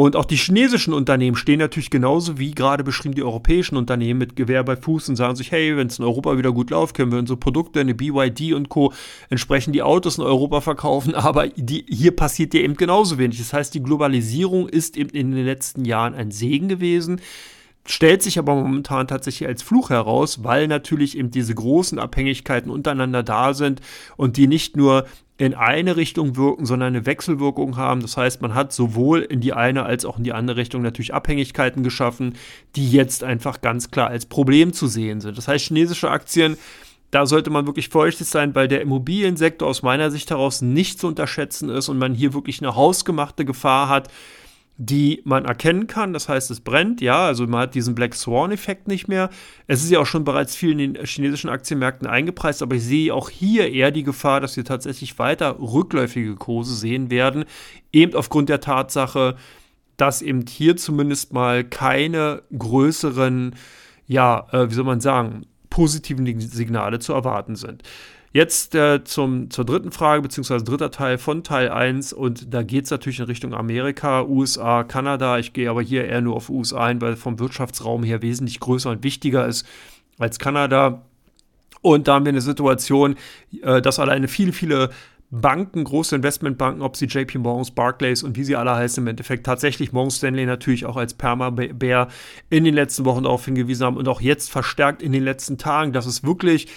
Und 0.00 0.16
auch 0.16 0.24
die 0.24 0.36
chinesischen 0.36 0.94
Unternehmen 0.94 1.36
stehen 1.36 1.58
natürlich 1.58 1.90
genauso 1.90 2.38
wie 2.38 2.52
gerade 2.52 2.82
beschrieben 2.82 3.14
die 3.14 3.22
europäischen 3.22 3.76
Unternehmen 3.76 4.18
mit 4.18 4.34
Gewehr 4.34 4.64
bei 4.64 4.74
Fuß 4.74 5.10
und 5.10 5.16
sagen 5.16 5.36
sich, 5.36 5.52
hey, 5.52 5.76
wenn 5.76 5.88
es 5.88 5.98
in 5.98 6.06
Europa 6.06 6.38
wieder 6.38 6.52
gut 6.52 6.70
läuft, 6.70 6.96
können 6.96 7.12
wir 7.12 7.18
unsere 7.18 7.36
Produkte, 7.36 7.80
eine 7.80 7.94
BYD 7.94 8.54
und 8.54 8.70
Co. 8.70 8.94
entsprechend 9.28 9.74
die 9.74 9.82
Autos 9.82 10.16
in 10.16 10.24
Europa 10.24 10.62
verkaufen. 10.62 11.14
Aber 11.30 11.48
die, 11.48 11.84
hier 11.86 12.16
passiert 12.16 12.54
ja 12.54 12.60
eben 12.60 12.78
genauso 12.78 13.18
wenig. 13.18 13.36
Das 13.36 13.52
heißt, 13.52 13.74
die 13.74 13.82
Globalisierung 13.82 14.70
ist 14.70 14.96
eben 14.96 15.10
in 15.10 15.32
den 15.32 15.44
letzten 15.44 15.84
Jahren 15.84 16.14
ein 16.14 16.30
Segen 16.30 16.68
gewesen 16.68 17.20
stellt 17.86 18.22
sich 18.22 18.38
aber 18.38 18.54
momentan 18.54 19.08
tatsächlich 19.08 19.48
als 19.48 19.62
Fluch 19.62 19.90
heraus, 19.90 20.44
weil 20.44 20.68
natürlich 20.68 21.16
eben 21.16 21.30
diese 21.30 21.54
großen 21.54 21.98
Abhängigkeiten 21.98 22.70
untereinander 22.70 23.22
da 23.22 23.54
sind 23.54 23.80
und 24.16 24.36
die 24.36 24.46
nicht 24.46 24.76
nur 24.76 25.06
in 25.40 25.54
eine 25.54 25.96
Richtung 25.96 26.36
wirken, 26.36 26.66
sondern 26.66 26.88
eine 26.88 27.06
Wechselwirkung 27.06 27.78
haben. 27.78 28.02
Das 28.02 28.18
heißt, 28.18 28.42
man 28.42 28.54
hat 28.54 28.74
sowohl 28.74 29.20
in 29.22 29.40
die 29.40 29.54
eine 29.54 29.84
als 29.84 30.04
auch 30.04 30.18
in 30.18 30.24
die 30.24 30.34
andere 30.34 30.58
Richtung 30.58 30.82
natürlich 30.82 31.14
Abhängigkeiten 31.14 31.82
geschaffen, 31.82 32.34
die 32.76 32.90
jetzt 32.90 33.24
einfach 33.24 33.62
ganz 33.62 33.90
klar 33.90 34.08
als 34.08 34.26
Problem 34.26 34.74
zu 34.74 34.86
sehen 34.86 35.22
sind. 35.22 35.38
Das 35.38 35.48
heißt, 35.48 35.64
chinesische 35.64 36.10
Aktien, 36.10 36.58
da 37.10 37.24
sollte 37.24 37.48
man 37.48 37.66
wirklich 37.66 37.88
vorsichtig 37.88 38.26
sein, 38.28 38.54
weil 38.54 38.68
der 38.68 38.82
Immobiliensektor 38.82 39.66
aus 39.66 39.82
meiner 39.82 40.10
Sicht 40.10 40.30
heraus 40.30 40.60
nicht 40.60 41.00
zu 41.00 41.06
unterschätzen 41.06 41.70
ist 41.70 41.88
und 41.88 41.96
man 41.96 42.14
hier 42.14 42.34
wirklich 42.34 42.60
eine 42.60 42.76
hausgemachte 42.76 43.46
Gefahr 43.46 43.88
hat, 43.88 44.10
die 44.82 45.20
man 45.26 45.44
erkennen 45.44 45.86
kann. 45.88 46.14
Das 46.14 46.30
heißt, 46.30 46.50
es 46.50 46.60
brennt, 46.60 47.02
ja, 47.02 47.26
also 47.26 47.46
man 47.46 47.60
hat 47.60 47.74
diesen 47.74 47.94
Black 47.94 48.14
Swan-Effekt 48.14 48.88
nicht 48.88 49.08
mehr. 49.08 49.28
Es 49.66 49.84
ist 49.84 49.90
ja 49.90 49.98
auch 50.00 50.06
schon 50.06 50.24
bereits 50.24 50.56
viel 50.56 50.70
in 50.70 50.94
den 50.94 51.04
chinesischen 51.04 51.50
Aktienmärkten 51.50 52.08
eingepreist, 52.08 52.62
aber 52.62 52.76
ich 52.76 52.84
sehe 52.84 53.12
auch 53.12 53.28
hier 53.28 53.70
eher 53.70 53.90
die 53.90 54.04
Gefahr, 54.04 54.40
dass 54.40 54.56
wir 54.56 54.64
tatsächlich 54.64 55.18
weiter 55.18 55.58
rückläufige 55.60 56.34
Kurse 56.36 56.74
sehen 56.74 57.10
werden, 57.10 57.44
eben 57.92 58.14
aufgrund 58.14 58.48
der 58.48 58.62
Tatsache, 58.62 59.36
dass 59.98 60.22
eben 60.22 60.46
hier 60.48 60.78
zumindest 60.78 61.34
mal 61.34 61.62
keine 61.62 62.42
größeren, 62.56 63.56
ja, 64.06 64.46
äh, 64.50 64.70
wie 64.70 64.74
soll 64.74 64.84
man 64.84 65.02
sagen, 65.02 65.42
positiven 65.68 66.40
Signale 66.40 67.00
zu 67.00 67.12
erwarten 67.12 67.54
sind. 67.54 67.82
Jetzt 68.32 68.76
äh, 68.76 69.02
zum, 69.02 69.50
zur 69.50 69.64
dritten 69.64 69.90
Frage, 69.90 70.22
beziehungsweise 70.22 70.64
dritter 70.64 70.92
Teil 70.92 71.18
von 71.18 71.42
Teil 71.42 71.68
1. 71.68 72.12
Und 72.12 72.54
da 72.54 72.62
geht 72.62 72.84
es 72.84 72.90
natürlich 72.92 73.18
in 73.18 73.24
Richtung 73.24 73.54
Amerika, 73.54 74.22
USA, 74.22 74.84
Kanada. 74.84 75.38
Ich 75.38 75.52
gehe 75.52 75.68
aber 75.68 75.82
hier 75.82 76.04
eher 76.04 76.20
nur 76.20 76.36
auf 76.36 76.48
USA 76.48 76.84
ein, 76.84 77.00
weil 77.00 77.16
vom 77.16 77.40
Wirtschaftsraum 77.40 78.04
her 78.04 78.22
wesentlich 78.22 78.60
größer 78.60 78.90
und 78.90 79.02
wichtiger 79.02 79.46
ist 79.46 79.66
als 80.18 80.38
Kanada. 80.38 81.02
Und 81.82 82.06
da 82.06 82.14
haben 82.14 82.24
wir 82.24 82.30
eine 82.30 82.40
Situation, 82.40 83.16
äh, 83.62 83.82
dass 83.82 83.98
alleine 83.98 84.28
viele, 84.28 84.52
viele 84.52 84.90
Banken, 85.32 85.82
große 85.82 86.14
Investmentbanken, 86.14 86.82
ob 86.82 86.96
sie 86.96 87.06
JP 87.06 87.38
Morgans, 87.38 87.72
Barclays 87.72 88.22
und 88.22 88.36
wie 88.36 88.44
sie 88.44 88.54
alle 88.54 88.76
heißen, 88.76 89.02
im 89.02 89.08
Endeffekt 89.08 89.44
tatsächlich 89.44 89.92
Morgan 89.92 90.10
Stanley 90.10 90.46
natürlich 90.46 90.86
auch 90.86 90.96
als 90.96 91.14
Perma-Bär 91.14 92.08
in 92.48 92.64
den 92.64 92.74
letzten 92.74 93.04
Wochen 93.04 93.24
darauf 93.24 93.44
hingewiesen 93.44 93.86
haben 93.86 93.96
und 93.96 94.06
auch 94.08 94.20
jetzt 94.20 94.50
verstärkt 94.50 95.02
in 95.02 95.10
den 95.10 95.24
letzten 95.24 95.58
Tagen, 95.58 95.92
dass 95.92 96.06
es 96.06 96.22
wirklich 96.24 96.68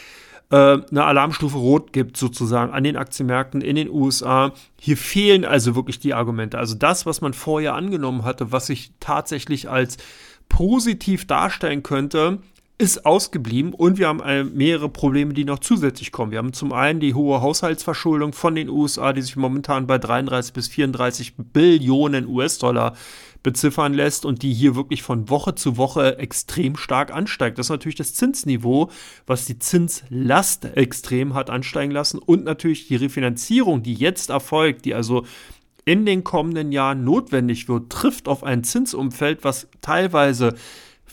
äh, 0.54 0.78
eine 0.92 1.04
Alarmstufe 1.04 1.58
Rot 1.58 1.94
gibt, 1.94 2.16
sozusagen 2.16 2.72
an 2.72 2.84
den 2.84 2.96
Aktienmärkten 2.96 3.62
in 3.62 3.76
den 3.76 3.90
USA. 3.90 4.54
Hier 4.80 4.98
fehlen 4.98 5.46
also 5.46 5.76
wirklich 5.76 5.98
die 5.98 6.14
Argumente. 6.14 6.60
Also 6.60 6.76
das, 6.76 7.08
was 7.08 7.22
man 7.22 7.34
vorher 7.34 7.74
angenommen 7.74 8.24
hatte, 8.24 8.52
was 8.52 8.68
sich 8.68 8.92
tatsächlich 9.00 9.68
als 9.68 9.98
positiv 10.50 11.26
darstellen 11.26 11.82
könnte, 11.82 12.38
ist 12.78 13.04
ausgeblieben 13.04 13.74
und 13.74 13.98
wir 13.98 14.08
haben 14.08 14.20
äh, 14.20 14.44
mehrere 14.44 14.90
Probleme, 14.90 15.34
die 15.34 15.46
noch 15.46 15.60
zusätzlich 15.60 16.12
kommen. 16.12 16.32
Wir 16.32 16.38
haben 16.38 16.54
zum 16.54 16.72
einen 16.72 17.00
die 17.00 17.16
hohe 17.16 17.42
Haushaltsverschuldung 17.42 18.34
von 18.34 18.54
den 18.54 18.70
USA, 18.70 19.12
die 19.12 19.22
sich 19.22 19.36
momentan 19.36 19.88
bei 19.88 19.98
33 19.98 20.54
bis 20.54 20.68
34 20.68 21.34
Billionen 21.38 22.28
US-Dollar 22.28 22.96
beziffern 23.44 23.94
lässt 23.94 24.26
und 24.26 24.42
die 24.42 24.54
hier 24.54 24.76
wirklich 24.76 25.04
von 25.04 25.30
Woche 25.30 25.54
zu 25.54 25.78
Woche 25.78 26.18
extrem 26.18 26.78
stark 26.78 27.14
ansteigt. 27.14 27.58
Das 27.58 27.68
ist 27.68 27.72
natürlich 27.72 27.96
das 27.96 28.14
Zinsniveau, 28.14 28.90
was 29.28 29.46
die 29.46 29.60
Zinslast 29.60 30.66
extrem 30.66 31.34
hat 31.34 31.50
ansteigen 31.50 31.92
lassen 31.92 32.18
und 32.18 32.46
natürlich 32.46 32.88
die 32.88 32.96
Refinanzierung, 32.96 33.84
die 33.84 33.94
jetzt 33.94 34.30
erfolgt, 34.30 34.86
die 34.86 34.96
also 34.96 35.26
in 35.86 36.06
den 36.06 36.24
kommenden 36.24 36.72
Jahren 36.72 37.04
notwendig 37.04 37.68
wird, 37.68 37.92
trifft 37.92 38.30
auf 38.30 38.44
ein 38.44 38.64
Zinsumfeld, 38.64 39.44
was 39.44 39.68
teilweise 39.82 40.56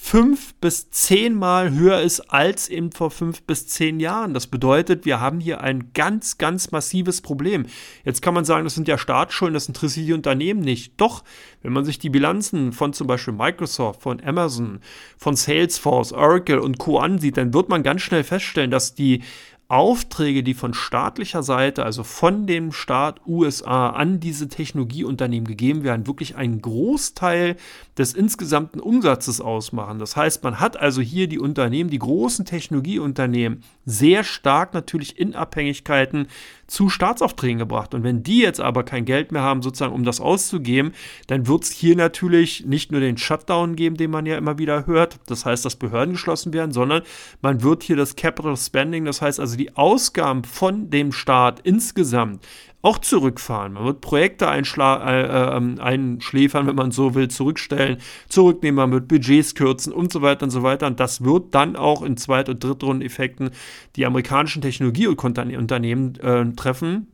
fünf 0.03 0.55
bis 0.55 0.91
zehnmal 0.91 1.71
höher 1.73 2.01
ist 2.01 2.21
als 2.33 2.69
eben 2.69 2.91
vor 2.91 3.11
fünf 3.11 3.43
bis 3.43 3.69
zehn 3.69 4.01
Jahren. 4.01 4.35
Das 4.35 4.47
bedeutet, 4.47 5.05
wir 5.05 5.21
haben 5.21 5.41
hier 5.41 5.61
ein 5.61 5.93
ganz, 5.93 6.39
ganz 6.39 6.73
massives 6.73 7.21
Problem. 7.21 7.67
Jetzt 8.05 8.23
kann 8.23 8.35
man 8.35 8.47
sagen, 8.47 8.65
das 8.65 8.75
sind 8.75 8.89
ja 8.89 8.99
Staatsschulden, 8.99 9.55
das 9.55 9.69
interessiert 9.69 10.09
die 10.09 10.13
Unternehmen 10.15 10.61
nicht. 10.61 10.95
Doch, 10.97 11.23
wenn 11.63 11.75
man 11.75 11.85
sich 11.85 11.99
die 11.99 12.11
Bilanzen 12.11 12.73
von 12.73 12.93
zum 12.93 13.07
Beispiel 13.07 13.35
Microsoft, 13.35 14.03
von 14.03 14.21
Amazon, 14.25 14.81
von 15.17 15.37
Salesforce, 15.37 16.13
Oracle 16.13 16.59
und 16.59 16.79
Co. 16.79 16.99
ansieht, 16.99 17.37
dann 17.37 17.55
wird 17.55 17.69
man 17.69 17.83
ganz 17.83 18.01
schnell 18.01 18.25
feststellen, 18.25 18.71
dass 18.71 18.95
die 18.95 19.23
Aufträge, 19.71 20.43
die 20.43 20.55
von 20.55 20.75
staatlicher 20.75 21.45
Seite, 21.45 21.85
also 21.85 22.03
von 22.03 22.47
dem 22.49 22.73
Staat 22.73 23.21
USA 23.25 23.91
an 23.91 24.19
diese 24.19 24.49
Technologieunternehmen 24.49 25.47
gegeben 25.47 25.85
werden, 25.85 26.09
wirklich 26.09 26.35
einen 26.35 26.61
Großteil 26.61 27.57
des 27.97 28.13
insgesamten 28.13 28.81
Umsatzes 28.81 29.41
ausmachen. 29.41 30.01
Das 30.01 30.17
heißt, 30.17 30.43
man 30.43 30.59
hat 30.59 30.77
also 30.77 31.01
hier 31.01 31.29
die 31.29 31.39
Unternehmen, 31.39 31.89
die 31.89 32.01
großen 32.01 32.45
Technologieunternehmen, 32.45 33.63
sehr 33.87 34.25
stark 34.25 34.75
natürlich 34.75 35.19
in 35.19 35.37
Abhängigkeiten 35.37 36.27
zu 36.71 36.89
Staatsaufträgen 36.89 37.59
gebracht. 37.59 37.95
Und 37.95 38.05
wenn 38.05 38.23
die 38.23 38.41
jetzt 38.41 38.61
aber 38.61 38.85
kein 38.85 39.05
Geld 39.05 39.33
mehr 39.33 39.43
haben, 39.43 39.61
sozusagen, 39.61 39.95
um 39.95 40.05
das 40.05 40.21
auszugeben, 40.21 40.93
dann 41.27 41.47
wird 41.47 41.65
es 41.65 41.73
hier 41.73 41.97
natürlich 41.97 42.65
nicht 42.65 42.93
nur 42.93 43.01
den 43.01 43.19
Shutdown 43.19 43.77
geben, 43.77 43.97
den 43.97 44.11
man 44.11 44.25
ja 44.25 44.39
immer 44.39 44.59
wieder 44.59 44.87
hört, 44.87 45.19
das 45.27 45.45
heißt, 45.45 45.65
dass 45.65 45.77
Behörden 45.77 46.13
geschlossen 46.15 46.53
werden, 46.53 46.73
sondern 46.73 47.03
man 47.43 47.63
wird 47.63 47.83
hier 47.83 47.97
das 47.97 48.17
Capital 48.17 48.57
Spending, 48.57 49.05
das 49.05 49.21
heißt 49.21 49.41
also 49.41 49.57
die 49.57 49.77
Ausgaben 49.77 50.45
von 50.45 50.91
dem 50.91 51.13
Staat 51.13 51.61
insgesamt 51.61 52.47
auch 52.83 52.99
zurückfahren. 52.99 53.75
Man 53.75 53.85
wird 53.85 54.01
Projekte 54.01 54.47
äh, 54.47 54.59
äh, 54.59 55.57
ähm, 55.57 55.79
einschläfern, 55.81 56.67
wenn 56.67 56.77
man 56.77 56.93
so 56.93 57.15
will, 57.15 57.29
zurückstellen, 57.29 57.99
zurücknehmen, 58.29 58.77
man 58.77 58.93
wird 58.93 59.09
Budgets 59.09 59.55
kürzen 59.55 59.93
und 59.93 60.13
so 60.13 60.23
weiter 60.23 60.45
und 60.45 60.51
so 60.51 60.63
weiter. 60.63 60.87
Und 60.87 61.01
das 61.01 61.23
wird 61.25 61.55
dann 61.55 61.77
auch 61.77 62.03
in 62.03 62.17
Zweit- 62.17 62.49
und 62.49 62.63
Drittrunden-Effekten 62.65 63.51
die 63.97 64.07
amerikanischen 64.07 64.63
Technologieunternehmen 64.63 66.19
äh, 66.21 66.53
treffen. 66.55 67.09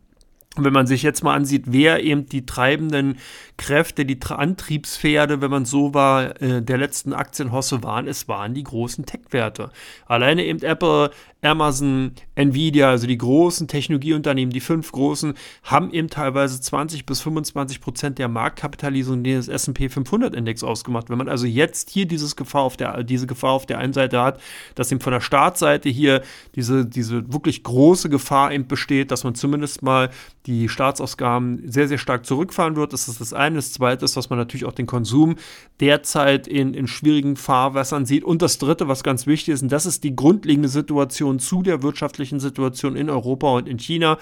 Und 0.57 0.65
wenn 0.65 0.73
man 0.73 0.87
sich 0.87 1.03
jetzt 1.03 1.23
mal 1.23 1.35
ansieht, 1.35 1.65
wer 1.67 2.03
eben 2.03 2.27
die 2.27 2.47
treibenden 2.47 3.19
Kräfte, 3.59 4.07
die 4.07 4.19
Antriebspferde, 4.27 5.41
wenn 5.41 5.51
man 5.51 5.65
so 5.67 5.95
war, 5.95 6.41
äh, 6.41 6.63
der 6.63 6.79
letzten 6.79 7.13
Aktienhosse 7.13 7.83
waren, 7.83 8.09
es 8.09 8.27
waren 8.27 8.55
die 8.55 8.65
großen 8.65 9.05
Tech-Werte. 9.05 9.71
Alleine 10.07 10.45
eben 10.45 10.63
Apple, 10.63 11.11
Amazon, 11.43 12.13
Nvidia, 12.35 12.91
also 12.91 13.07
die 13.07 13.19
großen 13.19 13.69
Technologieunternehmen, 13.69 14.53
die 14.53 14.61
fünf 14.61 14.91
großen, 14.93 15.35
haben 15.63 15.93
eben 15.93 16.09
teilweise 16.09 16.61
20 16.61 17.07
bis 17.07 17.21
25 17.21 17.81
Prozent 17.81 18.19
der 18.19 18.29
Marktkapitalisierung 18.29 19.23
des 19.23 19.49
S&P 19.49 19.89
500 19.89 20.35
Index 20.35 20.63
ausgemacht. 20.63 21.09
Wenn 21.11 21.19
man 21.19 21.29
also 21.29 21.47
jetzt 21.47 21.91
hier 21.91 22.07
dieses 22.07 22.37
Gefahr 22.37 22.63
auf 22.63 22.77
der, 22.77 23.03
diese 23.05 23.27
Gefahr 23.27 23.53
auf 23.53 23.67
der 23.67 23.79
einen 23.79 23.93
Seite 23.93 24.21
hat, 24.21 24.41
dass 24.75 24.91
eben 24.91 25.01
von 25.01 25.13
der 25.13 25.21
Startseite 25.21 25.89
hier 25.89 26.23
diese, 26.55 26.87
diese 26.87 27.33
wirklich 27.33 27.63
große 27.63 28.09
Gefahr 28.09 28.53
eben 28.53 28.67
besteht, 28.67 29.11
dass 29.11 29.25
man 29.25 29.35
zumindest 29.35 29.83
mal 29.83 30.11
die 30.47 30.69
Staatsausgaben 30.69 31.71
sehr, 31.71 31.89
sehr 31.89 31.99
stark 31.99 32.25
zurückfahren 32.25 32.77
wird, 32.77 32.93
das 32.93 33.09
ist 33.09 33.21
das 33.21 33.33
eine. 33.33 33.57
Das 33.57 33.73
zweite 33.73 34.05
ist, 34.05 34.17
dass 34.17 34.31
man 34.31 34.39
natürlich 34.39 34.65
auch 34.65 34.73
den 34.73 34.87
Konsum 34.87 35.37
derzeit 35.81 36.47
in, 36.47 36.73
in 36.75 36.87
schwierigen 36.87 37.37
Fahrwässern 37.37 38.07
sieht. 38.07 38.25
Und 38.25 38.43
das 38.43 38.59
dritte, 38.59 38.89
was 38.89 39.03
ganz 39.03 39.27
wichtig 39.27 39.55
ist, 39.55 39.63
und 39.63 39.73
das 39.73 39.87
ist 39.87 40.05
die 40.05 40.15
grundlegende 40.15 40.69
Situation 40.69 41.39
zu 41.39 41.63
der 41.63 41.83
wirtschaftlichen 41.83 42.39
Situation 42.39 42.97
in 42.97 43.11
Europa 43.11 43.49
und 43.57 43.69
in 43.69 43.79
China, 43.79 44.19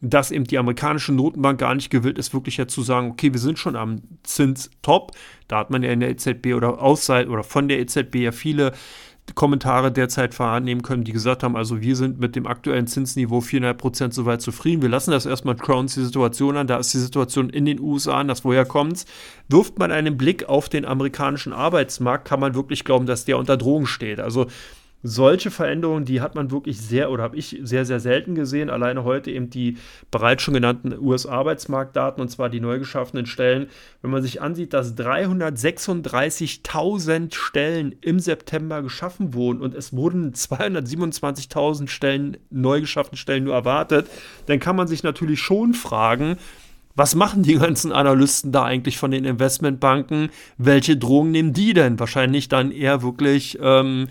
dass 0.00 0.30
eben 0.30 0.44
die 0.44 0.58
amerikanische 0.58 1.12
Notenbank 1.12 1.58
gar 1.58 1.74
nicht 1.74 1.90
gewillt 1.90 2.18
ist, 2.18 2.32
wirklich 2.32 2.56
jetzt 2.56 2.72
zu 2.72 2.82
sagen, 2.82 3.10
okay, 3.10 3.32
wir 3.32 3.40
sind 3.40 3.58
schon 3.58 3.76
am 3.76 4.02
Zinstop. 4.22 5.12
Da 5.48 5.58
hat 5.58 5.70
man 5.70 5.82
ja 5.82 5.90
in 5.90 6.00
der 6.00 6.10
EZB 6.10 6.54
oder 6.54 6.80
außerhalb 6.80 7.28
oder 7.28 7.42
von 7.42 7.68
der 7.68 7.80
EZB 7.80 8.14
ja 8.16 8.32
viele 8.32 8.72
Kommentare 9.34 9.92
derzeit 9.92 10.34
vernehmen 10.34 10.82
können, 10.82 11.04
die 11.04 11.12
gesagt 11.12 11.42
haben, 11.42 11.56
also 11.56 11.80
wir 11.80 11.96
sind 11.96 12.20
mit 12.20 12.36
dem 12.36 12.46
aktuellen 12.46 12.86
Zinsniveau 12.86 13.38
4,5 13.38 13.74
Prozent 13.74 14.14
soweit 14.14 14.40
zufrieden. 14.42 14.82
Wir 14.82 14.88
lassen 14.88 15.10
das 15.10 15.26
erstmal 15.26 15.56
Crowns 15.56 15.94
die 15.94 16.04
Situation 16.04 16.56
an. 16.56 16.66
Da 16.66 16.78
ist 16.78 16.92
die 16.94 16.98
Situation 16.98 17.50
in 17.50 17.64
den 17.64 17.80
USA 17.80 18.18
anders. 18.18 18.44
Woher 18.44 18.64
kommt's? 18.64 19.06
Wirft 19.48 19.78
man 19.78 19.92
einen 19.92 20.16
Blick 20.16 20.48
auf 20.48 20.68
den 20.68 20.84
amerikanischen 20.84 21.52
Arbeitsmarkt, 21.52 22.26
kann 22.26 22.40
man 22.40 22.54
wirklich 22.54 22.84
glauben, 22.84 23.06
dass 23.06 23.24
der 23.24 23.38
unter 23.38 23.56
Drohung 23.56 23.86
steht. 23.86 24.20
Also 24.20 24.46
solche 25.02 25.50
Veränderungen, 25.50 26.04
die 26.04 26.20
hat 26.20 26.34
man 26.34 26.50
wirklich 26.50 26.78
sehr 26.80 27.10
oder 27.10 27.22
habe 27.22 27.36
ich 27.36 27.56
sehr, 27.62 27.84
sehr 27.84 28.00
selten 28.00 28.34
gesehen. 28.34 28.68
Alleine 28.68 29.04
heute 29.04 29.30
eben 29.30 29.48
die 29.48 29.76
bereits 30.10 30.42
schon 30.42 30.54
genannten 30.54 30.92
US-Arbeitsmarktdaten 30.98 32.20
und 32.20 32.28
zwar 32.28 32.48
die 32.48 32.58
neu 32.60 32.80
geschaffenen 32.80 33.26
Stellen. 33.26 33.68
Wenn 34.02 34.10
man 34.10 34.22
sich 34.22 34.42
ansieht, 34.42 34.72
dass 34.72 34.96
336.000 34.96 37.32
Stellen 37.34 37.94
im 38.00 38.18
September 38.18 38.82
geschaffen 38.82 39.34
wurden 39.34 39.62
und 39.62 39.72
es 39.74 39.92
wurden 39.92 40.32
227.000 40.32 41.86
Stellen, 41.88 42.38
neu 42.50 42.80
geschaffene 42.80 43.16
Stellen 43.16 43.44
nur 43.44 43.54
erwartet, 43.54 44.08
dann 44.46 44.58
kann 44.58 44.74
man 44.74 44.88
sich 44.88 45.04
natürlich 45.04 45.40
schon 45.40 45.74
fragen, 45.74 46.38
was 46.98 47.14
machen 47.14 47.44
die 47.44 47.54
ganzen 47.54 47.92
Analysten 47.92 48.50
da 48.50 48.64
eigentlich 48.64 48.98
von 48.98 49.12
den 49.12 49.24
Investmentbanken? 49.24 50.30
Welche 50.56 50.96
Drohungen 50.96 51.30
nehmen 51.30 51.52
die 51.52 51.72
denn? 51.72 52.00
Wahrscheinlich 52.00 52.48
dann 52.48 52.72
eher 52.72 53.02
wirklich 53.02 53.56
ähm, 53.62 54.08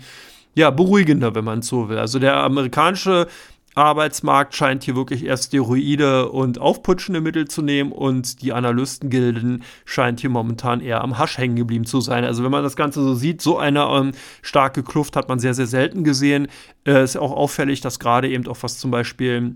ja, 0.58 0.70
beruhigender, 0.70 1.34
wenn 1.34 1.44
man 1.44 1.60
es 1.60 1.68
so 1.68 1.88
will. 1.88 1.98
Also 1.98 2.18
der 2.18 2.36
amerikanische 2.38 3.28
Arbeitsmarkt 3.76 4.56
scheint 4.56 4.82
hier 4.82 4.96
wirklich 4.96 5.24
erst 5.24 5.46
Steroide 5.46 6.30
und 6.30 6.58
aufputschende 6.58 7.20
Mittel 7.20 7.46
zu 7.46 7.62
nehmen 7.62 7.92
und 7.92 8.42
die 8.42 8.52
Analystengilden 8.52 9.62
scheint 9.84 10.18
hier 10.18 10.30
momentan 10.30 10.80
eher 10.80 11.02
am 11.02 11.16
Hasch 11.16 11.38
hängen 11.38 11.54
geblieben 11.54 11.86
zu 11.86 12.00
sein. 12.00 12.24
Also 12.24 12.42
wenn 12.42 12.50
man 12.50 12.64
das 12.64 12.74
Ganze 12.74 13.02
so 13.04 13.14
sieht, 13.14 13.40
so 13.40 13.56
eine 13.56 13.84
ähm, 13.84 14.12
starke 14.42 14.82
Kluft 14.82 15.14
hat 15.14 15.28
man 15.28 15.38
sehr, 15.38 15.54
sehr 15.54 15.68
selten 15.68 16.02
gesehen. 16.02 16.48
Äh, 16.84 17.04
ist 17.04 17.16
auch 17.16 17.32
auffällig, 17.32 17.80
dass 17.80 18.00
gerade 18.00 18.28
eben 18.28 18.44
auch 18.48 18.58
was 18.62 18.78
zum 18.78 18.90
Beispiel 18.90 19.54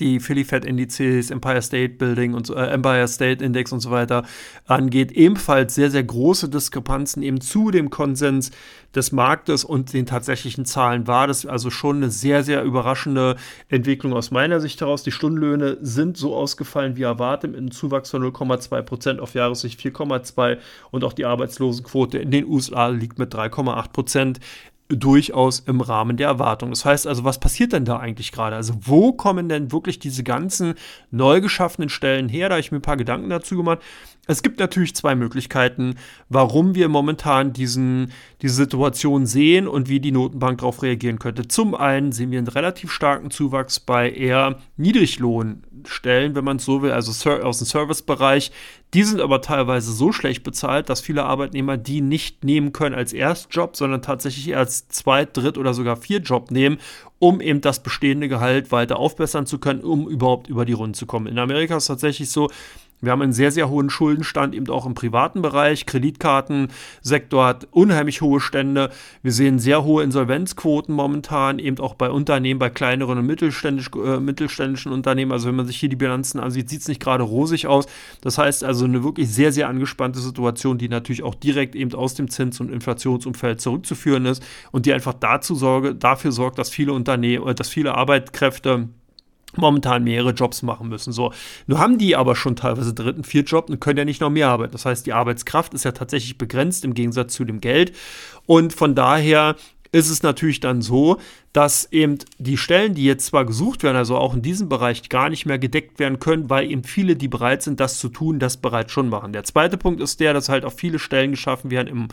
die 0.00 0.20
Philly 0.20 0.44
Fed 0.44 0.64
Indizes, 0.64 1.30
Empire 1.30 1.62
State 1.62 1.94
Building 1.94 2.34
und 2.34 2.50
äh, 2.50 2.66
Empire 2.66 3.08
State 3.08 3.44
Index 3.44 3.72
und 3.72 3.80
so 3.80 3.90
weiter 3.90 4.24
angeht, 4.66 5.12
ebenfalls 5.12 5.74
sehr, 5.74 5.90
sehr 5.90 6.04
große 6.04 6.48
Diskrepanzen 6.48 7.22
eben 7.22 7.40
zu 7.40 7.70
dem 7.70 7.90
Konsens 7.90 8.50
des 8.94 9.12
Marktes 9.12 9.64
und 9.64 9.92
den 9.92 10.06
tatsächlichen 10.06 10.64
Zahlen 10.64 11.06
war. 11.06 11.26
Das 11.26 11.44
also 11.46 11.70
schon 11.70 11.96
eine 11.96 12.10
sehr, 12.10 12.42
sehr 12.42 12.62
überraschende 12.62 13.36
Entwicklung 13.68 14.12
aus 14.12 14.30
meiner 14.30 14.60
Sicht 14.60 14.80
heraus. 14.80 15.02
Die 15.02 15.12
Stundenlöhne 15.12 15.78
sind 15.80 16.16
so 16.16 16.34
ausgefallen 16.34 16.96
wie 16.96 17.02
erwartet 17.02 17.50
mit 17.50 17.58
einem 17.58 17.70
Zuwachs 17.70 18.10
von 18.10 18.22
0,2 18.22 18.82
Prozent 18.82 19.20
auf 19.20 19.34
Jahressicht 19.34 19.80
4,2 19.80 20.58
und 20.90 21.04
auch 21.04 21.12
die 21.12 21.24
Arbeitslosenquote 21.24 22.18
in 22.18 22.30
den 22.30 22.46
USA 22.46 22.88
liegt 22.88 23.18
mit 23.18 23.34
3,8 23.34 23.92
Prozent 23.92 24.40
durchaus 24.88 25.60
im 25.60 25.80
Rahmen 25.80 26.16
der 26.16 26.28
Erwartung. 26.28 26.70
Das 26.70 26.84
heißt 26.84 27.06
also, 27.06 27.24
was 27.24 27.40
passiert 27.40 27.72
denn 27.72 27.84
da 27.84 27.98
eigentlich 27.98 28.32
gerade? 28.32 28.56
Also, 28.56 28.74
wo 28.80 29.12
kommen 29.12 29.48
denn 29.48 29.72
wirklich 29.72 29.98
diese 29.98 30.22
ganzen 30.22 30.74
neu 31.10 31.40
geschaffenen 31.40 31.88
Stellen 31.88 32.28
her? 32.28 32.48
Da 32.48 32.54
habe 32.54 32.60
ich 32.60 32.70
mir 32.70 32.78
ein 32.78 32.82
paar 32.82 32.96
Gedanken 32.96 33.30
dazu 33.30 33.56
gemacht. 33.56 33.80
Es 34.26 34.42
gibt 34.42 34.58
natürlich 34.58 34.94
zwei 34.94 35.14
Möglichkeiten, 35.14 35.96
warum 36.28 36.74
wir 36.74 36.88
momentan 36.88 37.52
diesen, 37.52 38.12
diese 38.40 38.54
Situation 38.54 39.26
sehen 39.26 39.68
und 39.68 39.88
wie 39.88 40.00
die 40.00 40.12
Notenbank 40.12 40.58
darauf 40.58 40.82
reagieren 40.82 41.18
könnte. 41.18 41.46
Zum 41.46 41.74
einen 41.74 42.12
sehen 42.12 42.30
wir 42.30 42.38
einen 42.38 42.48
relativ 42.48 42.90
starken 42.90 43.30
Zuwachs 43.30 43.80
bei 43.80 44.10
eher 44.10 44.58
Niedriglohnstellen, 44.76 46.34
wenn 46.34 46.44
man 46.44 46.56
es 46.56 46.64
so 46.64 46.80
will, 46.80 46.92
also 46.92 47.30
aus 47.30 47.58
dem 47.58 47.66
Servicebereich. 47.66 48.50
Die 48.94 49.02
sind 49.02 49.20
aber 49.20 49.40
teilweise 49.40 49.92
so 49.92 50.12
schlecht 50.12 50.44
bezahlt, 50.44 50.88
dass 50.88 51.00
viele 51.00 51.24
Arbeitnehmer 51.24 51.76
die 51.76 52.00
nicht 52.00 52.44
nehmen 52.44 52.72
können 52.72 52.94
als 52.94 53.12
Erstjob, 53.12 53.74
sondern 53.74 54.02
tatsächlich 54.02 54.56
als 54.56 54.86
Zweit-, 54.86 55.36
Dritt- 55.36 55.58
oder 55.58 55.74
sogar 55.74 55.96
Viertjob 55.96 56.52
nehmen, 56.52 56.78
um 57.18 57.40
eben 57.40 57.60
das 57.60 57.82
bestehende 57.82 58.28
Gehalt 58.28 58.70
weiter 58.70 58.98
aufbessern 59.00 59.46
zu 59.46 59.58
können, 59.58 59.80
um 59.80 60.08
überhaupt 60.08 60.48
über 60.48 60.64
die 60.64 60.74
Runden 60.74 60.94
zu 60.94 61.06
kommen. 61.06 61.26
In 61.26 61.40
Amerika 61.40 61.76
ist 61.76 61.84
es 61.84 61.88
tatsächlich 61.88 62.30
so, 62.30 62.50
wir 63.04 63.12
haben 63.12 63.22
einen 63.22 63.32
sehr, 63.32 63.50
sehr 63.50 63.68
hohen 63.68 63.90
Schuldenstand, 63.90 64.54
eben 64.54 64.68
auch 64.68 64.86
im 64.86 64.94
privaten 64.94 65.42
Bereich. 65.42 65.86
Kreditkartensektor 65.86 67.46
hat 67.46 67.68
unheimlich 67.70 68.20
hohe 68.20 68.40
Stände. 68.40 68.90
Wir 69.22 69.32
sehen 69.32 69.58
sehr 69.58 69.84
hohe 69.84 70.02
Insolvenzquoten 70.02 70.94
momentan, 70.94 71.58
eben 71.58 71.78
auch 71.78 71.94
bei 71.94 72.10
Unternehmen, 72.10 72.58
bei 72.58 72.70
kleineren 72.70 73.18
und 73.18 73.26
mittelständisch, 73.26 73.90
äh, 73.94 74.20
mittelständischen 74.20 74.92
Unternehmen. 74.92 75.32
Also 75.32 75.48
wenn 75.48 75.56
man 75.56 75.66
sich 75.66 75.76
hier 75.76 75.88
die 75.88 75.96
Bilanzen 75.96 76.40
ansieht, 76.40 76.68
sieht 76.68 76.82
es 76.82 76.88
nicht 76.88 77.00
gerade 77.00 77.22
rosig 77.22 77.66
aus. 77.66 77.86
Das 78.20 78.38
heißt 78.38 78.64
also 78.64 78.84
eine 78.84 79.04
wirklich 79.04 79.28
sehr, 79.30 79.52
sehr 79.52 79.68
angespannte 79.68 80.20
Situation, 80.20 80.78
die 80.78 80.88
natürlich 80.88 81.22
auch 81.22 81.34
direkt 81.34 81.74
eben 81.74 81.94
aus 81.94 82.14
dem 82.14 82.28
Zins- 82.28 82.60
und 82.60 82.70
Inflationsumfeld 82.70 83.60
zurückzuführen 83.60 84.26
ist 84.26 84.42
und 84.72 84.86
die 84.86 84.92
einfach 84.92 85.14
dazu 85.14 85.54
sorge, 85.54 85.94
dafür 85.94 86.32
sorgt, 86.32 86.58
dass 86.58 86.70
viele 86.70 86.92
Unternehmen, 86.92 87.46
äh, 87.46 87.54
dass 87.54 87.68
viele 87.68 87.94
Arbeitskräfte 87.94 88.88
momentan 89.58 90.04
mehrere 90.04 90.30
Jobs 90.30 90.62
machen 90.62 90.88
müssen. 90.88 91.12
So, 91.12 91.32
nur 91.66 91.78
haben 91.78 91.98
die 91.98 92.16
aber 92.16 92.36
schon 92.36 92.56
teilweise 92.56 92.94
dritten, 92.94 93.24
vier 93.24 93.42
Jobs 93.42 93.70
und 93.70 93.80
können 93.80 93.98
ja 93.98 94.04
nicht 94.04 94.20
noch 94.20 94.30
mehr 94.30 94.48
arbeiten. 94.48 94.72
Das 94.72 94.84
heißt, 94.84 95.06
die 95.06 95.12
Arbeitskraft 95.12 95.74
ist 95.74 95.84
ja 95.84 95.92
tatsächlich 95.92 96.38
begrenzt 96.38 96.84
im 96.84 96.94
Gegensatz 96.94 97.34
zu 97.34 97.44
dem 97.44 97.60
Geld. 97.60 97.92
Und 98.46 98.72
von 98.72 98.94
daher 98.94 99.56
ist 99.94 100.10
es 100.10 100.24
natürlich 100.24 100.58
dann 100.58 100.82
so, 100.82 101.18
dass 101.52 101.90
eben 101.92 102.18
die 102.38 102.56
Stellen, 102.56 102.94
die 102.94 103.04
jetzt 103.04 103.26
zwar 103.26 103.44
gesucht 103.44 103.84
werden, 103.84 103.96
also 103.96 104.16
auch 104.16 104.34
in 104.34 104.42
diesem 104.42 104.68
Bereich 104.68 105.08
gar 105.08 105.28
nicht 105.28 105.46
mehr 105.46 105.60
gedeckt 105.60 106.00
werden 106.00 106.18
können, 106.18 106.50
weil 106.50 106.68
eben 106.68 106.82
viele, 106.82 107.14
die 107.14 107.28
bereit 107.28 107.62
sind, 107.62 107.78
das 107.78 108.00
zu 108.00 108.08
tun, 108.08 108.40
das 108.40 108.56
bereits 108.56 108.90
schon 108.90 109.08
machen. 109.08 109.32
Der 109.32 109.44
zweite 109.44 109.76
Punkt 109.76 110.00
ist 110.00 110.18
der, 110.18 110.34
dass 110.34 110.48
halt 110.48 110.64
auch 110.64 110.72
viele 110.72 110.98
Stellen 110.98 111.30
geschaffen 111.30 111.70
werden 111.70 111.86
im 111.86 112.08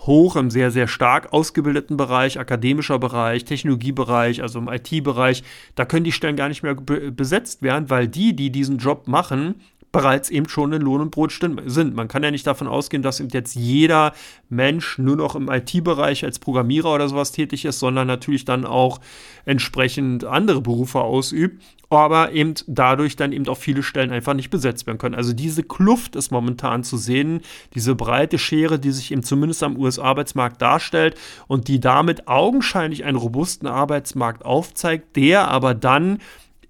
hoch, 0.00 0.36
im 0.36 0.50
sehr, 0.50 0.70
sehr 0.70 0.88
stark 0.88 1.32
ausgebildeten 1.32 1.96
Bereich, 1.96 2.38
akademischer 2.38 2.98
Bereich, 2.98 3.46
Technologiebereich, 3.46 4.42
also 4.42 4.58
im 4.58 4.68
IT-Bereich. 4.68 5.42
Da 5.74 5.86
können 5.86 6.04
die 6.04 6.12
Stellen 6.12 6.36
gar 6.36 6.48
nicht 6.48 6.62
mehr 6.62 6.74
besetzt 6.74 7.62
werden, 7.62 7.88
weil 7.88 8.08
die, 8.08 8.36
die 8.36 8.50
diesen 8.50 8.76
Job 8.76 9.08
machen, 9.08 9.54
bereits 9.92 10.30
eben 10.30 10.48
schon 10.48 10.72
in 10.72 10.80
Lohn 10.82 11.02
und 11.02 11.10
Brot 11.10 11.32
sind. 11.66 11.94
Man 11.94 12.08
kann 12.08 12.22
ja 12.22 12.30
nicht 12.30 12.46
davon 12.46 12.66
ausgehen, 12.66 13.02
dass 13.02 13.22
jetzt 13.32 13.54
jeder 13.54 14.14
Mensch 14.48 14.98
nur 14.98 15.16
noch 15.16 15.36
im 15.36 15.50
IT-Bereich 15.50 16.24
als 16.24 16.38
Programmierer 16.38 16.94
oder 16.94 17.08
sowas 17.08 17.30
tätig 17.32 17.66
ist, 17.66 17.78
sondern 17.78 18.06
natürlich 18.06 18.46
dann 18.46 18.64
auch 18.64 19.00
entsprechend 19.44 20.24
andere 20.24 20.62
Berufe 20.62 21.00
ausübt, 21.00 21.62
aber 21.90 22.32
eben 22.32 22.54
dadurch 22.66 23.16
dann 23.16 23.32
eben 23.32 23.46
auch 23.48 23.58
viele 23.58 23.82
Stellen 23.82 24.12
einfach 24.12 24.32
nicht 24.32 24.48
besetzt 24.48 24.86
werden 24.86 24.96
können. 24.96 25.14
Also 25.14 25.34
diese 25.34 25.62
Kluft 25.62 26.16
ist 26.16 26.30
momentan 26.30 26.84
zu 26.84 26.96
sehen, 26.96 27.42
diese 27.74 27.94
breite 27.94 28.38
Schere, 28.38 28.78
die 28.78 28.92
sich 28.92 29.12
eben 29.12 29.22
zumindest 29.22 29.62
am 29.62 29.76
US-Arbeitsmarkt 29.76 30.62
darstellt 30.62 31.16
und 31.48 31.68
die 31.68 31.80
damit 31.80 32.28
augenscheinlich 32.28 33.04
einen 33.04 33.18
robusten 33.18 33.66
Arbeitsmarkt 33.66 34.44
aufzeigt, 34.44 35.16
der 35.16 35.48
aber 35.48 35.74
dann 35.74 36.18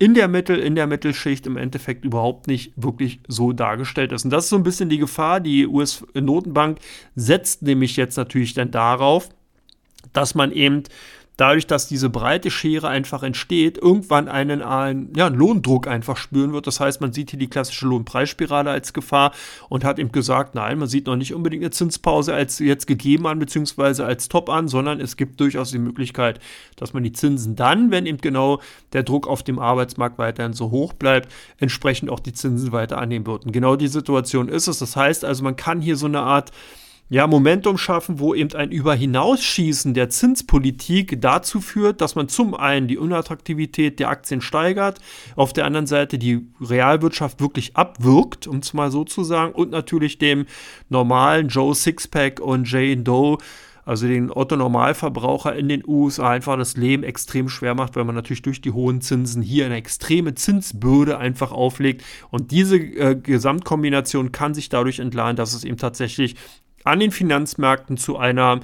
in 0.02 0.14
der 0.14 0.26
Mittel, 0.26 0.58
in 0.58 0.74
der 0.74 0.88
Mittelschicht 0.88 1.46
im 1.46 1.56
Endeffekt 1.56 2.04
überhaupt 2.04 2.48
nicht 2.48 2.72
wirklich 2.74 3.20
so 3.28 3.52
dargestellt 3.52 4.10
ist. 4.10 4.24
Und 4.24 4.32
das 4.32 4.44
ist 4.44 4.50
so 4.50 4.56
ein 4.56 4.64
bisschen 4.64 4.88
die 4.88 4.98
Gefahr. 4.98 5.38
Die 5.38 5.64
US-Notenbank 5.64 6.78
setzt 7.14 7.62
nämlich 7.62 7.96
jetzt 7.96 8.16
natürlich 8.16 8.52
dann 8.52 8.72
darauf, 8.72 9.28
dass 10.12 10.34
man 10.34 10.50
eben 10.50 10.82
dadurch, 11.42 11.66
dass 11.66 11.88
diese 11.88 12.08
breite 12.08 12.52
Schere 12.52 12.86
einfach 12.86 13.24
entsteht, 13.24 13.76
irgendwann 13.76 14.28
einen, 14.28 14.62
einen 14.62 15.12
ja, 15.16 15.26
Lohndruck 15.26 15.88
einfach 15.88 16.16
spüren 16.16 16.52
wird. 16.52 16.68
Das 16.68 16.78
heißt, 16.78 17.00
man 17.00 17.12
sieht 17.12 17.30
hier 17.30 17.38
die 17.40 17.50
klassische 17.50 17.84
Lohnpreisspirale 17.88 18.70
als 18.70 18.92
Gefahr 18.92 19.32
und 19.68 19.82
hat 19.82 19.98
eben 19.98 20.12
gesagt, 20.12 20.54
nein, 20.54 20.78
man 20.78 20.86
sieht 20.86 21.06
noch 21.06 21.16
nicht 21.16 21.34
unbedingt 21.34 21.64
eine 21.64 21.72
Zinspause 21.72 22.32
als 22.32 22.60
jetzt 22.60 22.86
gegeben 22.86 23.26
an, 23.26 23.40
beziehungsweise 23.40 24.06
als 24.06 24.28
Top 24.28 24.48
an, 24.50 24.68
sondern 24.68 25.00
es 25.00 25.16
gibt 25.16 25.40
durchaus 25.40 25.72
die 25.72 25.80
Möglichkeit, 25.80 26.38
dass 26.76 26.92
man 26.92 27.02
die 27.02 27.12
Zinsen 27.12 27.56
dann, 27.56 27.90
wenn 27.90 28.06
eben 28.06 28.18
genau 28.18 28.60
der 28.92 29.02
Druck 29.02 29.26
auf 29.26 29.42
dem 29.42 29.58
Arbeitsmarkt 29.58 30.18
weiterhin 30.18 30.52
so 30.52 30.70
hoch 30.70 30.92
bleibt, 30.92 31.28
entsprechend 31.58 32.08
auch 32.08 32.20
die 32.20 32.34
Zinsen 32.34 32.70
weiter 32.70 32.98
annehmen 32.98 33.26
wird. 33.26 33.46
Und 33.46 33.50
genau 33.50 33.74
die 33.74 33.88
Situation 33.88 34.48
ist 34.48 34.68
es. 34.68 34.78
Das 34.78 34.94
heißt 34.94 35.24
also, 35.24 35.42
man 35.42 35.56
kann 35.56 35.80
hier 35.80 35.96
so 35.96 36.06
eine 36.06 36.20
Art 36.20 36.52
ja, 37.08 37.26
Momentum 37.26 37.76
schaffen, 37.76 38.20
wo 38.20 38.34
eben 38.34 38.54
ein 38.54 38.70
Überhinausschießen 38.70 39.92
der 39.92 40.08
Zinspolitik 40.08 41.20
dazu 41.20 41.60
führt, 41.60 42.00
dass 42.00 42.14
man 42.14 42.28
zum 42.28 42.54
einen 42.54 42.88
die 42.88 42.96
Unattraktivität 42.96 43.98
der 43.98 44.08
Aktien 44.08 44.40
steigert, 44.40 44.98
auf 45.36 45.52
der 45.52 45.66
anderen 45.66 45.86
Seite 45.86 46.18
die 46.18 46.46
Realwirtschaft 46.60 47.40
wirklich 47.40 47.76
abwirkt, 47.76 48.46
um 48.46 48.58
es 48.58 48.72
mal 48.72 48.90
so 48.90 49.04
zu 49.04 49.24
sagen, 49.24 49.52
und 49.52 49.70
natürlich 49.70 50.18
dem 50.18 50.46
normalen 50.88 51.48
Joe 51.48 51.74
Sixpack 51.74 52.40
und 52.40 52.70
Jane 52.70 53.02
Doe 53.02 53.38
also 53.84 54.06
den 54.06 54.30
Otto-Normalverbraucher 54.30 55.56
in 55.56 55.68
den 55.68 55.82
USA 55.86 56.30
einfach 56.30 56.56
das 56.56 56.76
Leben 56.76 57.02
extrem 57.02 57.48
schwer 57.48 57.74
macht, 57.74 57.96
weil 57.96 58.04
man 58.04 58.14
natürlich 58.14 58.42
durch 58.42 58.60
die 58.60 58.70
hohen 58.70 59.00
Zinsen 59.00 59.42
hier 59.42 59.66
eine 59.66 59.76
extreme 59.76 60.34
Zinsbürde 60.34 61.18
einfach 61.18 61.50
auflegt. 61.50 62.04
Und 62.30 62.52
diese 62.52 62.76
äh, 62.76 63.16
Gesamtkombination 63.16 64.30
kann 64.30 64.54
sich 64.54 64.68
dadurch 64.68 65.00
entladen, 65.00 65.36
dass 65.36 65.52
es 65.52 65.64
eben 65.64 65.78
tatsächlich 65.78 66.36
an 66.84 67.00
den 67.00 67.10
Finanzmärkten 67.10 67.96
zu 67.96 68.16
einer 68.16 68.60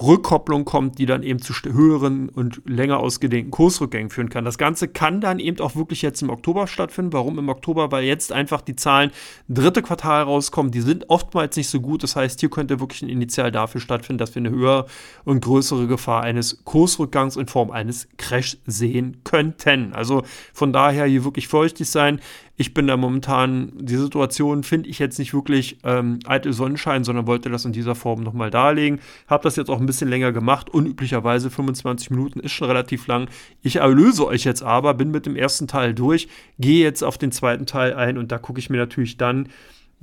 Rückkopplung 0.00 0.64
kommt, 0.64 0.98
die 0.98 1.06
dann 1.06 1.22
eben 1.22 1.40
zu 1.42 1.52
höheren 1.70 2.28
und 2.30 2.62
länger 2.66 2.98
ausgedehnten 3.00 3.50
Kursrückgängen 3.50 4.10
führen 4.10 4.30
kann. 4.30 4.44
Das 4.44 4.56
Ganze 4.56 4.88
kann 4.88 5.20
dann 5.20 5.38
eben 5.38 5.60
auch 5.60 5.76
wirklich 5.76 6.00
jetzt 6.02 6.22
im 6.22 6.30
Oktober 6.30 6.66
stattfinden. 6.66 7.12
Warum 7.12 7.38
im 7.38 7.48
Oktober? 7.48 7.92
Weil 7.92 8.04
jetzt 8.04 8.32
einfach 8.32 8.62
die 8.62 8.76
Zahlen 8.76 9.10
dritte 9.48 9.82
Quartal 9.82 10.22
rauskommen. 10.22 10.72
Die 10.72 10.80
sind 10.80 11.10
oftmals 11.10 11.56
nicht 11.56 11.68
so 11.68 11.80
gut. 11.80 12.02
Das 12.02 12.16
heißt, 12.16 12.40
hier 12.40 12.50
könnte 12.50 12.80
wirklich 12.80 13.02
ein 13.02 13.08
Initial 13.08 13.52
dafür 13.52 13.80
stattfinden, 13.80 14.18
dass 14.18 14.34
wir 14.34 14.40
eine 14.40 14.50
höhere 14.50 14.86
und 15.24 15.44
größere 15.44 15.86
Gefahr 15.86 16.22
eines 16.22 16.64
Kursrückgangs 16.64 17.36
in 17.36 17.46
Form 17.46 17.70
eines 17.70 18.08
Crash 18.16 18.56
sehen 18.66 19.18
könnten. 19.24 19.92
Also 19.92 20.22
von 20.54 20.72
daher 20.72 21.04
hier 21.04 21.24
wirklich 21.24 21.48
vorsichtig 21.48 21.90
sein. 21.90 22.20
Ich 22.60 22.74
bin 22.74 22.86
da 22.86 22.98
momentan, 22.98 23.72
die 23.74 23.96
Situation 23.96 24.64
finde 24.64 24.90
ich 24.90 24.98
jetzt 24.98 25.18
nicht 25.18 25.32
wirklich 25.32 25.78
ähm, 25.82 26.18
eitel 26.26 26.52
Sonnenschein, 26.52 27.04
sondern 27.04 27.26
wollte 27.26 27.48
das 27.48 27.64
in 27.64 27.72
dieser 27.72 27.94
Form 27.94 28.22
nochmal 28.22 28.50
darlegen. 28.50 29.00
Habe 29.28 29.44
das 29.44 29.56
jetzt 29.56 29.70
auch 29.70 29.80
ein 29.80 29.86
bisschen 29.86 30.10
länger 30.10 30.30
gemacht. 30.30 30.68
Unüblicherweise 30.68 31.48
25 31.48 32.10
Minuten 32.10 32.38
ist 32.40 32.52
schon 32.52 32.68
relativ 32.68 33.06
lang. 33.06 33.30
Ich 33.62 33.76
erlöse 33.76 34.26
euch 34.26 34.44
jetzt 34.44 34.62
aber, 34.62 34.92
bin 34.92 35.10
mit 35.10 35.24
dem 35.24 35.36
ersten 35.36 35.68
Teil 35.68 35.94
durch, 35.94 36.28
gehe 36.58 36.84
jetzt 36.84 37.02
auf 37.02 37.16
den 37.16 37.32
zweiten 37.32 37.64
Teil 37.64 37.94
ein 37.94 38.18
und 38.18 38.30
da 38.30 38.36
gucke 38.36 38.58
ich 38.58 38.68
mir 38.68 38.76
natürlich 38.76 39.16
dann 39.16 39.48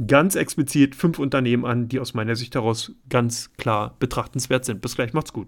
ganz 0.07 0.33
explizit 0.33 0.95
fünf 0.95 1.19
Unternehmen 1.19 1.63
an, 1.63 1.89
die 1.89 1.99
aus 1.99 2.15
meiner 2.15 2.35
Sicht 2.35 2.55
heraus 2.55 2.91
ganz 3.07 3.51
klar 3.57 3.95
betrachtenswert 3.99 4.65
sind. 4.65 4.81
Bis 4.81 4.95
gleich, 4.95 5.13
macht's 5.13 5.31
gut. 5.31 5.47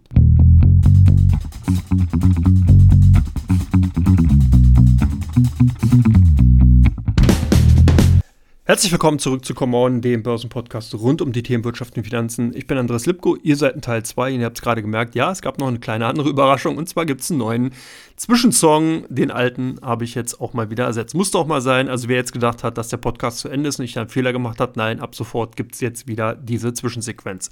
Herzlich 8.70 8.92
willkommen 8.92 9.18
zurück 9.18 9.46
zu 9.46 9.56
Come 9.56 9.76
On, 9.76 10.00
dem 10.00 10.22
Börsenpodcast 10.22 10.94
rund 10.94 11.24
um 11.24 11.32
die 11.32 11.42
Themen 11.42 11.64
Wirtschaft 11.64 11.98
und 11.98 12.04
Finanzen. 12.04 12.56
Ich 12.56 12.68
bin 12.68 12.78
Andreas 12.78 13.08
Lipko, 13.08 13.36
ihr 13.42 13.56
seid 13.56 13.74
in 13.74 13.82
Teil 13.82 14.04
2 14.04 14.30
ihr 14.30 14.46
habt 14.46 14.60
es 14.60 14.62
gerade 14.62 14.84
gemerkt, 14.84 15.16
ja, 15.16 15.32
es 15.32 15.42
gab 15.42 15.58
noch 15.58 15.68
eine 15.68 15.80
kleine 15.80 16.06
andere 16.06 16.30
Überraschung 16.30 16.78
und 16.78 16.88
zwar 16.88 17.08
gibt 17.08 17.22
es 17.22 17.32
einen 17.32 17.40
neuen 17.40 17.72
Zwischensong. 18.20 19.06
Den 19.08 19.32
alten 19.32 19.78
habe 19.82 20.04
ich 20.04 20.14
jetzt 20.14 20.42
auch 20.42 20.52
mal 20.52 20.70
wieder 20.70 20.84
ersetzt. 20.84 21.16
Musste 21.16 21.38
auch 21.38 21.48
mal 21.48 21.62
sein, 21.62 21.88
also 21.88 22.10
wer 22.10 22.18
jetzt 22.18 22.34
gedacht 22.34 22.66
hat, 22.66 22.78
dass 22.78 22.90
der 22.90 22.98
Podcast 22.98 23.40
zu 23.40 23.48
Ende 23.48 23.70
ist 23.70 23.80
und 23.80 23.86
ich 23.86 23.98
einen 23.98 24.10
Fehler 24.10 24.34
gemacht 24.34 24.60
hat, 24.60 24.76
nein, 24.76 25.00
ab 25.00 25.16
sofort 25.16 25.56
gibt 25.56 25.76
es 25.76 25.80
jetzt 25.80 26.06
wieder 26.06 26.36
diese 26.36 26.74
Zwischensequenz. 26.74 27.50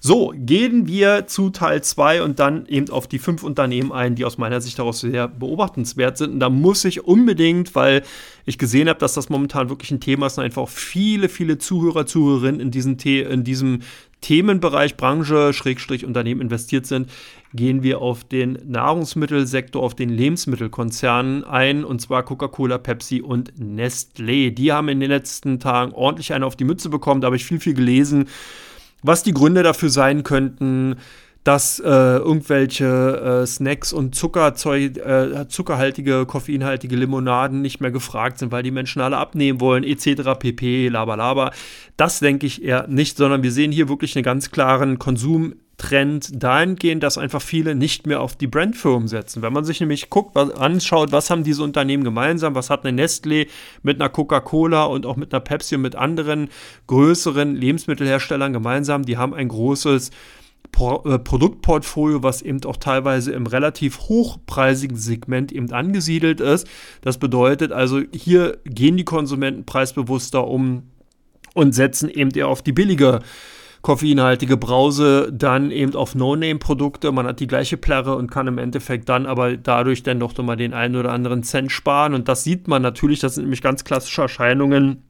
So, 0.00 0.32
gehen 0.34 0.86
wir 0.86 1.26
zu 1.26 1.50
Teil 1.50 1.82
2 1.82 2.22
und 2.22 2.38
dann 2.38 2.64
eben 2.64 2.88
auf 2.88 3.06
die 3.06 3.18
fünf 3.18 3.42
Unternehmen 3.42 3.92
ein, 3.92 4.14
die 4.14 4.24
aus 4.24 4.38
meiner 4.38 4.62
Sicht 4.62 4.78
daraus 4.78 5.00
sehr 5.00 5.28
beobachtenswert 5.28 6.16
sind. 6.16 6.32
Und 6.32 6.40
da 6.40 6.48
muss 6.48 6.86
ich 6.86 7.04
unbedingt, 7.04 7.74
weil 7.74 8.02
ich 8.46 8.56
gesehen 8.56 8.88
habe, 8.88 8.98
dass 8.98 9.12
das 9.12 9.28
momentan 9.28 9.68
wirklich 9.68 9.90
ein 9.90 10.00
Thema 10.00 10.28
ist 10.28 10.38
und 10.38 10.44
einfach 10.44 10.62
auch 10.62 10.70
viele, 10.70 11.28
viele 11.28 11.58
Zuhörer, 11.58 12.06
Zuhörerinnen 12.06 12.60
in, 12.60 12.70
diesen 12.70 12.98
The 12.98 13.20
in 13.20 13.44
diesem 13.44 13.82
Themenbereich, 14.26 14.96
Branche, 14.96 15.52
Schrägstrich 15.52 16.04
Unternehmen 16.04 16.40
investiert 16.40 16.84
sind, 16.84 17.08
gehen 17.54 17.84
wir 17.84 18.00
auf 18.00 18.24
den 18.24 18.58
Nahrungsmittelsektor, 18.66 19.80
auf 19.80 19.94
den 19.94 20.08
Lebensmittelkonzernen 20.08 21.44
ein, 21.44 21.84
und 21.84 22.00
zwar 22.00 22.24
Coca-Cola, 22.24 22.78
Pepsi 22.78 23.20
und 23.20 23.52
Nestlé. 23.52 24.50
Die 24.50 24.72
haben 24.72 24.88
in 24.88 24.98
den 24.98 25.10
letzten 25.10 25.60
Tagen 25.60 25.92
ordentlich 25.92 26.32
eine 26.32 26.44
auf 26.44 26.56
die 26.56 26.64
Mütze 26.64 26.88
bekommen, 26.88 27.20
da 27.20 27.26
habe 27.26 27.36
ich 27.36 27.44
viel, 27.44 27.60
viel 27.60 27.74
gelesen 27.74 28.26
was 29.02 29.22
die 29.22 29.32
Gründe 29.32 29.62
dafür 29.62 29.90
sein 29.90 30.22
könnten, 30.22 30.96
dass 31.46 31.78
äh, 31.78 31.86
irgendwelche 31.86 33.42
äh, 33.44 33.46
Snacks 33.46 33.92
und 33.92 34.16
Zuckerzeug, 34.16 34.96
äh, 34.96 35.46
zuckerhaltige, 35.46 36.26
koffeinhaltige 36.26 36.96
Limonaden 36.96 37.62
nicht 37.62 37.80
mehr 37.80 37.92
gefragt 37.92 38.40
sind, 38.40 38.50
weil 38.50 38.64
die 38.64 38.72
Menschen 38.72 39.00
alle 39.00 39.16
abnehmen 39.16 39.60
wollen, 39.60 39.84
etc. 39.84 40.36
pp, 40.36 40.88
laber, 40.88 41.52
Das 41.96 42.18
denke 42.18 42.46
ich 42.46 42.64
eher 42.64 42.88
nicht, 42.88 43.16
sondern 43.16 43.44
wir 43.44 43.52
sehen 43.52 43.70
hier 43.70 43.88
wirklich 43.88 44.16
einen 44.16 44.24
ganz 44.24 44.50
klaren 44.50 44.98
Konsum 44.98 45.54
Trend 45.76 46.42
dahingehend, 46.42 47.04
dass 47.04 47.16
einfach 47.16 47.42
viele 47.42 47.76
nicht 47.76 48.08
mehr 48.08 48.22
auf 48.22 48.34
die 48.34 48.48
Brandfirmen 48.48 49.06
setzen. 49.06 49.42
Wenn 49.42 49.52
man 49.52 49.64
sich 49.64 49.78
nämlich 49.78 50.10
guckt, 50.10 50.34
was, 50.34 50.50
anschaut, 50.50 51.12
was 51.12 51.30
haben 51.30 51.44
diese 51.44 51.62
Unternehmen 51.62 52.02
gemeinsam, 52.02 52.56
was 52.56 52.70
hat 52.70 52.84
eine 52.84 53.00
Nestlé 53.00 53.46
mit 53.82 54.00
einer 54.00 54.08
Coca-Cola 54.08 54.84
und 54.84 55.06
auch 55.06 55.16
mit 55.16 55.32
einer 55.32 55.40
Pepsi 55.40 55.76
und 55.76 55.82
mit 55.82 55.94
anderen 55.94 56.48
größeren 56.88 57.54
Lebensmittelherstellern 57.54 58.52
gemeinsam, 58.52 59.04
die 59.04 59.16
haben 59.16 59.34
ein 59.34 59.46
großes 59.48 60.10
Pro 60.76 61.02
äh, 61.06 61.18
Produktportfolio, 61.18 62.22
was 62.22 62.42
eben 62.42 62.62
auch 62.66 62.76
teilweise 62.76 63.32
im 63.32 63.46
relativ 63.46 63.98
hochpreisigen 64.10 64.98
Segment 64.98 65.50
eben 65.50 65.72
angesiedelt 65.72 66.42
ist. 66.42 66.68
Das 67.00 67.16
bedeutet 67.16 67.72
also, 67.72 68.02
hier 68.12 68.58
gehen 68.66 68.98
die 68.98 69.04
Konsumenten 69.06 69.64
preisbewusster 69.64 70.46
um 70.46 70.82
und 71.54 71.74
setzen 71.74 72.10
eben 72.10 72.30
eher 72.30 72.48
auf 72.48 72.60
die 72.60 72.72
billige 72.72 73.20
koffeinhaltige 73.80 74.58
Brause, 74.58 75.32
dann 75.32 75.70
eben 75.70 75.94
auf 75.94 76.14
No-Name-Produkte. 76.14 77.10
Man 77.10 77.26
hat 77.26 77.40
die 77.40 77.46
gleiche 77.46 77.78
Plärre 77.78 78.14
und 78.14 78.30
kann 78.30 78.46
im 78.46 78.58
Endeffekt 78.58 79.08
dann 79.08 79.24
aber 79.24 79.56
dadurch 79.56 80.02
dann 80.02 80.20
doch 80.20 80.36
mal 80.36 80.56
den 80.56 80.74
einen 80.74 80.96
oder 80.96 81.12
anderen 81.12 81.42
Cent 81.42 81.72
sparen. 81.72 82.12
Und 82.12 82.28
das 82.28 82.44
sieht 82.44 82.68
man 82.68 82.82
natürlich, 82.82 83.20
das 83.20 83.36
sind 83.36 83.44
nämlich 83.44 83.62
ganz 83.62 83.84
klassische 83.84 84.20
Erscheinungen 84.20 85.05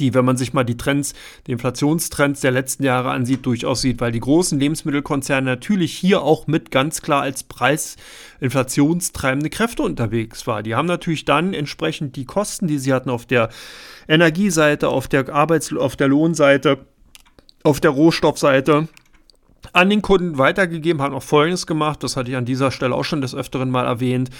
die, 0.00 0.14
wenn 0.14 0.24
man 0.24 0.36
sich 0.36 0.52
mal 0.52 0.64
die 0.64 0.76
Trends, 0.76 1.14
die 1.46 1.52
Inflationstrends 1.52 2.40
der 2.40 2.50
letzten 2.50 2.84
Jahre 2.84 3.10
ansieht, 3.10 3.46
durchaus 3.46 3.82
sieht, 3.82 4.00
weil 4.00 4.12
die 4.12 4.20
großen 4.20 4.58
Lebensmittelkonzerne 4.58 5.44
natürlich 5.44 5.92
hier 5.92 6.22
auch 6.22 6.46
mit 6.46 6.70
ganz 6.70 7.02
klar 7.02 7.22
als 7.22 7.44
preisinflationstreibende 7.44 9.50
Kräfte 9.50 9.82
unterwegs 9.82 10.46
waren. 10.46 10.64
Die 10.64 10.74
haben 10.74 10.86
natürlich 10.86 11.24
dann 11.24 11.54
entsprechend 11.54 12.16
die 12.16 12.24
Kosten, 12.24 12.66
die 12.66 12.78
sie 12.78 12.92
hatten 12.92 13.10
auf 13.10 13.26
der 13.26 13.50
Energieseite, 14.08 14.88
auf 14.88 15.06
der 15.06 15.28
Arbeits-, 15.28 15.72
auf 15.72 15.96
der 15.96 16.08
Lohnseite, 16.08 16.78
auf 17.62 17.80
der 17.80 17.90
Rohstoffseite 17.90 18.88
an 19.72 19.90
den 19.90 20.02
Kunden 20.02 20.38
weitergegeben, 20.38 21.02
haben 21.02 21.14
auch 21.14 21.22
Folgendes 21.22 21.66
gemacht, 21.66 22.02
das 22.02 22.16
hatte 22.16 22.30
ich 22.30 22.36
an 22.36 22.44
dieser 22.44 22.70
Stelle 22.70 22.94
auch 22.94 23.04
schon 23.04 23.20
des 23.20 23.34
Öfteren 23.34 23.70
mal 23.70 23.86
erwähnt, 23.86 24.30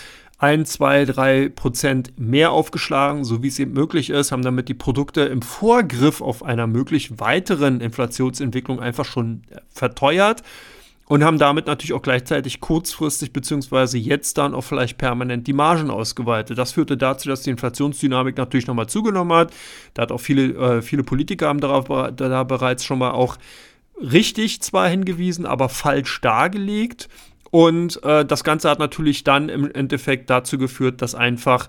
ein, 0.41 0.65
zwei, 0.65 1.05
drei 1.05 1.51
Prozent 1.51 2.19
mehr 2.19 2.53
aufgeschlagen, 2.53 3.25
so 3.25 3.43
wie 3.43 3.49
es 3.49 3.59
eben 3.59 3.75
möglich 3.75 4.09
ist, 4.09 4.33
haben 4.33 4.43
damit 4.43 4.71
die 4.71 4.75
Produkte 4.75 5.21
im 5.21 5.43
Vorgriff 5.43 6.23
auf 6.23 6.43
einer 6.43 6.67
möglich 6.67 7.21
weiteren 7.21 7.83
Inflationsentwicklung 7.83 8.81
einfach 8.81 9.05
schon 9.05 9.43
verteuert 9.69 10.43
und 11.05 11.25
haben 11.25 11.39
damit 11.39 11.67
natürlich 11.67 11.93
auch 11.93 12.01
gleichzeitig 12.01 12.61
kurzfristig 12.61 13.35
beziehungsweise 13.35 13.99
jetzt 13.99 14.39
dann 14.39 14.55
auch 14.55 14.63
vielleicht 14.63 14.97
permanent 14.97 15.47
die 15.47 15.53
Margen 15.53 15.91
ausgeweitet. 15.91 16.57
Das 16.57 16.73
führte 16.73 16.97
dazu, 16.97 17.29
dass 17.29 17.43
die 17.43 17.51
Inflationsdynamik 17.51 18.39
natürlich 18.39 18.67
nochmal 18.67 18.89
zugenommen 18.89 19.37
hat. 19.37 19.53
Da 19.93 20.03
hat 20.03 20.13
auch 20.13 20.23
viele, 20.23 20.55
äh, 20.55 20.83
viele 20.83 21.03
Politiker 21.03 21.49
haben 21.49 21.61
darauf 21.61 22.13
da 22.15 22.45
bereits 22.45 22.85
schon 22.85 23.01
mal 23.01 23.11
auch 23.11 23.37
richtig 24.01 24.63
zwar 24.63 24.89
hingewiesen, 24.89 25.45
aber 25.45 25.69
falsch 25.69 26.21
dargelegt. 26.23 27.11
Und 27.51 28.03
äh, 28.05 28.25
das 28.25 28.45
Ganze 28.45 28.71
hat 28.71 28.79
natürlich 28.79 29.25
dann 29.25 29.49
im 29.49 29.71
Endeffekt 29.71 30.31
dazu 30.31 30.59
geführt, 30.59 31.03
dass 31.03 31.15
einfach 31.15 31.69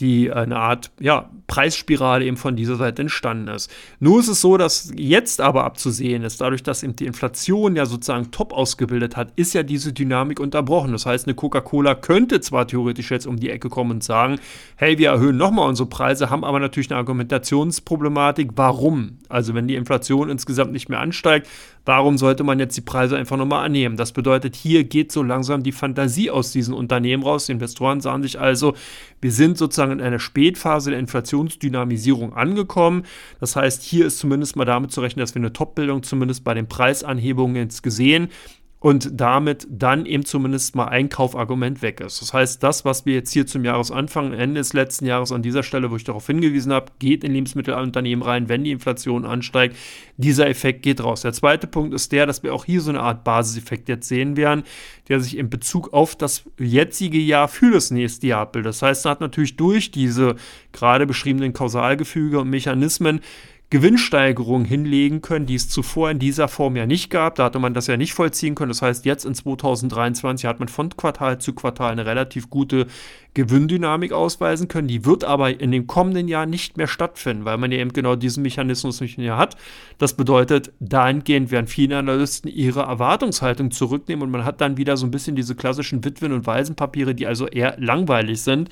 die 0.00 0.30
eine 0.30 0.56
Art 0.56 0.90
ja, 1.00 1.30
Preisspirale 1.46 2.24
eben 2.24 2.36
von 2.36 2.56
dieser 2.56 2.76
Seite 2.76 3.02
entstanden 3.02 3.48
ist. 3.48 3.70
Nur 3.98 4.20
ist 4.20 4.28
es 4.28 4.40
so, 4.40 4.56
dass 4.56 4.92
jetzt 4.96 5.40
aber 5.40 5.64
abzusehen 5.64 6.22
ist, 6.22 6.40
dadurch, 6.40 6.62
dass 6.62 6.82
eben 6.82 6.96
die 6.96 7.06
Inflation 7.06 7.76
ja 7.76 7.86
sozusagen 7.86 8.30
top 8.30 8.52
ausgebildet 8.52 9.16
hat, 9.16 9.32
ist 9.36 9.54
ja 9.54 9.62
diese 9.62 9.92
Dynamik 9.92 10.40
unterbrochen. 10.40 10.92
Das 10.92 11.06
heißt, 11.06 11.26
eine 11.26 11.34
Coca-Cola 11.34 11.94
könnte 11.94 12.40
zwar 12.40 12.66
theoretisch 12.66 13.10
jetzt 13.10 13.26
um 13.26 13.38
die 13.38 13.50
Ecke 13.50 13.68
kommen 13.68 13.92
und 13.92 14.04
sagen, 14.04 14.38
hey, 14.76 14.98
wir 14.98 15.10
erhöhen 15.10 15.36
nochmal 15.36 15.68
unsere 15.68 15.88
Preise, 15.88 16.30
haben 16.30 16.44
aber 16.44 16.60
natürlich 16.60 16.90
eine 16.90 16.98
Argumentationsproblematik. 16.98 18.50
Warum? 18.56 19.18
Also 19.28 19.54
wenn 19.54 19.68
die 19.68 19.76
Inflation 19.76 20.28
insgesamt 20.28 20.72
nicht 20.72 20.88
mehr 20.88 21.00
ansteigt, 21.00 21.48
warum 21.86 22.18
sollte 22.18 22.44
man 22.44 22.58
jetzt 22.58 22.76
die 22.76 22.82
Preise 22.82 23.16
einfach 23.16 23.36
nochmal 23.36 23.64
annehmen? 23.64 23.96
Das 23.96 24.12
bedeutet, 24.12 24.56
hier 24.56 24.84
geht 24.84 25.12
so 25.12 25.22
langsam 25.22 25.62
die 25.62 25.72
Fantasie 25.72 26.30
aus 26.30 26.52
diesen 26.52 26.74
Unternehmen 26.74 27.22
raus. 27.22 27.46
Die 27.46 27.52
Investoren 27.52 28.00
sagen 28.00 28.22
sich 28.22 28.38
also, 28.38 28.74
wir 29.20 29.32
sind 29.32 29.56
sozusagen 29.56 29.92
in 29.92 30.00
einer 30.02 30.18
Spätphase 30.18 30.90
der 30.90 30.98
Inflationsdynamisierung 30.98 32.34
angekommen. 32.34 33.04
Das 33.40 33.56
heißt, 33.56 33.82
hier 33.82 34.06
ist 34.06 34.18
zumindest 34.18 34.56
mal 34.56 34.64
damit 34.64 34.90
zu 34.90 35.00
rechnen, 35.00 35.20
dass 35.20 35.34
wir 35.34 35.40
eine 35.40 35.52
Top-Bildung 35.52 36.02
zumindest 36.02 36.44
bei 36.44 36.52
den 36.52 36.68
Preisanhebungen 36.68 37.56
jetzt 37.56 37.82
gesehen 37.82 38.28
und 38.78 39.08
damit 39.18 39.66
dann 39.70 40.04
eben 40.04 40.24
zumindest 40.24 40.76
mal 40.76 40.88
ein 40.88 41.08
Kaufargument 41.08 41.80
weg 41.80 42.00
ist. 42.00 42.20
Das 42.20 42.34
heißt, 42.34 42.62
das, 42.62 42.84
was 42.84 43.06
wir 43.06 43.14
jetzt 43.14 43.32
hier 43.32 43.46
zum 43.46 43.64
Jahresanfang, 43.64 44.34
Ende 44.34 44.60
des 44.60 44.74
letzten 44.74 45.06
Jahres 45.06 45.32
an 45.32 45.42
dieser 45.42 45.62
Stelle, 45.62 45.90
wo 45.90 45.96
ich 45.96 46.04
darauf 46.04 46.26
hingewiesen 46.26 46.72
habe, 46.72 46.92
geht 46.98 47.24
in 47.24 47.32
Lebensmittelunternehmen 47.32 48.22
rein, 48.22 48.48
wenn 48.50 48.64
die 48.64 48.70
Inflation 48.70 49.24
ansteigt. 49.24 49.76
Dieser 50.18 50.48
Effekt 50.48 50.82
geht 50.82 51.02
raus. 51.02 51.22
Der 51.22 51.32
zweite 51.32 51.66
Punkt 51.66 51.94
ist 51.94 52.12
der, 52.12 52.26
dass 52.26 52.42
wir 52.42 52.54
auch 52.54 52.66
hier 52.66 52.82
so 52.82 52.90
eine 52.90 53.00
Art 53.00 53.24
Basiseffekt 53.24 53.88
jetzt 53.88 54.08
sehen 54.08 54.36
werden, 54.36 54.62
der 55.08 55.20
sich 55.20 55.38
in 55.38 55.48
Bezug 55.48 55.94
auf 55.94 56.14
das 56.14 56.44
jetzige 56.58 57.18
Jahr 57.18 57.48
für 57.48 57.70
das 57.70 57.90
nächste 57.90 58.26
Jahr 58.26 58.44
bildet. 58.44 58.68
Das 58.68 58.82
heißt, 58.82 59.06
da 59.06 59.10
hat 59.10 59.20
natürlich 59.20 59.56
durch 59.56 59.90
diese 59.90 60.36
gerade 60.72 61.06
beschriebenen 61.06 61.54
Kausalgefüge 61.54 62.40
und 62.40 62.50
Mechanismen 62.50 63.20
Gewinnsteigerung 63.68 64.64
hinlegen 64.64 65.22
können, 65.22 65.46
die 65.46 65.56
es 65.56 65.68
zuvor 65.68 66.10
in 66.10 66.20
dieser 66.20 66.46
Form 66.46 66.76
ja 66.76 66.86
nicht 66.86 67.10
gab. 67.10 67.34
Da 67.34 67.44
hatte 67.46 67.58
man 67.58 67.74
das 67.74 67.88
ja 67.88 67.96
nicht 67.96 68.14
vollziehen 68.14 68.54
können. 68.54 68.68
Das 68.68 68.80
heißt, 68.80 69.04
jetzt 69.04 69.24
in 69.24 69.34
2023 69.34 70.46
hat 70.46 70.60
man 70.60 70.68
von 70.68 70.90
Quartal 70.90 71.40
zu 71.40 71.52
Quartal 71.52 71.90
eine 71.90 72.06
relativ 72.06 72.48
gute 72.48 72.86
Gewinndynamik 73.34 74.12
ausweisen 74.12 74.68
können. 74.68 74.86
Die 74.86 75.04
wird 75.04 75.24
aber 75.24 75.60
in 75.60 75.72
den 75.72 75.88
kommenden 75.88 76.28
Jahren 76.28 76.48
nicht 76.48 76.76
mehr 76.76 76.86
stattfinden, 76.86 77.44
weil 77.44 77.58
man 77.58 77.72
ja 77.72 77.78
eben 77.78 77.92
genau 77.92 78.14
diesen 78.14 78.44
Mechanismus 78.44 79.00
nicht 79.00 79.18
mehr 79.18 79.36
hat. 79.36 79.56
Das 79.98 80.14
bedeutet, 80.14 80.72
dahingehend 80.78 81.50
werden 81.50 81.66
viele 81.66 81.98
Analysten 81.98 82.48
ihre 82.48 82.82
Erwartungshaltung 82.82 83.72
zurücknehmen 83.72 84.22
und 84.22 84.30
man 84.30 84.44
hat 84.44 84.60
dann 84.60 84.76
wieder 84.76 84.96
so 84.96 85.06
ein 85.06 85.10
bisschen 85.10 85.34
diese 85.34 85.56
klassischen 85.56 86.04
Witwen- 86.04 86.32
und 86.32 86.46
Waisenpapiere, 86.46 87.16
die 87.16 87.26
also 87.26 87.48
eher 87.48 87.74
langweilig 87.80 88.42
sind 88.42 88.68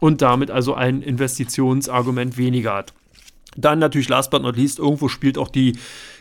und 0.00 0.22
damit 0.22 0.50
also 0.50 0.72
ein 0.72 1.02
Investitionsargument 1.02 2.38
weniger 2.38 2.74
hat. 2.74 2.94
Dann 3.56 3.78
natürlich 3.78 4.08
last 4.08 4.30
but 4.30 4.42
not 4.42 4.56
least, 4.56 4.78
irgendwo 4.78 5.08
spielt 5.08 5.36
auch 5.36 5.48
die 5.48 5.76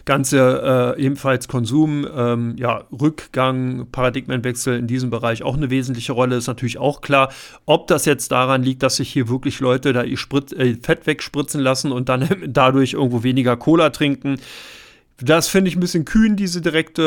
ganze 0.05 0.95
äh, 0.97 1.01
ebenfalls 1.01 1.47
Konsum, 1.47 2.07
ähm, 2.13 2.55
ja, 2.57 2.83
Rückgang, 2.91 3.87
Paradigmenwechsel 3.91 4.77
in 4.77 4.87
diesem 4.87 5.09
Bereich 5.09 5.43
auch 5.43 5.55
eine 5.55 5.69
wesentliche 5.69 6.13
Rolle, 6.13 6.35
ist 6.35 6.47
natürlich 6.47 6.77
auch 6.77 7.01
klar. 7.01 7.31
Ob 7.65 7.87
das 7.87 8.05
jetzt 8.05 8.31
daran 8.31 8.63
liegt, 8.63 8.83
dass 8.83 8.97
sich 8.97 9.11
hier 9.13 9.29
wirklich 9.29 9.59
Leute 9.59 9.93
da 9.93 10.03
ihr 10.03 10.17
Sprit, 10.17 10.51
äh, 10.53 10.75
Fett 10.75 11.07
wegspritzen 11.07 11.61
lassen 11.61 11.91
und 11.91 12.09
dann 12.09 12.27
dadurch 12.47 12.93
irgendwo 12.93 13.23
weniger 13.23 13.55
Cola 13.57 13.91
trinken, 13.91 14.37
das 15.23 15.47
finde 15.47 15.69
ich 15.69 15.75
ein 15.75 15.79
bisschen 15.79 16.03
kühn, 16.03 16.35
diese 16.35 16.61
direkte 16.61 17.03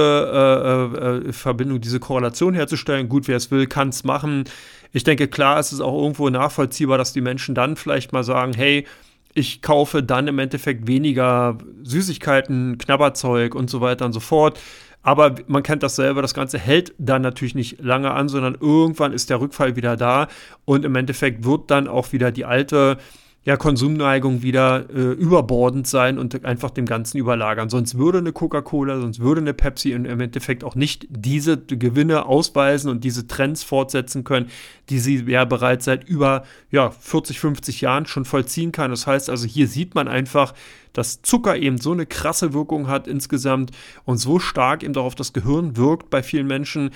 äh, 0.95 1.29
äh, 1.29 1.33
Verbindung, 1.33 1.81
diese 1.81 1.99
Korrelation 1.99 2.55
herzustellen. 2.55 3.09
Gut, 3.09 3.27
wer 3.27 3.37
es 3.37 3.51
will, 3.51 3.67
kann 3.67 3.89
es 3.89 4.05
machen. 4.05 4.45
Ich 4.93 5.03
denke, 5.03 5.27
klar 5.27 5.59
ist 5.59 5.73
es 5.73 5.81
auch 5.81 6.01
irgendwo 6.01 6.31
nachvollziehbar, 6.31 6.97
dass 6.97 7.13
die 7.13 7.21
Menschen 7.21 7.57
dann 7.57 7.75
vielleicht 7.75 8.13
mal 8.13 8.23
sagen, 8.23 8.53
hey, 8.55 8.87
ich 9.35 9.63
kaufe 9.63 10.03
dann 10.03 10.29
im 10.29 10.39
Endeffekt 10.39 10.87
weniger 10.87 11.59
Süßigkeiten, 11.83 12.79
Knabberzeug 12.79 13.55
und 13.55 13.69
so 13.69 13.81
weiter 13.81 14.07
und 14.07 14.13
so 14.13 14.21
fort. 14.21 14.61
Aber 15.03 15.35
man 15.49 15.63
kennt 15.63 15.83
das 15.83 15.97
selber, 15.97 16.23
das 16.23 16.33
Ganze 16.33 16.59
hält 16.59 16.95
dann 16.97 17.21
natürlich 17.21 17.55
nicht 17.55 17.81
lange 17.83 18.13
an, 18.13 18.31
sondern 18.31 18.57
irgendwann 18.59 19.13
ist 19.13 19.29
der 19.29 19.41
Rückfall 19.41 19.77
wieder 19.77 19.97
da 19.97 20.29
und 20.65 20.85
im 20.85 20.95
Endeffekt 20.97 21.45
wird 21.45 21.71
dann 21.71 21.89
auch 21.89 22.13
wieder 22.13 22.33
die 22.33 22.47
alte 22.47 22.97
ja, 23.47 23.59
Konsumneigung 23.59 24.43
wieder 24.43 24.89
äh, 24.89 25.13
überbordend 25.13 25.87
sein 25.87 26.19
und 26.19 26.47
einfach 26.47 26.71
dem 26.71 26.87
Ganzen 26.87 27.19
überlagern. 27.19 27.69
Sonst 27.69 27.99
würde 27.99 28.19
eine 28.19 28.33
Coca-Cola, 28.33 28.99
sonst 29.01 29.21
würde 29.21 29.43
eine 29.43 29.53
Pepsi 29.53 29.93
im 29.93 30.07
Endeffekt 30.07 30.65
auch 30.65 30.75
nicht 30.75 31.07
diese 31.11 31.59
Gewinne 31.59 32.25
ausweisen 32.25 32.91
und 32.91 33.05
diese 33.05 33.27
Trends 33.27 33.63
fortsetzen 33.63 34.25
können, 34.25 34.47
die 34.89 34.99
sie 34.99 35.25
ja 35.27 35.45
bereits 35.45 35.85
seit 35.85 36.09
über 36.09 36.45
ja, 36.71 36.91
40, 36.91 37.39
50 37.39 37.83
Jahren 37.83 38.07
schon 38.07 38.25
vollziehen 38.25 38.73
kann. 38.73 38.91
Das 38.91 39.07
heißt 39.07 39.29
also, 39.29 39.47
hier 39.47 39.69
sieht 39.69 39.95
man 39.95 40.09
einfach, 40.09 40.55
dass 40.95 41.21
Zucker 41.21 41.57
eben 41.57 41.77
so 41.77 41.93
eine 41.93 42.07
krasse 42.07 42.55
Wirkung 42.55 42.89
hat 42.89 43.07
insgesamt 43.07 43.73
und 44.07 44.17
so 44.17 44.39
stark 44.39 44.83
eben 44.83 44.97
auch 44.97 45.05
auf 45.05 45.17
das 45.17 45.35
Gehirn 45.35 45.77
wirkt 45.77 46.09
bei 46.09 46.23
vielen 46.23 46.47
Menschen, 46.47 46.93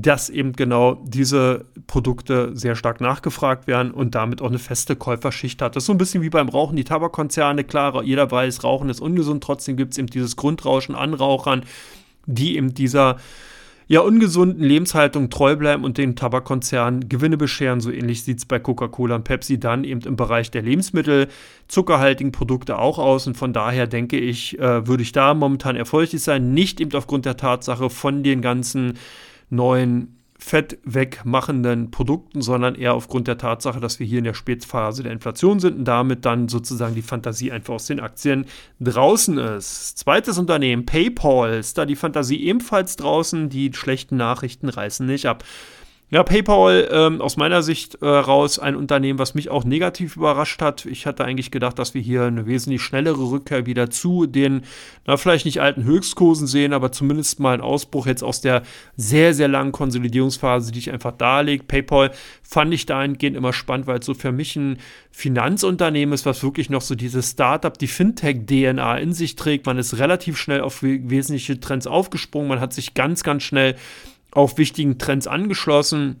dass 0.00 0.30
eben 0.30 0.52
genau 0.52 1.02
diese 1.04 1.64
Produkte 1.88 2.52
sehr 2.54 2.76
stark 2.76 3.00
nachgefragt 3.00 3.66
werden 3.66 3.90
und 3.90 4.14
damit 4.14 4.40
auch 4.40 4.46
eine 4.46 4.60
feste 4.60 4.94
Käuferschicht 4.94 5.60
hat. 5.60 5.74
Das 5.74 5.82
ist 5.82 5.86
so 5.88 5.92
ein 5.92 5.98
bisschen 5.98 6.22
wie 6.22 6.30
beim 6.30 6.48
Rauchen, 6.48 6.76
die 6.76 6.84
Tabakkonzerne, 6.84 7.64
klar, 7.64 8.04
jeder 8.04 8.30
weiß, 8.30 8.62
Rauchen 8.62 8.90
ist 8.90 9.00
ungesund, 9.00 9.42
trotzdem 9.42 9.76
gibt 9.76 9.92
es 9.92 9.98
eben 9.98 10.06
dieses 10.06 10.36
Grundrauschen 10.36 10.94
an 10.94 11.14
Rauchern, 11.14 11.64
die 12.26 12.56
eben 12.56 12.74
dieser 12.74 13.16
ja, 13.88 14.00
ungesunden 14.00 14.62
Lebenshaltung 14.62 15.30
treu 15.30 15.56
bleiben 15.56 15.82
und 15.82 15.98
den 15.98 16.14
Tabakkonzernen 16.14 17.08
Gewinne 17.08 17.36
bescheren. 17.36 17.80
So 17.80 17.90
ähnlich 17.90 18.22
sieht 18.22 18.38
es 18.38 18.44
bei 18.44 18.60
Coca-Cola 18.60 19.16
und 19.16 19.24
Pepsi 19.24 19.58
dann 19.58 19.82
eben 19.82 20.02
im 20.02 20.14
Bereich 20.14 20.52
der 20.52 20.62
Lebensmittel, 20.62 21.26
zuckerhaltigen 21.66 22.30
Produkte 22.30 22.78
auch 22.78 22.98
aus. 22.98 23.26
Und 23.26 23.36
von 23.36 23.54
daher 23.54 23.86
denke 23.86 24.18
ich, 24.18 24.58
äh, 24.58 24.86
würde 24.86 25.02
ich 25.02 25.12
da 25.12 25.32
momentan 25.32 25.74
erfolgreich 25.74 26.22
sein. 26.22 26.52
Nicht 26.52 26.82
eben 26.82 26.92
aufgrund 26.94 27.24
der 27.24 27.38
Tatsache 27.38 27.88
von 27.88 28.22
den 28.22 28.42
ganzen 28.42 28.98
neuen 29.50 30.18
Fett 30.40 30.78
wegmachenden 30.84 31.90
Produkten, 31.90 32.42
sondern 32.42 32.76
eher 32.76 32.94
aufgrund 32.94 33.26
der 33.26 33.38
Tatsache, 33.38 33.80
dass 33.80 33.98
wir 33.98 34.06
hier 34.06 34.18
in 34.18 34.24
der 34.24 34.34
Spätphase 34.34 35.02
der 35.02 35.10
Inflation 35.10 35.58
sind 35.58 35.78
und 35.78 35.84
damit 35.84 36.24
dann 36.24 36.48
sozusagen 36.48 36.94
die 36.94 37.02
Fantasie 37.02 37.50
einfach 37.50 37.74
aus 37.74 37.86
den 37.86 37.98
Aktien 37.98 38.46
draußen 38.78 39.36
ist. 39.36 39.98
Zweites 39.98 40.38
Unternehmen, 40.38 40.86
PayPal, 40.86 41.54
ist 41.58 41.76
da 41.76 41.86
die 41.86 41.96
Fantasie 41.96 42.40
ebenfalls 42.44 42.94
draußen. 42.94 43.48
Die 43.48 43.72
schlechten 43.74 44.16
Nachrichten 44.16 44.68
reißen 44.68 45.04
nicht 45.04 45.26
ab. 45.26 45.42
Ja, 46.10 46.22
PayPal 46.22 46.88
ähm, 46.90 47.20
aus 47.20 47.36
meiner 47.36 47.62
Sicht 47.62 47.96
äh, 48.00 48.06
raus 48.06 48.58
ein 48.58 48.76
Unternehmen, 48.76 49.18
was 49.18 49.34
mich 49.34 49.50
auch 49.50 49.64
negativ 49.64 50.16
überrascht 50.16 50.62
hat. 50.62 50.86
Ich 50.86 51.04
hatte 51.04 51.22
eigentlich 51.22 51.50
gedacht, 51.50 51.78
dass 51.78 51.92
wir 51.92 52.00
hier 52.00 52.24
eine 52.24 52.46
wesentlich 52.46 52.80
schnellere 52.80 53.30
Rückkehr 53.30 53.66
wieder 53.66 53.90
zu 53.90 54.24
den, 54.24 54.62
na, 55.06 55.18
vielleicht 55.18 55.44
nicht 55.44 55.60
alten 55.60 55.84
Höchstkursen 55.84 56.46
sehen, 56.46 56.72
aber 56.72 56.92
zumindest 56.92 57.40
mal 57.40 57.52
einen 57.52 57.62
Ausbruch 57.62 58.06
jetzt 58.06 58.24
aus 58.24 58.40
der 58.40 58.62
sehr, 58.96 59.34
sehr 59.34 59.48
langen 59.48 59.72
Konsolidierungsphase, 59.72 60.72
die 60.72 60.78
ich 60.78 60.90
einfach 60.90 61.12
darlegt. 61.12 61.68
PayPal 61.68 62.10
fand 62.42 62.72
ich 62.72 62.86
dahingehend 62.86 63.36
immer 63.36 63.52
spannend, 63.52 63.86
weil 63.86 63.98
es 63.98 64.06
so 64.06 64.14
für 64.14 64.32
mich 64.32 64.56
ein 64.56 64.78
Finanzunternehmen 65.10 66.14
ist, 66.14 66.24
was 66.24 66.42
wirklich 66.42 66.70
noch 66.70 66.80
so 66.80 66.94
dieses 66.94 67.32
Startup, 67.32 67.76
die 67.76 67.86
Fintech-DNA 67.86 68.96
in 68.96 69.12
sich 69.12 69.36
trägt. 69.36 69.66
Man 69.66 69.76
ist 69.76 69.98
relativ 69.98 70.38
schnell 70.38 70.62
auf 70.62 70.82
wesentliche 70.82 71.60
Trends 71.60 71.86
aufgesprungen. 71.86 72.48
Man 72.48 72.60
hat 72.60 72.72
sich 72.72 72.94
ganz, 72.94 73.24
ganz 73.24 73.42
schnell 73.42 73.76
auf 74.38 74.56
wichtigen 74.56 74.98
Trends 74.98 75.26
angeschlossen 75.26 76.20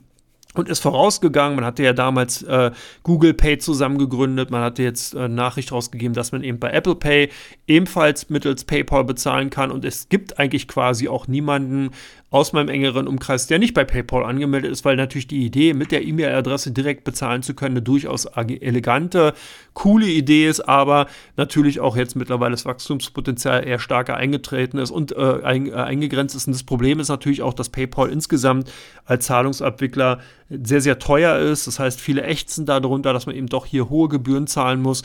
und 0.54 0.68
ist 0.68 0.80
vorausgegangen. 0.80 1.54
Man 1.54 1.64
hatte 1.64 1.84
ja 1.84 1.92
damals 1.92 2.42
äh, 2.42 2.72
Google 3.04 3.32
Pay 3.32 3.58
zusammen 3.58 3.96
gegründet. 3.96 4.50
Man 4.50 4.60
hatte 4.60 4.82
jetzt 4.82 5.14
äh, 5.14 5.28
Nachricht 5.28 5.70
rausgegeben, 5.70 6.14
dass 6.14 6.32
man 6.32 6.42
eben 6.42 6.58
bei 6.58 6.72
Apple 6.72 6.96
Pay 6.96 7.30
ebenfalls 7.68 8.28
mittels 8.28 8.64
PayPal 8.64 9.04
bezahlen 9.04 9.50
kann. 9.50 9.70
Und 9.70 9.84
es 9.84 10.08
gibt 10.08 10.40
eigentlich 10.40 10.66
quasi 10.66 11.06
auch 11.06 11.28
niemanden 11.28 11.90
aus 12.30 12.52
meinem 12.52 12.68
engeren 12.68 13.08
Umkreis, 13.08 13.46
der 13.46 13.58
nicht 13.58 13.72
bei 13.72 13.84
PayPal 13.84 14.24
angemeldet 14.24 14.70
ist, 14.70 14.84
weil 14.84 14.96
natürlich 14.96 15.28
die 15.28 15.46
Idee, 15.46 15.72
mit 15.72 15.92
der 15.92 16.04
E-Mail-Adresse 16.04 16.72
direkt 16.72 17.04
bezahlen 17.04 17.42
zu 17.42 17.54
können, 17.54 17.76
eine 17.76 17.82
durchaus 17.82 18.26
elegante, 18.26 19.32
coole 19.72 20.06
Idee 20.06 20.46
ist, 20.46 20.60
aber 20.60 21.06
natürlich 21.36 21.80
auch 21.80 21.96
jetzt 21.96 22.16
mittlerweile 22.16 22.50
das 22.50 22.66
Wachstumspotenzial 22.66 23.66
eher 23.66 23.78
stärker 23.78 24.16
eingetreten 24.16 24.76
ist 24.76 24.90
und 24.90 25.12
äh, 25.12 25.40
ein, 25.42 25.68
äh, 25.68 25.72
eingegrenzt 25.72 26.36
ist. 26.36 26.46
Und 26.46 26.52
das 26.52 26.64
Problem 26.64 27.00
ist 27.00 27.08
natürlich 27.08 27.40
auch, 27.40 27.54
dass 27.54 27.70
PayPal 27.70 28.10
insgesamt 28.10 28.70
als 29.06 29.24
Zahlungsabwickler 29.26 30.18
sehr, 30.50 30.82
sehr 30.82 30.98
teuer 30.98 31.38
ist. 31.38 31.66
Das 31.66 31.78
heißt, 31.78 31.98
viele 31.98 32.24
ächzen 32.24 32.66
darunter, 32.66 33.14
dass 33.14 33.24
man 33.24 33.36
eben 33.36 33.46
doch 33.46 33.64
hier 33.64 33.88
hohe 33.88 34.08
Gebühren 34.08 34.46
zahlen 34.46 34.82
muss. 34.82 35.02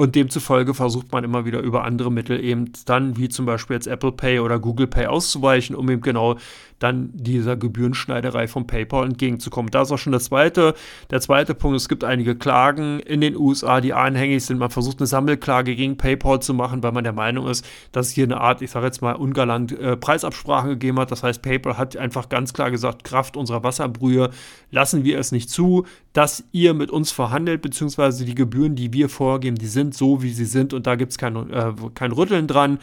Und 0.00 0.14
demzufolge 0.16 0.72
versucht 0.72 1.12
man 1.12 1.24
immer 1.24 1.44
wieder 1.44 1.60
über 1.60 1.84
andere 1.84 2.10
Mittel 2.10 2.42
eben 2.42 2.72
dann, 2.86 3.18
wie 3.18 3.28
zum 3.28 3.44
Beispiel 3.44 3.74
jetzt 3.74 3.86
Apple 3.86 4.12
Pay 4.12 4.40
oder 4.40 4.58
Google 4.58 4.86
Pay 4.86 5.08
auszuweichen, 5.08 5.76
um 5.76 5.90
eben 5.90 6.00
genau 6.00 6.38
dann 6.80 7.10
dieser 7.12 7.56
Gebührenschneiderei 7.56 8.48
von 8.48 8.66
PayPal 8.66 9.04
entgegenzukommen. 9.04 9.70
Da 9.70 9.82
ist 9.82 9.92
auch 9.92 9.98
schon 9.98 10.12
der 10.12 10.20
zweite, 10.20 10.74
der 11.10 11.20
zweite 11.20 11.54
Punkt. 11.54 11.76
Es 11.76 11.88
gibt 11.88 12.02
einige 12.04 12.34
Klagen 12.34 13.00
in 13.00 13.20
den 13.20 13.36
USA, 13.36 13.80
die 13.80 13.92
anhängig 13.92 14.44
sind. 14.44 14.58
Man 14.58 14.70
versucht 14.70 14.98
eine 14.98 15.06
Sammelklage 15.06 15.76
gegen 15.76 15.96
PayPal 15.98 16.40
zu 16.40 16.54
machen, 16.54 16.82
weil 16.82 16.92
man 16.92 17.04
der 17.04 17.12
Meinung 17.12 17.46
ist, 17.48 17.66
dass 17.92 18.08
es 18.08 18.12
hier 18.14 18.24
eine 18.24 18.40
Art, 18.40 18.62
ich 18.62 18.70
sage 18.70 18.86
jetzt 18.86 19.02
mal, 19.02 19.14
ungalant 19.14 19.78
äh, 19.78 19.96
Preisabsprache 19.96 20.68
gegeben 20.68 20.98
hat. 20.98 21.10
Das 21.10 21.22
heißt, 21.22 21.42
PayPal 21.42 21.76
hat 21.76 21.96
einfach 21.98 22.30
ganz 22.30 22.54
klar 22.54 22.70
gesagt, 22.70 23.04
Kraft 23.04 23.36
unserer 23.36 23.62
Wasserbrühe 23.62 24.30
lassen 24.70 25.04
wir 25.04 25.18
es 25.18 25.32
nicht 25.32 25.50
zu, 25.50 25.84
dass 26.14 26.44
ihr 26.50 26.74
mit 26.74 26.90
uns 26.90 27.12
verhandelt, 27.12 27.60
beziehungsweise 27.62 28.24
die 28.24 28.34
Gebühren, 28.34 28.74
die 28.74 28.92
wir 28.92 29.08
vorgeben, 29.10 29.56
die 29.56 29.66
sind 29.66 29.89
so, 29.94 30.22
wie 30.22 30.30
sie 30.30 30.44
sind 30.44 30.72
und 30.72 30.86
da 30.86 30.94
gibt 30.94 31.12
es 31.12 31.18
kein, 31.18 31.36
äh, 31.50 31.72
kein 31.94 32.12
Rütteln 32.12 32.46
dran. 32.46 32.78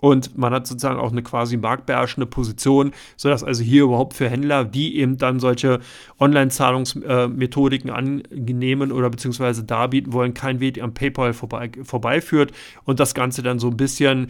Und 0.00 0.38
man 0.38 0.52
hat 0.52 0.66
sozusagen 0.66 1.00
auch 1.00 1.10
eine 1.10 1.22
quasi 1.22 1.56
marktbeherrschende 1.56 2.26
Position, 2.26 2.92
sodass 3.16 3.42
also 3.42 3.64
hier 3.64 3.84
überhaupt 3.84 4.14
für 4.14 4.28
Händler, 4.28 4.64
die 4.64 4.96
eben 4.96 5.18
dann 5.18 5.40
solche 5.40 5.80
Online-Zahlungsmethodiken 6.20 7.90
annehmen 7.90 8.92
oder 8.92 9.10
beziehungsweise 9.10 9.64
darbieten 9.64 10.12
wollen, 10.12 10.34
kein 10.34 10.60
Weg 10.60 10.80
am 10.80 10.94
PayPal 10.94 11.32
vorbei, 11.32 11.70
vorbeiführt 11.82 12.52
und 12.84 13.00
das 13.00 13.14
Ganze 13.14 13.42
dann 13.42 13.58
so 13.58 13.68
ein 13.68 13.76
bisschen 13.76 14.28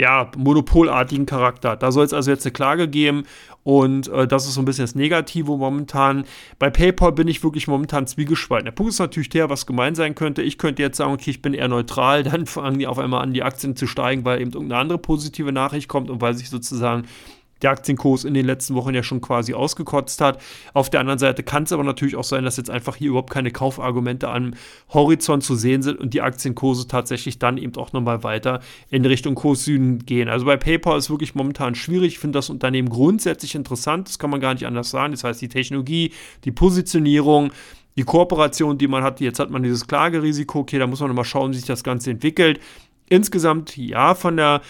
ja, 0.00 0.30
monopolartigen 0.34 1.26
Charakter. 1.26 1.76
Da 1.76 1.92
soll 1.92 2.06
es 2.06 2.14
also 2.14 2.30
jetzt 2.30 2.46
eine 2.46 2.52
Klage 2.52 2.88
geben 2.88 3.24
und 3.64 4.08
äh, 4.08 4.26
das 4.26 4.46
ist 4.46 4.54
so 4.54 4.62
ein 4.62 4.64
bisschen 4.64 4.84
das 4.84 4.94
Negative 4.94 5.58
momentan. 5.58 6.24
Bei 6.58 6.70
PayPal 6.70 7.12
bin 7.12 7.28
ich 7.28 7.44
wirklich 7.44 7.68
momentan 7.68 8.06
zwiegespalten. 8.06 8.64
Der 8.64 8.72
Punkt 8.72 8.94
ist 8.94 8.98
natürlich 8.98 9.28
der, 9.28 9.50
was 9.50 9.66
gemein 9.66 9.94
sein 9.94 10.14
könnte. 10.14 10.40
Ich 10.40 10.56
könnte 10.56 10.80
jetzt 10.82 10.96
sagen, 10.96 11.12
okay, 11.12 11.30
ich 11.30 11.42
bin 11.42 11.52
eher 11.52 11.68
neutral, 11.68 12.22
dann 12.24 12.46
fangen 12.46 12.78
die 12.78 12.86
auf 12.86 12.98
einmal 12.98 13.22
an, 13.22 13.34
die 13.34 13.42
Aktien 13.42 13.76
zu 13.76 13.86
steigen, 13.86 14.24
weil 14.24 14.40
eben 14.40 14.52
irgendeine 14.52 14.80
andere 14.80 14.98
positive 14.98 15.52
Nachricht 15.52 15.88
kommt 15.88 16.08
und 16.08 16.22
weil 16.22 16.32
sich 16.32 16.48
sozusagen 16.48 17.04
der 17.62 17.70
Aktienkurs 17.70 18.24
in 18.24 18.34
den 18.34 18.46
letzten 18.46 18.74
Wochen 18.74 18.94
ja 18.94 19.02
schon 19.02 19.20
quasi 19.20 19.54
ausgekotzt 19.54 20.20
hat. 20.20 20.40
Auf 20.74 20.90
der 20.90 21.00
anderen 21.00 21.18
Seite 21.18 21.42
kann 21.42 21.64
es 21.64 21.72
aber 21.72 21.84
natürlich 21.84 22.16
auch 22.16 22.24
sein, 22.24 22.44
dass 22.44 22.56
jetzt 22.56 22.70
einfach 22.70 22.96
hier 22.96 23.10
überhaupt 23.10 23.30
keine 23.30 23.50
Kaufargumente 23.50 24.28
am 24.28 24.52
Horizont 24.92 25.44
zu 25.44 25.54
sehen 25.54 25.82
sind 25.82 25.98
und 25.98 26.14
die 26.14 26.22
Aktienkurse 26.22 26.88
tatsächlich 26.88 27.38
dann 27.38 27.58
eben 27.58 27.76
auch 27.76 27.92
nochmal 27.92 28.22
weiter 28.22 28.60
in 28.90 29.04
Richtung 29.04 29.34
Kurs 29.34 29.64
Süden 29.64 30.04
gehen. 30.06 30.28
Also 30.28 30.46
bei 30.46 30.56
PayPal 30.56 30.98
ist 30.98 31.10
wirklich 31.10 31.34
momentan 31.34 31.74
schwierig. 31.74 32.14
Ich 32.14 32.18
finde 32.18 32.38
das 32.38 32.50
Unternehmen 32.50 32.88
grundsätzlich 32.88 33.54
interessant, 33.54 34.08
das 34.08 34.18
kann 34.18 34.30
man 34.30 34.40
gar 34.40 34.54
nicht 34.54 34.66
anders 34.66 34.90
sagen. 34.90 35.12
Das 35.12 35.24
heißt, 35.24 35.40
die 35.40 35.48
Technologie, 35.48 36.12
die 36.44 36.52
Positionierung, 36.52 37.52
die 37.96 38.04
Kooperation, 38.04 38.78
die 38.78 38.88
man 38.88 39.02
hat, 39.02 39.20
jetzt 39.20 39.38
hat 39.38 39.50
man 39.50 39.62
dieses 39.62 39.86
Klagerisiko, 39.86 40.60
okay, 40.60 40.78
da 40.78 40.86
muss 40.86 41.00
man 41.00 41.08
nochmal 41.08 41.24
schauen, 41.24 41.52
wie 41.52 41.56
sich 41.56 41.66
das 41.66 41.84
Ganze 41.84 42.10
entwickelt. 42.10 42.60
Insgesamt 43.08 43.76
ja, 43.76 44.14
von 44.14 44.36
der 44.36 44.62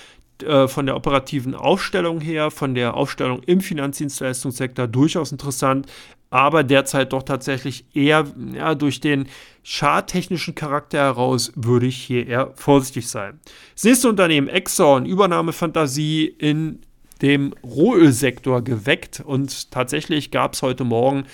äh, 0.42 0.68
von 0.68 0.86
der 0.86 0.96
operativen 0.96 1.54
Aufstellung 1.54 2.20
her, 2.20 2.50
von 2.50 2.74
der 2.74 2.94
Aufstellung 2.94 3.42
im 3.44 3.60
Finanzdienstleistungssektor 3.60 4.86
durchaus 4.86 5.32
interessant, 5.32 5.86
aber 6.30 6.62
derzeit 6.62 7.12
doch 7.12 7.24
tatsächlich 7.24 7.84
eher 7.94 8.26
ja, 8.54 8.74
durch 8.74 9.00
den 9.00 9.26
charttechnischen 9.64 10.54
Charakter 10.54 10.98
heraus 10.98 11.52
würde 11.56 11.86
ich 11.86 11.96
hier 11.96 12.26
eher 12.26 12.52
vorsichtig 12.54 13.08
sein. 13.08 13.40
Das 13.74 13.84
nächste 13.84 14.08
Unternehmen, 14.08 14.48
Exxon, 14.48 15.06
Übernahmefantasie 15.06 16.26
in 16.26 16.80
dem 17.20 17.52
Rohölsektor 17.64 18.62
geweckt 18.62 19.20
und 19.20 19.70
tatsächlich 19.70 20.30
gab 20.30 20.54
es 20.54 20.62
heute 20.62 20.84
Morgen, 20.84 21.24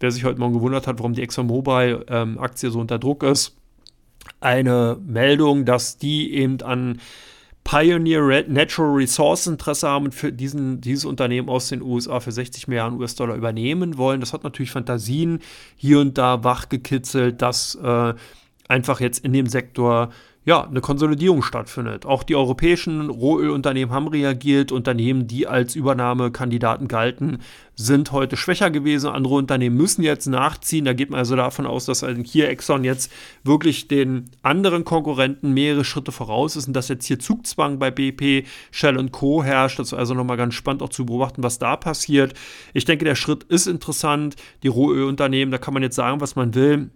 wer 0.00 0.10
sich 0.10 0.24
heute 0.24 0.40
Morgen 0.40 0.54
gewundert 0.54 0.86
hat, 0.86 0.98
warum 0.98 1.12
die 1.12 1.22
ExxonMobil-Aktie 1.22 2.68
ähm, 2.68 2.72
so 2.72 2.80
unter 2.80 2.98
Druck 2.98 3.22
ist, 3.22 3.56
eine 4.40 4.98
Meldung, 5.04 5.64
dass 5.64 5.98
die 5.98 6.34
eben 6.34 6.60
an 6.62 7.00
Pioneer 7.68 8.46
Natural 8.48 8.94
Resource 8.94 9.46
Interesse 9.46 9.86
haben 9.86 10.06
und 10.06 10.14
für 10.14 10.32
diesen, 10.32 10.80
dieses 10.80 11.04
Unternehmen 11.04 11.50
aus 11.50 11.68
den 11.68 11.82
USA 11.82 12.18
für 12.18 12.32
60 12.32 12.66
Milliarden 12.66 12.98
US-Dollar 12.98 13.34
übernehmen 13.34 13.98
wollen. 13.98 14.20
Das 14.20 14.32
hat 14.32 14.42
natürlich 14.42 14.70
Fantasien 14.70 15.40
hier 15.76 16.00
und 16.00 16.16
da 16.16 16.42
wachgekitzelt, 16.44 17.42
dass 17.42 17.74
äh, 17.74 18.14
einfach 18.68 19.00
jetzt 19.00 19.22
in 19.22 19.34
dem 19.34 19.46
Sektor 19.46 20.08
ja, 20.48 20.64
eine 20.64 20.80
Konsolidierung 20.80 21.42
stattfindet. 21.42 22.06
Auch 22.06 22.22
die 22.22 22.34
europäischen 22.34 23.10
Rohölunternehmen 23.10 23.94
haben 23.94 24.08
reagiert. 24.08 24.72
Unternehmen, 24.72 25.26
die 25.26 25.46
als 25.46 25.74
Übernahmekandidaten 25.74 26.88
galten, 26.88 27.40
sind 27.74 28.12
heute 28.12 28.38
schwächer 28.38 28.70
gewesen. 28.70 29.10
Andere 29.10 29.34
Unternehmen 29.34 29.76
müssen 29.76 30.02
jetzt 30.02 30.26
nachziehen. 30.26 30.86
Da 30.86 30.94
geht 30.94 31.10
man 31.10 31.18
also 31.18 31.36
davon 31.36 31.66
aus, 31.66 31.84
dass 31.84 32.02
also 32.02 32.22
hier 32.22 32.48
Exxon 32.48 32.82
jetzt 32.82 33.12
wirklich 33.44 33.88
den 33.88 34.30
anderen 34.40 34.86
Konkurrenten 34.86 35.52
mehrere 35.52 35.84
Schritte 35.84 36.12
voraus 36.12 36.56
ist 36.56 36.66
und 36.66 36.72
dass 36.72 36.88
jetzt 36.88 37.04
hier 37.04 37.18
Zugzwang 37.18 37.78
bei 37.78 37.90
BP, 37.90 38.46
Shell 38.70 38.96
und 38.96 39.12
Co. 39.12 39.44
herrscht. 39.44 39.78
Das 39.78 39.88
ist 39.88 39.98
also 39.98 40.14
nochmal 40.14 40.38
ganz 40.38 40.54
spannend 40.54 40.80
auch 40.80 40.88
zu 40.88 41.04
beobachten, 41.04 41.42
was 41.42 41.58
da 41.58 41.76
passiert. 41.76 42.32
Ich 42.72 42.86
denke, 42.86 43.04
der 43.04 43.16
Schritt 43.16 43.44
ist 43.44 43.66
interessant. 43.66 44.36
Die 44.62 44.68
Rohölunternehmen, 44.68 45.52
da 45.52 45.58
kann 45.58 45.74
man 45.74 45.82
jetzt 45.82 45.96
sagen, 45.96 46.22
was 46.22 46.36
man 46.36 46.54
will 46.54 46.88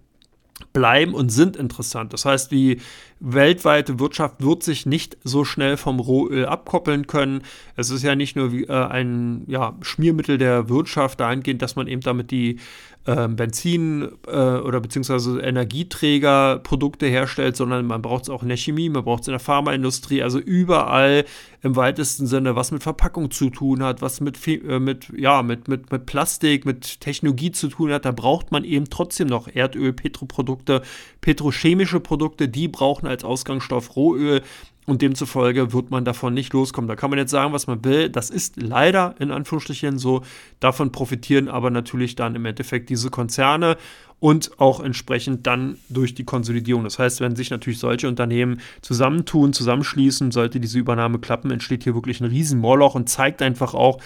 bleiben 0.73 1.15
und 1.15 1.31
sind 1.31 1.57
interessant. 1.57 2.13
Das 2.13 2.25
heißt, 2.25 2.51
die 2.51 2.81
weltweite 3.21 3.99
Wirtschaft 3.99 4.43
wird 4.43 4.63
sich 4.63 4.87
nicht 4.87 5.17
so 5.23 5.45
schnell 5.45 5.77
vom 5.77 6.01
Rohöl 6.01 6.47
abkoppeln 6.47 7.07
können. 7.07 7.43
Es 7.77 7.91
ist 7.91 8.03
ja 8.03 8.15
nicht 8.15 8.37
nur 8.37 8.53
wie, 8.53 8.65
äh, 8.65 8.73
ein 8.73 9.45
ja, 9.47 9.77
Schmiermittel 9.81 10.39
der 10.39 10.69
Wirtschaft 10.69 11.21
dahingehend, 11.21 11.63
dass 11.63 11.77
man 11.77 11.87
eben 11.87 12.03
damit 12.03 12.31
die 12.31 12.59
äh, 13.05 13.29
Benzin 13.29 14.09
äh, 14.27 14.31
oder 14.31 14.81
beziehungsweise 14.81 15.41
Energieträgerprodukte 15.41 17.07
herstellt, 17.07 17.57
sondern 17.57 17.87
man 17.87 18.03
braucht 18.03 18.25
es 18.25 18.31
auch 18.31 18.43
in 18.43 18.49
der 18.49 18.57
Chemie, 18.57 18.89
man 18.89 19.05
braucht 19.05 19.23
es 19.23 19.29
in 19.29 19.33
der 19.33 19.41
Pharmaindustrie, 19.41 20.23
also 20.23 20.39
überall 20.39 21.25
im 21.63 21.77
weitesten 21.77 22.27
Sinne, 22.27 22.57
was 22.57 22.71
mit 22.71 22.83
Verpackung 22.83 23.31
zu 23.31 23.51
tun 23.51 23.83
hat, 23.83 24.03
was 24.03 24.21
mit, 24.21 24.39
äh, 24.47 24.79
mit, 24.79 25.09
ja, 25.17 25.43
mit, 25.43 25.69
mit, 25.69 25.91
mit 25.91 26.07
Plastik, 26.07 26.65
mit 26.65 27.01
Technologie 27.01 27.53
zu 27.53 27.69
tun 27.69 27.93
hat, 27.93 28.05
da 28.05 28.13
braucht 28.13 28.53
man 28.53 28.65
eben 28.65 28.89
trotzdem 28.89 29.29
noch 29.29 29.49
Erdöl, 29.49 29.93
Petroprodukte, 29.93 30.83
petrochemische 31.21 32.01
Produkte, 32.01 32.49
die 32.49 32.69
brauchen 32.69 33.07
als 33.07 33.25
Ausgangsstoff 33.25 33.97
Rohöl. 33.97 34.43
Und 34.85 35.01
demzufolge 35.01 35.73
wird 35.73 35.91
man 35.93 36.05
davon 36.05 36.35
nicht 36.35 36.53
loskommen. 36.53 36.89
Da 36.89 36.97
kann 36.97 37.11
man 37.11 37.19
jetzt 37.19 37.31
sagen, 37.31 37.53
was 37.53 37.69
man 37.69 37.85
will. 37.85 38.09
Das 38.09 38.31
ist 38.31 38.61
leider 38.61 39.15
in 39.21 39.31
Anführungsstrichen 39.31 39.99
so. 39.99 40.23
Davon 40.59 40.91
profitieren 40.91 41.49
aber 41.49 41.71
natürlich 41.71 42.17
dann 42.17 42.35
im 42.35 42.45
Endeffekt 42.45 42.91
diese 42.91 43.09
Konzerne 43.09 43.77
und 44.19 44.61
auch 44.61 44.81
entsprechend 44.81 45.47
dann 45.47 45.79
durch 45.89 46.15
die 46.15 46.25
Konsolidierung. 46.25 46.85
Das 46.85 46.99
heißt, 46.99 47.21
wenn 47.21 47.37
sich 47.37 47.51
natürlich 47.51 47.79
solche 47.79 48.09
Unternehmen 48.09 48.61
zusammentun, 48.81 49.53
zusammenschließen, 49.53 50.33
sollte 50.33 50.59
diese 50.59 50.79
Übernahme 50.79 51.19
klappen, 51.21 51.51
entsteht 51.51 51.85
hier 51.85 51.95
wirklich 51.95 52.21
ein 52.21 52.27
Riesenmorloch 52.27 52.95
und 52.95 53.09
zeigt 53.09 53.41
einfach 53.41 53.75
auch, 53.75 54.01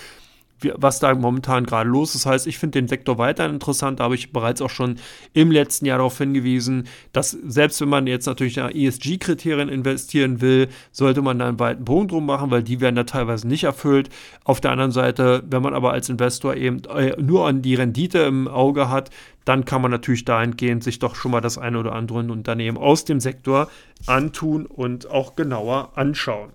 was 0.76 1.00
da 1.00 1.14
momentan 1.14 1.66
gerade 1.66 1.88
los 1.88 2.14
ist. 2.14 2.24
Das 2.24 2.32
heißt, 2.32 2.46
ich 2.46 2.58
finde 2.58 2.80
den 2.80 2.88
Sektor 2.88 3.18
weiter 3.18 3.46
interessant, 3.46 4.00
da 4.00 4.04
habe 4.04 4.14
ich 4.14 4.32
bereits 4.32 4.62
auch 4.62 4.70
schon 4.70 4.96
im 5.32 5.50
letzten 5.50 5.86
Jahr 5.86 5.98
darauf 5.98 6.18
hingewiesen, 6.18 6.88
dass 7.12 7.30
selbst 7.30 7.80
wenn 7.80 7.88
man 7.88 8.06
jetzt 8.06 8.26
natürlich 8.26 8.56
nach 8.56 8.70
ESG-Kriterien 8.70 9.68
investieren 9.68 10.40
will, 10.40 10.68
sollte 10.92 11.22
man 11.22 11.38
da 11.38 11.48
einen 11.48 11.60
weiten 11.60 11.84
Bogen 11.84 12.08
drum 12.08 12.26
machen, 12.26 12.50
weil 12.50 12.62
die 12.62 12.80
werden 12.80 12.96
da 12.96 13.04
teilweise 13.04 13.46
nicht 13.46 13.64
erfüllt. 13.64 14.08
Auf 14.44 14.60
der 14.60 14.70
anderen 14.70 14.92
Seite, 14.92 15.42
wenn 15.48 15.62
man 15.62 15.74
aber 15.74 15.92
als 15.92 16.08
Investor 16.08 16.54
eben 16.54 16.82
äh, 16.84 17.20
nur 17.20 17.46
an 17.46 17.62
die 17.62 17.74
Rendite 17.74 18.20
im 18.20 18.48
Auge 18.48 18.88
hat, 18.88 19.10
dann 19.44 19.64
kann 19.64 19.80
man 19.80 19.90
natürlich 19.90 20.24
dahingehend 20.24 20.82
sich 20.82 20.98
doch 20.98 21.14
schon 21.14 21.30
mal 21.30 21.40
das 21.40 21.56
eine 21.56 21.78
oder 21.78 21.92
andere 21.92 22.18
Unternehmen 22.18 22.76
aus 22.76 23.04
dem 23.04 23.20
Sektor 23.20 23.68
antun 24.06 24.66
und 24.66 25.08
auch 25.08 25.36
genauer 25.36 25.92
anschauen. 25.94 26.50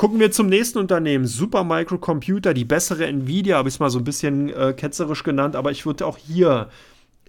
Gucken 0.00 0.18
wir 0.18 0.30
zum 0.30 0.46
nächsten 0.46 0.78
Unternehmen, 0.78 1.26
Supermicro 1.26 1.98
Computer, 1.98 2.54
die 2.54 2.64
bessere 2.64 3.04
Nvidia, 3.04 3.58
habe 3.58 3.68
ich 3.68 3.74
es 3.74 3.80
mal 3.80 3.90
so 3.90 3.98
ein 3.98 4.04
bisschen 4.04 4.48
äh, 4.48 4.72
ketzerisch 4.72 5.22
genannt, 5.22 5.54
aber 5.54 5.72
ich 5.72 5.84
würde 5.84 6.06
auch 6.06 6.16
hier 6.16 6.70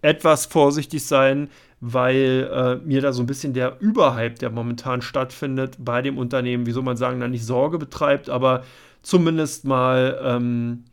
etwas 0.01 0.45
vorsichtig 0.45 1.05
sein, 1.05 1.49
weil 1.81 2.49
äh, 2.49 2.75
mir 2.87 3.01
da 3.01 3.11
so 3.11 3.23
ein 3.23 3.25
bisschen 3.25 3.51
der 3.51 3.81
Überhype, 3.81 4.35
der 4.35 4.51
momentan 4.51 5.01
stattfindet, 5.01 5.75
bei 5.79 6.01
dem 6.01 6.17
Unternehmen, 6.17 6.65
wie 6.65 6.71
soll 6.71 6.83
man 6.83 6.95
sagen, 6.95 7.19
da 7.19 7.27
nicht 7.27 7.45
Sorge 7.45 7.77
betreibt, 7.77 8.29
aber 8.29 8.63
zumindest 9.01 9.65
mal 9.65 10.17
ähm, 10.23 10.85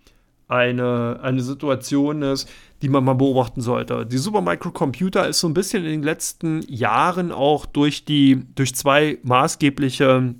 eine, 0.48 1.20
eine 1.22 1.42
Situation 1.42 2.22
ist, 2.22 2.50
die 2.82 2.88
man 2.88 3.04
mal 3.04 3.14
beobachten 3.14 3.60
sollte. 3.60 4.04
Die 4.04 4.18
Supermicro 4.18 4.72
Computer 4.72 5.28
ist 5.28 5.38
so 5.38 5.46
ein 5.46 5.54
bisschen 5.54 5.84
in 5.84 5.92
den 5.92 6.02
letzten 6.02 6.60
Jahren 6.62 7.30
auch 7.30 7.66
durch 7.66 8.04
die, 8.04 8.42
durch 8.56 8.74
zwei 8.74 9.18
maßgebliche 9.22 10.34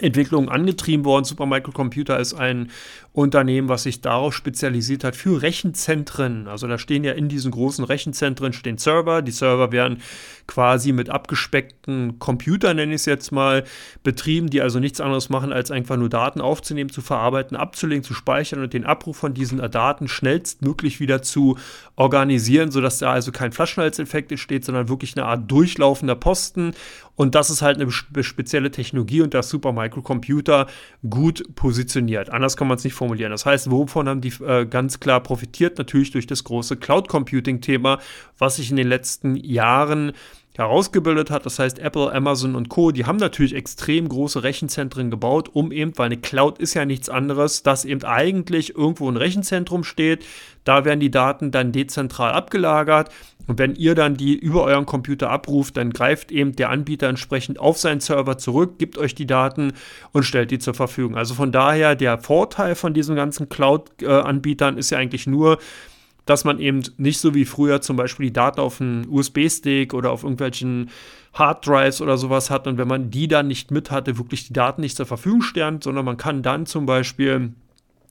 Entwicklung 0.00 0.48
angetrieben 0.48 1.04
worden. 1.04 1.24
Supermicro 1.24 1.72
Computer 1.72 2.18
ist 2.18 2.34
ein 2.34 2.70
Unternehmen, 3.14 3.68
was 3.68 3.82
sich 3.82 4.00
darauf 4.00 4.34
spezialisiert 4.34 5.04
hat 5.04 5.16
für 5.16 5.42
Rechenzentren. 5.42 6.48
Also 6.48 6.66
da 6.66 6.78
stehen 6.78 7.04
ja 7.04 7.12
in 7.12 7.28
diesen 7.28 7.50
großen 7.50 7.84
Rechenzentren 7.84 8.54
stehen 8.54 8.78
Server. 8.78 9.20
Die 9.20 9.32
Server 9.32 9.70
werden 9.70 9.98
quasi 10.46 10.92
mit 10.92 11.10
abgespeckten 11.10 12.18
Computern, 12.18 12.76
nenne 12.76 12.94
ich 12.94 13.02
es 13.02 13.06
jetzt 13.06 13.30
mal, 13.30 13.64
betrieben, 14.02 14.48
die 14.48 14.62
also 14.62 14.78
nichts 14.78 15.00
anderes 15.00 15.28
machen, 15.28 15.52
als 15.52 15.70
einfach 15.70 15.98
nur 15.98 16.08
Daten 16.08 16.40
aufzunehmen, 16.40 16.88
zu 16.88 17.02
verarbeiten, 17.02 17.54
abzulegen, 17.54 18.02
zu 18.02 18.14
speichern 18.14 18.62
und 18.62 18.72
den 18.72 18.86
Abruf 18.86 19.18
von 19.18 19.34
diesen 19.34 19.58
Daten 19.58 20.08
schnellstmöglich 20.08 20.98
wieder 20.98 21.20
zu 21.20 21.58
organisieren, 21.96 22.70
sodass 22.70 22.98
da 22.98 23.12
also 23.12 23.30
kein 23.30 23.52
Flaschenhalseffekt 23.52 24.32
entsteht, 24.32 24.64
sondern 24.64 24.88
wirklich 24.88 25.16
eine 25.16 25.26
Art 25.26 25.50
durchlaufender 25.50 26.14
Posten. 26.14 26.72
Und 27.14 27.34
das 27.34 27.50
ist 27.50 27.60
halt 27.60 27.78
eine 27.78 27.90
spezielle 27.90 28.70
Technologie 28.70 29.20
und 29.20 29.34
das 29.34 29.50
Supermicrocomputer 29.50 30.66
gut 31.08 31.44
positioniert. 31.54 32.30
Anders 32.30 32.56
kann 32.56 32.68
man 32.68 32.78
es 32.78 32.84
nicht 32.84 32.94
formulieren. 33.02 33.32
Das 33.32 33.44
heißt, 33.44 33.68
wovon 33.68 34.08
haben 34.08 34.20
die 34.20 34.32
äh, 34.46 34.64
ganz 34.64 35.00
klar 35.00 35.20
profitiert? 35.20 35.76
Natürlich 35.76 36.12
durch 36.12 36.28
das 36.28 36.44
große 36.44 36.76
Cloud 36.76 37.08
Computing-Thema, 37.08 37.98
was 38.38 38.56
sich 38.56 38.70
in 38.70 38.76
den 38.76 38.86
letzten 38.86 39.34
Jahren 39.34 40.12
herausgebildet 40.56 41.30
hat. 41.30 41.44
Das 41.44 41.58
heißt, 41.58 41.80
Apple, 41.80 42.12
Amazon 42.12 42.54
und 42.54 42.68
Co., 42.68 42.92
die 42.92 43.04
haben 43.04 43.16
natürlich 43.16 43.54
extrem 43.54 44.08
große 44.08 44.44
Rechenzentren 44.44 45.10
gebaut, 45.10 45.50
um 45.52 45.72
eben, 45.72 45.96
weil 45.96 46.06
eine 46.06 46.18
Cloud 46.18 46.58
ist 46.58 46.74
ja 46.74 46.84
nichts 46.84 47.08
anderes, 47.08 47.64
dass 47.64 47.84
eben 47.84 48.04
eigentlich 48.04 48.76
irgendwo 48.76 49.10
ein 49.10 49.16
Rechenzentrum 49.16 49.82
steht. 49.82 50.24
Da 50.62 50.84
werden 50.84 51.00
die 51.00 51.10
Daten 51.10 51.50
dann 51.50 51.72
dezentral 51.72 52.32
abgelagert. 52.32 53.10
Und 53.46 53.58
wenn 53.58 53.74
ihr 53.74 53.94
dann 53.94 54.16
die 54.16 54.34
über 54.34 54.64
euren 54.64 54.86
Computer 54.86 55.30
abruft, 55.30 55.76
dann 55.76 55.90
greift 55.90 56.30
eben 56.30 56.54
der 56.54 56.70
Anbieter 56.70 57.08
entsprechend 57.08 57.58
auf 57.58 57.78
seinen 57.78 58.00
Server 58.00 58.38
zurück, 58.38 58.78
gibt 58.78 58.98
euch 58.98 59.14
die 59.14 59.26
Daten 59.26 59.72
und 60.12 60.22
stellt 60.24 60.50
die 60.50 60.58
zur 60.58 60.74
Verfügung. 60.74 61.16
Also 61.16 61.34
von 61.34 61.52
daher, 61.52 61.94
der 61.94 62.18
Vorteil 62.18 62.74
von 62.74 62.94
diesen 62.94 63.16
ganzen 63.16 63.48
Cloud-Anbietern 63.48 64.78
ist 64.78 64.90
ja 64.90 64.98
eigentlich 64.98 65.26
nur, 65.26 65.58
dass 66.24 66.44
man 66.44 66.60
eben 66.60 66.82
nicht 66.98 67.18
so 67.18 67.34
wie 67.34 67.44
früher 67.44 67.80
zum 67.80 67.96
Beispiel 67.96 68.26
die 68.26 68.32
Daten 68.32 68.60
auf 68.60 68.80
einen 68.80 69.08
USB-Stick 69.08 69.92
oder 69.92 70.12
auf 70.12 70.22
irgendwelchen 70.22 70.90
Harddrives 71.32 72.00
oder 72.00 72.16
sowas 72.16 72.50
hat 72.50 72.66
und 72.66 72.78
wenn 72.78 72.88
man 72.88 73.10
die 73.10 73.26
dann 73.26 73.48
nicht 73.48 73.70
mit 73.70 73.90
hatte, 73.90 74.18
wirklich 74.18 74.46
die 74.46 74.52
Daten 74.52 74.82
nicht 74.82 74.96
zur 74.96 75.06
Verfügung 75.06 75.42
stand, 75.42 75.82
sondern 75.82 76.04
man 76.04 76.18
kann 76.18 76.42
dann 76.42 76.66
zum 76.66 76.86
Beispiel 76.86 77.54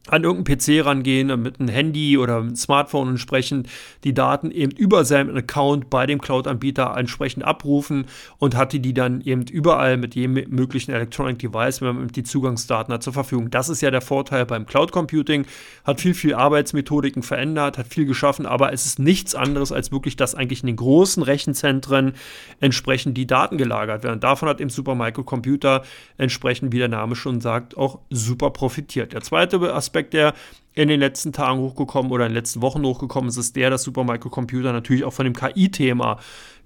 an 0.08 0.24
irgendeinen 0.24 0.58
PC 0.58 0.86
rangehen, 0.86 1.42
mit 1.42 1.60
einem 1.60 1.70
Handy 1.70 2.18
oder 2.18 2.38
einem 2.38 2.56
Smartphone 2.56 3.10
entsprechend 3.10 3.70
die 4.04 4.14
Daten 4.14 4.50
eben 4.50 4.72
über 4.72 5.06
seinen 5.06 5.38
Account 5.38 5.92
bei 5.92 6.08
dem 6.08 6.20
Cloud-Anbieter 6.20 6.96
entsprechend 6.98 7.46
abrufen 7.46 8.06
und 8.40 8.56
hatte 8.56 8.80
die 8.80 8.96
dann 8.96 9.22
eben 9.22 9.44
überall 9.44 9.98
mit 9.98 10.16
jedem 10.16 10.34
möglichen 10.50 10.92
Electronic 10.92 11.38
Device, 11.38 11.82
wenn 11.82 11.96
man 11.96 12.08
die 12.08 12.24
Zugangsdaten 12.24 12.92
hat, 12.94 13.04
zur 13.04 13.14
Verfügung. 13.14 13.52
Das 13.52 13.70
ist 13.70 13.82
ja 13.82 13.92
der 13.92 14.02
Vorteil 14.02 14.46
beim 14.48 14.66
Cloud 14.66 14.92
Computing, 14.92 15.46
hat 15.84 16.02
viel, 16.02 16.16
viel 16.16 16.34
Arbeitsmethodiken 16.34 17.22
verändert, 17.22 17.78
hat 17.78 17.88
viel 17.88 18.06
geschaffen, 18.06 18.48
aber 18.48 18.74
es 18.74 18.88
ist 18.88 18.98
nichts 18.98 19.36
anderes 19.36 19.72
als 19.72 19.92
wirklich, 19.92 20.16
dass 20.16 20.34
eigentlich 20.34 20.62
in 20.62 20.68
den 20.68 20.78
großen 20.78 21.22
Rechenzentren 21.22 22.14
entsprechend 22.60 23.18
die 23.18 23.28
Daten 23.28 23.58
gelagert 23.60 24.04
werden. 24.04 24.20
Davon 24.20 24.50
hat 24.50 24.62
eben 24.62 24.72
Supermicro 24.72 25.24
Computer 25.24 25.84
entsprechend, 26.18 26.74
wie 26.74 26.80
der 26.80 26.88
Name 26.88 27.16
schon 27.16 27.40
sagt, 27.40 27.78
auch 27.78 28.00
super 28.10 28.50
profitiert. 28.50 29.14
Der 29.14 29.22
zweite 29.22 29.74
Aspekt 29.74 30.01
Aspekt, 30.02 30.14
der 30.14 30.34
in 30.74 30.88
den 30.88 31.00
letzten 31.00 31.34
Tagen 31.34 31.60
hochgekommen 31.60 32.12
oder 32.12 32.26
in 32.26 32.32
den 32.32 32.38
letzten 32.38 32.62
Wochen 32.62 32.84
hochgekommen 32.84 33.30
ist, 33.30 33.38
ist 33.38 33.56
der, 33.56 33.70
dass 33.70 33.84
Supermicrocomputer 33.84 34.72
natürlich 34.72 35.04
auch 35.04 35.14
von 35.14 35.26
dem 35.26 35.36
KI-Thema 35.36 36.20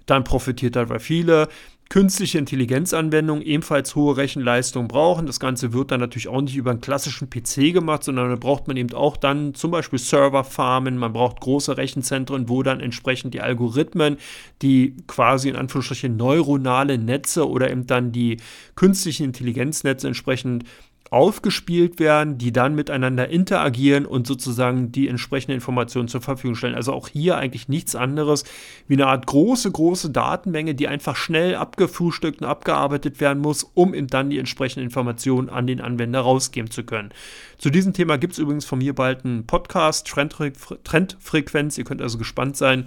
dann 0.05 0.23
profitiert 0.23 0.75
hat, 0.75 0.89
weil 0.89 0.99
viele 0.99 1.47
künstliche 1.89 2.39
Intelligenzanwendungen 2.39 3.43
ebenfalls 3.43 3.95
hohe 3.95 4.17
Rechenleistung 4.17 4.87
brauchen. 4.87 5.27
Das 5.27 5.39
Ganze 5.39 5.71
wird 5.73 5.91
dann 5.91 5.99
natürlich 5.99 6.27
auch 6.27 6.41
nicht 6.41 6.55
über 6.55 6.71
einen 6.71 6.81
klassischen 6.81 7.29
PC 7.29 7.73
gemacht, 7.73 8.03
sondern 8.03 8.29
da 8.29 8.35
braucht 8.35 8.67
man 8.67 8.77
eben 8.77 8.93
auch 8.93 9.17
dann 9.17 9.53
zum 9.53 9.71
Beispiel 9.71 9.99
Serverfarmen, 9.99 10.97
man 10.97 11.13
braucht 11.13 11.41
große 11.41 11.77
Rechenzentren, 11.77 12.49
wo 12.49 12.63
dann 12.63 12.79
entsprechend 12.79 13.33
die 13.33 13.41
Algorithmen, 13.41 14.17
die 14.61 14.95
quasi 15.07 15.49
in 15.49 15.55
Anführungsstrichen 15.55 16.17
neuronale 16.17 16.97
Netze 16.97 17.47
oder 17.47 17.69
eben 17.69 17.85
dann 17.85 18.11
die 18.11 18.37
künstlichen 18.75 19.25
Intelligenznetze 19.25 20.07
entsprechend 20.07 20.63
aufgespielt 21.11 21.99
werden, 21.99 22.37
die 22.37 22.51
dann 22.51 22.73
miteinander 22.73 23.29
interagieren 23.29 24.05
und 24.05 24.25
sozusagen 24.25 24.91
die 24.91 25.07
entsprechenden 25.07 25.55
Informationen 25.55 26.07
zur 26.07 26.21
Verfügung 26.21 26.55
stellen. 26.55 26.75
Also 26.75 26.93
auch 26.93 27.07
hier 27.07 27.37
eigentlich 27.37 27.69
nichts 27.69 27.95
anderes 27.95 28.43
wie 28.87 28.95
eine 28.95 29.07
Art 29.07 29.27
große, 29.27 29.71
große 29.71 30.09
Datenmenge, 30.09 30.73
die 30.73 30.87
einfach 30.87 31.15
schnell 31.15 31.55
abgefrühstückt 31.55 32.41
und 32.41 32.47
abgearbeitet 32.47 33.21
werden 33.21 33.41
muss, 33.41 33.63
um 33.63 33.93
eben 33.93 34.07
dann 34.07 34.29
die 34.29 34.39
entsprechenden 34.39 34.85
Informationen 34.85 35.49
an 35.49 35.67
den 35.67 35.79
Anwender 35.79 36.21
rausgeben 36.21 36.71
zu 36.71 36.83
können. 36.83 37.11
Zu 37.57 37.69
diesem 37.69 37.93
Thema 37.93 38.17
gibt 38.17 38.33
es 38.33 38.39
übrigens 38.39 38.65
von 38.65 38.79
mir 38.79 38.95
bald 38.95 39.25
einen 39.25 39.45
Podcast, 39.45 40.07
Trendfrequenz. 40.07 41.77
Ihr 41.77 41.83
könnt 41.83 42.01
also 42.01 42.17
gespannt 42.17 42.57
sein. 42.57 42.85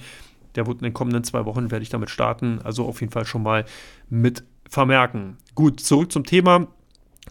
Der 0.57 0.67
wird 0.67 0.79
in 0.79 0.85
den 0.85 0.95
kommenden 0.95 1.23
zwei 1.23 1.45
Wochen, 1.45 1.71
werde 1.71 1.85
ich 1.85 1.91
damit 1.91 2.11
starten. 2.11 2.61
Also 2.65 2.85
auf 2.85 3.01
jeden 3.01 3.13
Fall 3.13 3.27
schon 3.27 3.45
mal 3.45 3.65
mit 4.11 4.43
vermerken. 4.69 5.37
Gut, 5.55 5.81
zurück 5.81 6.11
zum 6.11 6.25
Thema 6.25 6.67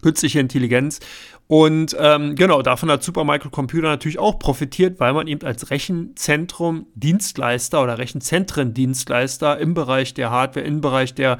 künstliche 0.02 0.40
Intelligenz. 0.40 1.00
Und 1.46 1.96
ähm, 1.98 2.34
genau, 2.34 2.60
davon 2.60 2.90
hat 2.90 3.02
Supermicro 3.02 3.48
Computer 3.48 3.88
natürlich 3.88 4.18
auch 4.18 4.38
profitiert, 4.38 5.00
weil 5.00 5.14
man 5.14 5.26
eben 5.26 5.46
als 5.46 5.70
Rechenzentrum 5.70 6.86
Dienstleister 6.94 7.82
oder 7.82 7.98
Rechenzentren-Dienstleister 7.98 9.58
im 9.58 9.72
Bereich 9.72 10.12
der 10.12 10.30
Hardware, 10.30 10.66
im 10.66 10.82
Bereich 10.82 11.14
der 11.14 11.38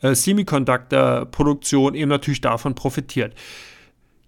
äh, 0.00 0.14
Semiconductor-Produktion 0.14 1.94
eben 1.94 2.08
natürlich 2.08 2.40
davon 2.40 2.76
profitiert. 2.76 3.34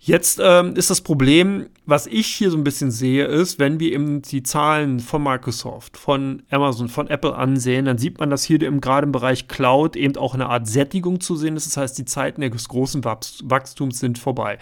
Jetzt 0.02 0.40
ähm, 0.42 0.76
ist 0.76 0.88
das 0.88 1.02
Problem, 1.02 1.66
was 1.84 2.06
ich 2.06 2.26
hier 2.26 2.50
so 2.50 2.56
ein 2.56 2.64
bisschen 2.64 2.90
sehe, 2.90 3.26
ist, 3.26 3.58
wenn 3.58 3.80
wir 3.80 3.92
eben 3.92 4.22
die 4.22 4.42
Zahlen 4.42 4.98
von 4.98 5.22
Microsoft, 5.22 5.98
von 5.98 6.42
Amazon, 6.48 6.88
von 6.88 7.08
Apple 7.08 7.34
ansehen, 7.34 7.84
dann 7.84 7.98
sieht 7.98 8.18
man, 8.18 8.30
dass 8.30 8.42
hier 8.42 8.62
im, 8.62 8.80
gerade 8.80 9.04
im 9.04 9.12
Bereich 9.12 9.46
Cloud 9.46 9.96
eben 9.96 10.16
auch 10.16 10.32
eine 10.32 10.48
Art 10.48 10.66
Sättigung 10.66 11.20
zu 11.20 11.36
sehen 11.36 11.54
ist. 11.54 11.66
Das 11.66 11.76
heißt, 11.76 11.98
die 11.98 12.06
Zeiten 12.06 12.40
des 12.40 12.68
großen 12.68 13.04
Wachstums 13.04 13.98
sind 13.98 14.18
vorbei. 14.18 14.56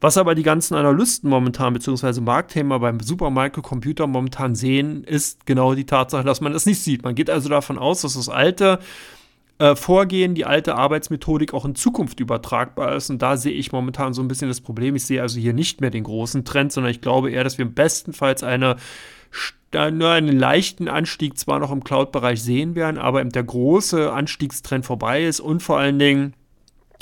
Was 0.00 0.16
aber 0.16 0.34
die 0.34 0.42
ganzen 0.42 0.74
Analysten 0.74 1.30
momentan, 1.30 1.72
beziehungsweise 1.72 2.20
Marktthema 2.20 2.78
beim 2.78 2.98
Supermicrocomputer 2.98 4.08
momentan 4.08 4.56
sehen, 4.56 5.04
ist 5.04 5.46
genau 5.46 5.76
die 5.76 5.86
Tatsache, 5.86 6.24
dass 6.24 6.40
man 6.40 6.52
das 6.52 6.66
nicht 6.66 6.82
sieht. 6.82 7.04
Man 7.04 7.14
geht 7.14 7.30
also 7.30 7.48
davon 7.48 7.78
aus, 7.78 8.00
dass 8.00 8.14
das 8.14 8.28
alte 8.28 8.80
äh, 9.60 9.76
Vorgehen, 9.76 10.34
die 10.34 10.46
alte 10.46 10.74
Arbeitsmethodik 10.74 11.52
auch 11.52 11.66
in 11.66 11.74
Zukunft 11.74 12.18
übertragbar 12.18 12.96
ist. 12.96 13.10
Und 13.10 13.20
da 13.20 13.36
sehe 13.36 13.52
ich 13.52 13.72
momentan 13.72 14.14
so 14.14 14.22
ein 14.22 14.28
bisschen 14.28 14.48
das 14.48 14.62
Problem. 14.62 14.96
Ich 14.96 15.04
sehe 15.04 15.20
also 15.20 15.38
hier 15.38 15.52
nicht 15.52 15.82
mehr 15.82 15.90
den 15.90 16.04
großen 16.04 16.46
Trend, 16.46 16.72
sondern 16.72 16.90
ich 16.90 17.02
glaube 17.02 17.30
eher, 17.30 17.44
dass 17.44 17.58
wir 17.58 17.66
bestenfalls 17.66 18.42
eine 18.42 18.76
nur 19.72 20.10
einen 20.10 20.36
leichten 20.36 20.88
Anstieg 20.88 21.38
zwar 21.38 21.60
noch 21.60 21.70
im 21.70 21.84
Cloud-Bereich 21.84 22.42
sehen 22.42 22.74
werden, 22.74 22.98
aber 22.98 23.20
eben 23.20 23.30
der 23.30 23.44
große 23.44 24.12
Anstiegstrend 24.12 24.84
vorbei 24.84 25.24
ist 25.24 25.38
und 25.38 25.62
vor 25.62 25.78
allen 25.78 26.00
Dingen 26.00 26.34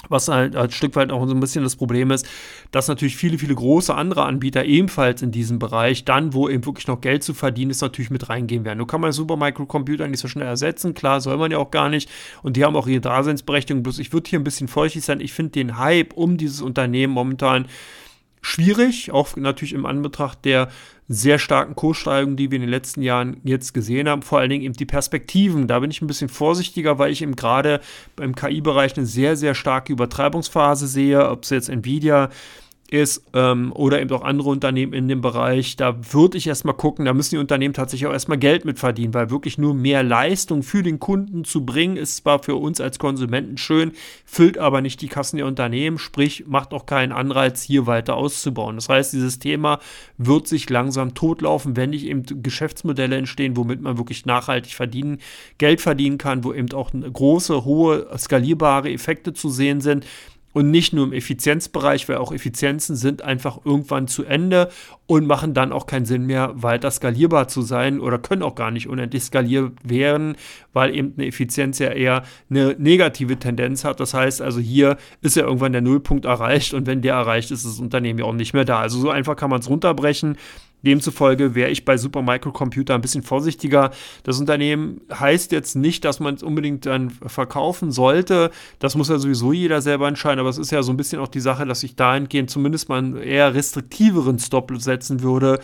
was 0.09 0.29
halt 0.29 0.55
ein 0.55 0.71
Stück 0.71 0.95
weit 0.97 1.11
auch 1.11 1.27
so 1.27 1.35
ein 1.35 1.41
bisschen 1.41 1.65
das 1.65 1.77
Problem 1.77 2.11
ist, 2.11 2.27
dass 2.71 2.89
natürlich 2.89 3.17
viele, 3.17 3.39
viele 3.39 3.55
große 3.55 3.95
andere 3.95 4.25
Anbieter 4.25 4.65
ebenfalls 4.65 5.23
in 5.23 5.33
diesem 5.33 5.59
Bereich 5.59 6.05
dann, 6.05 6.35
wo 6.35 6.49
eben 6.49 6.65
wirklich 6.65 6.87
noch 6.87 7.01
Geld 7.01 7.25
zu 7.25 7.35
verdienen 7.35 7.71
ist, 7.71 7.81
natürlich 7.81 8.11
mit 8.11 8.29
reingehen 8.29 8.65
werden. 8.65 8.79
Nun 8.79 8.87
kann 8.87 9.01
man 9.01 9.13
Supermicrocomputer 9.13 10.07
nicht 10.07 10.21
so 10.21 10.29
schnell 10.29 10.47
ersetzen, 10.47 10.95
klar, 10.95 11.21
soll 11.21 11.37
man 11.37 11.51
ja 11.51 11.59
auch 11.59 11.71
gar 11.71 11.89
nicht. 11.89 12.09
Und 12.43 12.57
die 12.57 12.65
haben 12.65 12.77
auch 12.77 12.87
ihre 12.87 13.01
Daseinsberechtigung. 13.01 13.83
Bloß 13.83 13.99
ich 13.99 14.13
würde 14.13 14.31
hier 14.31 14.39
ein 14.39 14.45
bisschen 14.45 14.69
feuchtig 14.69 15.05
sein. 15.05 15.21
Ich 15.21 15.33
finde 15.33 15.53
den 15.53 15.79
Hype 15.79 16.15
um 16.15 16.37
dieses 16.37 16.61
Unternehmen 16.61 17.13
momentan 17.13 17.67
schwierig, 18.41 19.11
auch 19.11 19.37
natürlich 19.37 19.73
im 19.73 19.85
Anbetracht 19.87 20.45
der 20.45 20.69
sehr 21.09 21.39
starken 21.39 21.75
Kurssteigerungen, 21.75 22.37
die 22.37 22.51
wir 22.51 22.57
in 22.57 22.63
den 22.63 22.71
letzten 22.71 23.03
Jahren 23.03 23.41
jetzt 23.43 23.73
gesehen 23.73 24.09
haben. 24.09 24.23
Vor 24.23 24.39
allen 24.39 24.51
Dingen 24.51 24.65
eben 24.65 24.75
die 24.75 24.85
Perspektiven. 24.85 25.67
Da 25.67 25.81
bin 25.81 25.91
ich 25.91 26.03
ein 26.03 26.07
bisschen 26.07 26.29
vorsichtiger, 26.29 26.99
weil 26.99 27.11
ich 27.11 27.23
eben 27.23 27.35
gerade 27.35 27.81
beim 28.15 28.35
KI-Bereich 28.35 28.97
eine 28.97 29.07
sehr, 29.07 29.37
sehr 29.37 29.55
starke 29.55 29.93
Übertreibungsphase 29.93 30.87
sehe, 30.87 31.29
ob 31.29 31.45
es 31.45 31.51
jetzt 31.51 31.71
Nvidia 31.71 32.29
ist 32.91 33.23
ähm, 33.35 33.73
oder 33.75 34.01
eben 34.01 34.11
auch 34.13 34.23
andere 34.23 34.49
Unternehmen 34.49 34.95
in 34.95 35.09
dem 35.09 35.21
Bereich, 35.21 35.77
da 35.77 35.97
würde 36.13 36.39
ich 36.39 36.47
erstmal 36.47 36.75
gucken, 36.75 37.05
da 37.05 37.13
müssen 37.13 37.35
die 37.35 37.41
Unternehmen 37.41 37.75
tatsächlich 37.75 38.07
auch 38.07 38.13
erstmal 38.13 38.39
Geld 38.39 38.65
mit 38.65 38.79
verdienen, 38.79 39.13
weil 39.13 39.31
wirklich 39.31 39.59
nur 39.59 39.75
mehr 39.75 40.03
Leistung 40.03 40.63
für 40.63 40.83
den 40.83 40.99
Kunden 40.99 41.45
zu 41.45 41.67
bringen, 41.67 41.99
ist 41.99 42.17
zwar 42.17 42.43
für 42.43 42.55
uns 42.55 42.81
als 42.81 42.99
Konsumenten 42.99 43.59
schön, 43.59 43.93
füllt 44.25 44.57
aber 44.57 44.81
nicht 44.81 45.03
die 45.03 45.09
Kassen 45.09 45.37
der 45.37 45.47
Unternehmen, 45.47 45.99
sprich 45.99 46.47
macht 46.47 46.73
auch 46.73 46.87
keinen 46.87 47.13
Anreiz, 47.13 47.63
hier 47.63 47.87
weiter 47.87 48.17
auszubauen. 48.17 48.77
Das 48.77 48.89
heißt, 48.89 49.13
dieses 49.13 49.39
Thema 49.39 49.81
wird 50.17 50.49
sich 50.49 50.71
langsam 50.71 51.15
totlaufen, 51.15 51.77
wenn 51.77 51.91
nicht 51.91 52.07
eben 52.07 52.25
Geschäftsmodelle 52.43 53.17
entstehen, 53.17 53.57
womit 53.57 53.83
man 53.83 53.99
wirklich 53.99 54.25
nachhaltig 54.25 54.73
verdienen, 54.73 55.19
Geld 55.59 55.83
verdienen 55.83 56.17
kann, 56.17 56.43
wo 56.43 56.55
eben 56.55 56.73
auch 56.73 56.91
große, 56.93 57.67
hohe, 57.67 58.07
skalierbare 58.17 58.91
Effekte 58.91 59.35
zu 59.35 59.51
sehen 59.51 59.83
sind 59.83 60.07
und 60.59 60.73
nicht 60.73 60.93
nur 60.93 61.05
im 61.05 61.13
Effizienzbereich, 61.13 62.09
weil 62.09 62.17
auch 62.17 62.33
Effizienzen 62.33 62.97
sind 62.97 63.23
einfach 63.23 63.65
irgendwann 63.65 64.09
zu 64.09 64.25
Ende 64.25 64.71
und 65.07 65.25
machen 65.25 65.55
dann 65.55 65.71
auch 65.71 65.87
keinen 65.87 66.05
Sinn 66.05 66.27
mehr, 66.27 66.51
weiter 66.57 66.91
skalierbar 66.91 67.47
zu 67.47 67.63
sein 67.63 68.01
oder 68.01 68.19
können 68.19 68.43
auch 68.43 68.57
gar 68.57 68.73
nicht 68.73 68.89
unendlich 68.89 69.23
skaliert 69.23 69.75
werden, 69.85 70.35
weil 70.73 70.97
eben 70.97 71.15
eine 71.17 71.29
Effizienz 71.29 71.79
ja 71.79 71.91
eher 71.91 72.25
eine 72.51 72.75
negative 72.77 73.37
Tendenz 73.37 73.85
hat. 73.85 74.01
Das 74.01 74.15
heißt 74.15 74.43
also, 74.43 74.59
hier 74.59 74.97
ist 75.21 75.37
ja 75.37 75.45
irgendwann 75.45 75.71
der 75.71 75.81
Nullpunkt 75.81 76.25
erreicht 76.25 76.75
und 76.75 76.89
wenn 76.89 77.03
der 77.03 77.15
erreicht 77.15 77.53
ist, 77.53 77.65
ist 77.65 77.75
das 77.75 77.81
Unternehmen 77.81 78.19
ja 78.19 78.25
auch 78.25 78.35
nicht 78.35 78.53
mehr 78.53 78.65
da. 78.65 78.81
Also 78.81 78.99
so 78.99 79.11
einfach 79.11 79.37
kann 79.37 79.51
man 79.51 79.61
es 79.61 79.71
runterbrechen. 79.71 80.39
Demzufolge 80.83 81.55
wäre 81.55 81.71
ich 81.71 81.85
bei 81.85 81.97
Supermicrocomputer 81.97 82.95
ein 82.95 83.01
bisschen 83.01 83.23
vorsichtiger. 83.23 83.91
Das 84.23 84.39
Unternehmen 84.39 85.01
heißt 85.13 85.53
jetzt 85.53 85.75
nicht, 85.75 86.05
dass 86.05 86.21
man 86.21 86.35
es 86.35 86.43
unbedingt 86.43 86.87
dann 86.87 87.11
verkaufen 87.11 87.91
sollte. 87.91 88.51
Das 88.79 88.95
muss 88.95 89.09
ja 89.09 89.19
sowieso 89.19 89.53
jeder 89.53 89.83
selber 89.83 90.09
entscheiden. 90.09 90.41
Aber 90.41 90.51
es 90.51 90.59
ist 90.59 90.71
ja 90.71 90.83
so 90.83 90.93
ein 90.93 90.97
bisschen 90.97 91.21
auch 91.21 91.29
die 91.29 91.41
Sache, 91.41 91.67
dass 91.67 91.83
ich 91.83 91.97
dahingehend 91.97 92.51
zumindest 92.51 92.89
mal 92.89 92.99
einen 92.99 93.17
eher 93.17 93.55
restriktiveren 93.55 94.39
Stop 94.39 94.69
setzen 94.79 95.23
würde, 95.23 95.61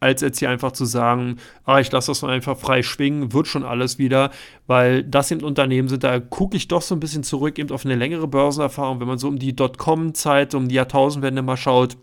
als 0.00 0.20
jetzt 0.20 0.38
hier 0.38 0.50
einfach 0.50 0.72
zu 0.72 0.84
sagen, 0.84 1.36
ah, 1.64 1.80
ich 1.80 1.90
lasse 1.90 2.10
das 2.10 2.22
mal 2.22 2.30
einfach 2.30 2.56
frei 2.56 2.82
schwingen, 2.82 3.32
wird 3.32 3.46
schon 3.46 3.64
alles 3.64 3.98
wieder, 3.98 4.30
weil 4.66 5.02
das 5.02 5.30
eben 5.30 5.42
Unternehmen 5.42 5.88
sind, 5.88 6.04
da 6.04 6.20
gucke 6.20 6.56
ich 6.56 6.68
doch 6.68 6.82
so 6.82 6.94
ein 6.94 7.00
bisschen 7.00 7.22
zurück 7.22 7.58
eben 7.58 7.70
auf 7.70 7.84
eine 7.84 7.94
längere 7.94 8.28
Börsenerfahrung, 8.28 9.00
wenn 9.00 9.08
man 9.08 9.18
so 9.18 9.28
um 9.28 9.38
die 9.38 9.56
Dotcom-Zeit, 9.56 10.54
um 10.54 10.68
die 10.68 10.74
Jahrtausendwende 10.74 11.42
mal 11.42 11.56
schaut, 11.56 11.96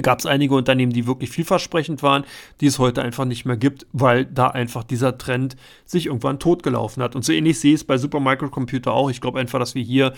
gab 0.00 0.20
es 0.20 0.26
einige 0.26 0.54
Unternehmen, 0.54 0.92
die 0.92 1.06
wirklich 1.06 1.30
vielversprechend 1.30 2.02
waren, 2.02 2.24
die 2.60 2.66
es 2.66 2.78
heute 2.78 3.02
einfach 3.02 3.26
nicht 3.26 3.44
mehr 3.44 3.58
gibt, 3.58 3.86
weil 3.92 4.24
da 4.24 4.48
einfach 4.48 4.84
dieser 4.84 5.18
Trend 5.18 5.56
sich 5.84 6.06
irgendwann 6.06 6.38
totgelaufen 6.38 7.02
hat. 7.02 7.14
Und 7.14 7.24
so 7.24 7.32
ähnlich 7.32 7.60
sehe 7.60 7.74
ich 7.74 7.80
es 7.80 7.84
bei 7.84 7.98
Supermicrocomputer 7.98 8.92
auch. 8.92 9.10
Ich 9.10 9.20
glaube 9.20 9.38
einfach, 9.38 9.58
dass 9.58 9.74
wir 9.74 9.82
hier 9.82 10.14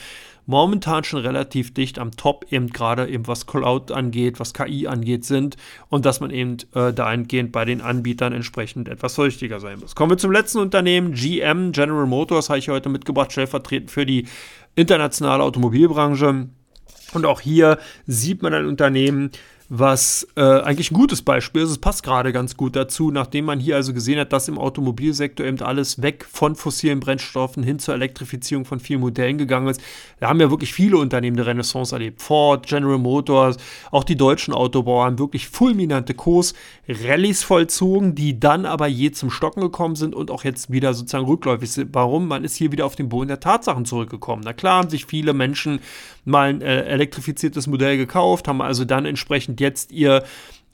momentan 0.47 1.05
schon 1.05 1.21
relativ 1.21 1.75
dicht 1.75 1.99
am 1.99 2.13
Top 2.13 2.47
eben 2.51 2.69
gerade 2.69 3.09
eben 3.09 3.27
was 3.27 3.47
Cloud 3.47 3.91
angeht, 3.91 4.39
was 4.39 4.55
KI 4.55 4.87
angeht 4.87 5.25
sind 5.25 5.57
und 5.89 6.05
dass 6.05 6.21
man 6.21 6.31
eben 6.31 6.59
äh, 6.75 6.93
dahingehend 6.93 7.51
bei 7.51 7.65
den 7.65 7.81
Anbietern 7.81 8.33
entsprechend 8.33 8.89
etwas 8.89 9.15
vorsichtiger 9.15 9.59
sein 9.59 9.81
muss. 9.81 9.95
Kommen 9.95 10.11
wir 10.11 10.19
zum 10.19 10.31
letzten 10.31 10.59
Unternehmen, 10.59 11.15
GM, 11.15 11.73
General 11.73 12.07
Motors, 12.07 12.49
habe 12.49 12.59
ich 12.59 12.69
heute 12.69 12.91
mitgebracht, 12.91 13.33
stellvertretend 13.33 13.91
für 13.91 14.07
die 14.07 14.27
internationale 14.77 15.43
Automobilbranche. 15.43 16.49
Und 17.15 17.27
auch 17.27 17.41
hier 17.41 17.79
sieht 18.07 18.43
man 18.43 18.55
ein 18.55 18.67
Unternehmen, 18.67 19.31
was 19.79 20.29
äh, 20.37 20.41
eigentlich 20.41 20.93
ein 20.93 20.95
gutes 20.95 21.23
Beispiel 21.23 21.63
ist. 21.63 21.71
Es 21.71 21.79
passt 21.79 22.05
gerade 22.05 22.33
ganz 22.33 22.57
gut 22.57 22.77
dazu, 22.77 23.11
nachdem 23.11 23.47
man 23.47 23.59
hier 23.59 23.75
also 23.75 23.93
gesehen 23.93 24.21
hat, 24.21 24.33
dass 24.33 24.47
im 24.47 24.57
Automobilsektor 24.57 25.45
eben 25.45 25.61
alles 25.63 26.01
weg 26.01 26.27
von 26.31 26.55
fossilen 26.55 27.01
Brennstoffen 27.01 27.65
hin 27.65 27.81
zur 27.81 27.95
Elektrifizierung 27.95 28.65
von 28.65 28.79
vielen 28.79 29.01
Modellen 29.01 29.37
gegangen 29.37 29.67
ist. 29.67 29.81
Da 30.21 30.29
haben 30.29 30.41
ja 30.41 30.51
wirklich 30.51 30.73
viele 30.73 30.97
Unternehmen 30.97 31.37
eine 31.37 31.47
Renaissance 31.47 31.93
erlebt. 31.93 32.23
Ford, 32.23 32.67
General 32.69 32.99
Motors, 32.99 33.57
auch 33.91 34.05
die 34.05 34.17
deutschen 34.17 34.55
Autobauer 34.55 35.07
haben 35.07 35.19
wirklich 35.19 35.49
fulminante 35.49 36.15
Kurs-Rallies 36.15 37.43
vollzogen, 37.43 38.15
die 38.15 38.39
dann 38.39 38.67
aber 38.67 38.87
je 38.87 39.11
zum 39.11 39.31
Stocken 39.31 39.61
gekommen 39.61 39.97
sind 39.97 40.15
und 40.15 40.31
auch 40.31 40.45
jetzt 40.45 40.71
wieder 40.71 40.95
sozusagen 40.95 41.27
rückläufig 41.27 41.73
sind. 41.73 41.93
Warum? 41.93 42.29
Man 42.29 42.45
ist 42.45 42.55
hier 42.55 42.71
wieder 42.71 42.87
auf 42.87 42.95
den 42.95 43.09
Boden 43.09 43.27
der 43.29 43.41
Tatsachen 43.41 43.87
zurückgekommen. 43.87 44.43
Na 44.45 44.53
klar 44.53 44.79
haben 44.79 44.91
sich 44.91 45.07
viele 45.07 45.33
Menschen 45.33 45.81
mal 46.25 46.49
ein 46.49 46.63
äh, 46.63 46.83
elektrifiziertes 46.85 47.67
Modell 47.67 47.97
gekauft, 47.97 48.49
haben 48.49 48.63
also 48.63 48.85
dann 48.85 49.05
entsprechend 49.05 49.61
jetzt 49.61 49.93
ihr 49.93 50.25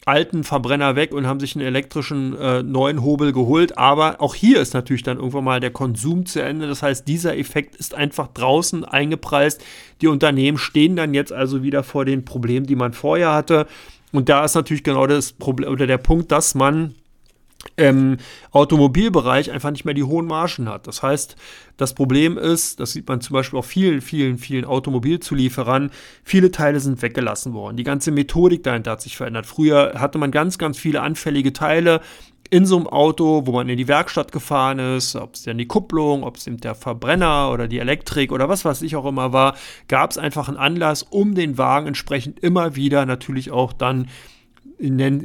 alten 0.06 0.44
Verbrenner 0.44 0.96
weg 0.96 1.12
und 1.12 1.26
haben 1.26 1.40
sich 1.40 1.54
einen 1.54 1.66
elektrischen 1.66 2.36
äh, 2.38 2.62
neuen 2.62 3.02
Hobel 3.02 3.32
geholt. 3.32 3.76
Aber 3.76 4.20
auch 4.20 4.34
hier 4.34 4.60
ist 4.60 4.74
natürlich 4.74 5.02
dann 5.02 5.18
irgendwann 5.18 5.44
mal 5.44 5.60
der 5.60 5.70
Konsum 5.70 6.26
zu 6.26 6.42
Ende. 6.42 6.66
Das 6.66 6.82
heißt, 6.82 7.06
dieser 7.06 7.36
Effekt 7.36 7.76
ist 7.76 7.94
einfach 7.94 8.28
draußen 8.28 8.84
eingepreist. 8.84 9.62
Die 10.00 10.08
Unternehmen 10.08 10.58
stehen 10.58 10.96
dann 10.96 11.14
jetzt 11.14 11.32
also 11.32 11.62
wieder 11.62 11.82
vor 11.82 12.04
den 12.04 12.24
Problemen, 12.24 12.66
die 12.66 12.76
man 12.76 12.92
vorher 12.92 13.32
hatte. 13.32 13.66
Und 14.12 14.28
da 14.28 14.44
ist 14.44 14.54
natürlich 14.54 14.82
genau 14.82 15.06
das 15.06 15.32
Problem 15.32 15.70
oder 15.70 15.86
der 15.86 15.98
Punkt, 15.98 16.32
dass 16.32 16.54
man 16.54 16.94
im 17.80 18.18
Automobilbereich 18.52 19.50
einfach 19.50 19.70
nicht 19.70 19.84
mehr 19.84 19.94
die 19.94 20.04
hohen 20.04 20.26
Margen 20.26 20.68
hat. 20.68 20.86
Das 20.86 21.02
heißt, 21.02 21.36
das 21.78 21.94
Problem 21.94 22.36
ist, 22.36 22.78
das 22.78 22.92
sieht 22.92 23.08
man 23.08 23.22
zum 23.22 23.34
Beispiel 23.34 23.58
auf 23.58 23.66
vielen, 23.66 24.02
vielen, 24.02 24.36
vielen 24.36 24.66
Automobilzulieferern, 24.66 25.90
viele 26.22 26.50
Teile 26.50 26.78
sind 26.80 27.00
weggelassen 27.00 27.54
worden. 27.54 27.78
Die 27.78 27.84
ganze 27.84 28.10
Methodik 28.10 28.62
dahinter 28.62 28.92
hat 28.92 29.00
sich 29.02 29.16
verändert. 29.16 29.46
Früher 29.46 29.94
hatte 29.96 30.18
man 30.18 30.30
ganz, 30.30 30.58
ganz 30.58 30.78
viele 30.78 31.00
anfällige 31.00 31.54
Teile 31.54 32.00
in 32.50 32.66
so 32.66 32.76
einem 32.76 32.88
Auto, 32.88 33.46
wo 33.46 33.52
man 33.52 33.68
in 33.68 33.76
die 33.76 33.88
Werkstatt 33.88 34.32
gefahren 34.32 34.78
ist, 34.78 35.16
ob 35.16 35.34
es 35.34 35.44
dann 35.44 35.56
die 35.56 35.68
Kupplung, 35.68 36.24
ob 36.24 36.36
es 36.36 36.46
eben 36.46 36.58
der 36.58 36.74
Verbrenner 36.74 37.50
oder 37.52 37.68
die 37.68 37.78
Elektrik 37.78 38.32
oder 38.32 38.48
was 38.48 38.64
weiß 38.64 38.82
ich 38.82 38.96
auch 38.96 39.06
immer 39.06 39.32
war, 39.32 39.56
gab 39.88 40.10
es 40.10 40.18
einfach 40.18 40.48
einen 40.48 40.56
Anlass, 40.56 41.02
um 41.02 41.34
den 41.34 41.58
Wagen 41.58 41.86
entsprechend 41.86 42.40
immer 42.40 42.74
wieder 42.74 43.06
natürlich 43.06 43.52
auch 43.52 43.72
dann 43.72 44.08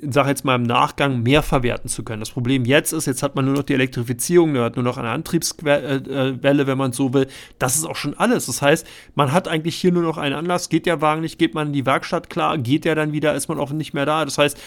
sage 0.09 0.29
jetzt 0.29 0.43
mal 0.43 0.55
im 0.55 0.63
Nachgang, 0.63 1.23
mehr 1.23 1.41
verwerten 1.41 1.89
zu 1.89 2.03
können. 2.03 2.19
Das 2.19 2.31
Problem 2.31 2.65
jetzt 2.65 2.91
ist, 2.91 3.05
jetzt 3.05 3.23
hat 3.23 3.35
man 3.35 3.45
nur 3.45 3.53
noch 3.53 3.63
die 3.63 3.73
Elektrifizierung, 3.73 4.51
man 4.51 4.63
hat 4.63 4.75
nur 4.75 4.83
noch 4.83 4.97
eine 4.97 5.09
Antriebswelle, 5.09 6.33
äh, 6.41 6.67
wenn 6.67 6.77
man 6.77 6.91
so 6.91 7.13
will. 7.13 7.27
Das 7.57 7.75
ist 7.75 7.85
auch 7.85 7.95
schon 7.95 8.15
alles. 8.15 8.47
Das 8.47 8.61
heißt, 8.61 8.85
man 9.15 9.31
hat 9.31 9.47
eigentlich 9.47 9.75
hier 9.75 9.93
nur 9.93 10.03
noch 10.03 10.17
einen 10.17 10.35
Anlass. 10.35 10.69
Geht 10.69 10.85
der 10.85 11.01
Wagen 11.01 11.21
nicht, 11.21 11.39
geht 11.39 11.53
man 11.53 11.67
in 11.67 11.73
die 11.73 11.85
Werkstatt 11.85 12.29
klar, 12.29 12.57
geht 12.57 12.83
der 12.83 12.95
dann 12.95 13.13
wieder, 13.13 13.33
ist 13.33 13.47
man 13.47 13.59
auch 13.59 13.71
nicht 13.71 13.93
mehr 13.93 14.05
da. 14.05 14.25
Das 14.25 14.37
heißt, 14.37 14.57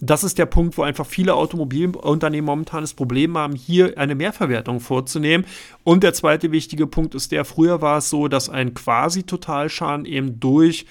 das 0.00 0.24
ist 0.24 0.38
der 0.38 0.46
Punkt, 0.46 0.76
wo 0.76 0.82
einfach 0.82 1.06
viele 1.06 1.34
Automobilunternehmen 1.34 2.44
momentan 2.44 2.82
das 2.82 2.94
Problem 2.94 3.36
haben, 3.36 3.54
hier 3.54 3.96
eine 3.98 4.14
Mehrverwertung 4.14 4.80
vorzunehmen. 4.80 5.46
Und 5.84 6.02
der 6.02 6.12
zweite 6.12 6.52
wichtige 6.52 6.86
Punkt 6.86 7.14
ist 7.14 7.32
der, 7.32 7.44
früher 7.44 7.80
war 7.80 7.98
es 7.98 8.10
so, 8.10 8.28
dass 8.28 8.48
ein 8.48 8.74
quasi 8.74 9.22
Totalschaden 9.24 10.04
eben 10.04 10.38
durch 10.38 10.86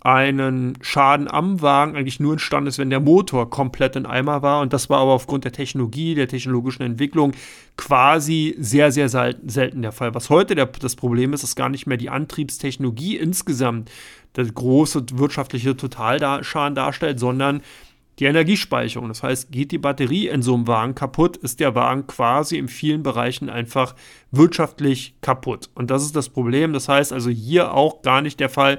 einen 0.00 0.78
Schaden 0.80 1.30
am 1.30 1.60
Wagen 1.60 1.94
eigentlich 1.94 2.20
nur 2.20 2.32
entstanden 2.32 2.68
ist, 2.68 2.78
wenn 2.78 2.88
der 2.88 3.00
Motor 3.00 3.50
komplett 3.50 3.96
in 3.96 4.06
Eimer 4.06 4.40
war. 4.42 4.62
Und 4.62 4.72
das 4.72 4.88
war 4.88 5.00
aber 5.00 5.12
aufgrund 5.12 5.44
der 5.44 5.52
Technologie, 5.52 6.14
der 6.14 6.26
technologischen 6.26 6.82
Entwicklung 6.82 7.32
quasi 7.76 8.56
sehr, 8.58 8.92
sehr 8.92 9.08
selten 9.08 9.82
der 9.82 9.92
Fall. 9.92 10.14
Was 10.14 10.30
heute 10.30 10.54
der, 10.54 10.66
das 10.66 10.96
Problem 10.96 11.34
ist, 11.34 11.42
ist 11.42 11.54
gar 11.54 11.68
nicht 11.68 11.86
mehr 11.86 11.98
die 11.98 12.10
Antriebstechnologie 12.10 13.16
insgesamt 13.16 13.90
der 14.36 14.46
große 14.46 15.04
wirtschaftliche 15.14 15.76
Totalschaden 15.76 16.74
darstellt, 16.74 17.20
sondern 17.20 17.60
die 18.20 18.26
Energiespeicherung. 18.26 19.08
Das 19.08 19.22
heißt, 19.22 19.50
geht 19.50 19.72
die 19.72 19.78
Batterie 19.78 20.28
in 20.28 20.42
so 20.42 20.54
einem 20.54 20.66
Wagen 20.66 20.94
kaputt, 20.94 21.38
ist 21.38 21.58
der 21.58 21.74
Wagen 21.74 22.06
quasi 22.06 22.58
in 22.58 22.68
vielen 22.68 23.02
Bereichen 23.02 23.48
einfach 23.48 23.94
wirtschaftlich 24.30 25.14
kaputt. 25.22 25.70
Und 25.74 25.90
das 25.90 26.02
ist 26.04 26.14
das 26.14 26.28
Problem. 26.28 26.72
Das 26.72 26.88
heißt 26.88 27.12
also 27.12 27.30
hier 27.30 27.74
auch 27.74 28.02
gar 28.02 28.20
nicht 28.20 28.38
der 28.38 28.50
Fall, 28.50 28.78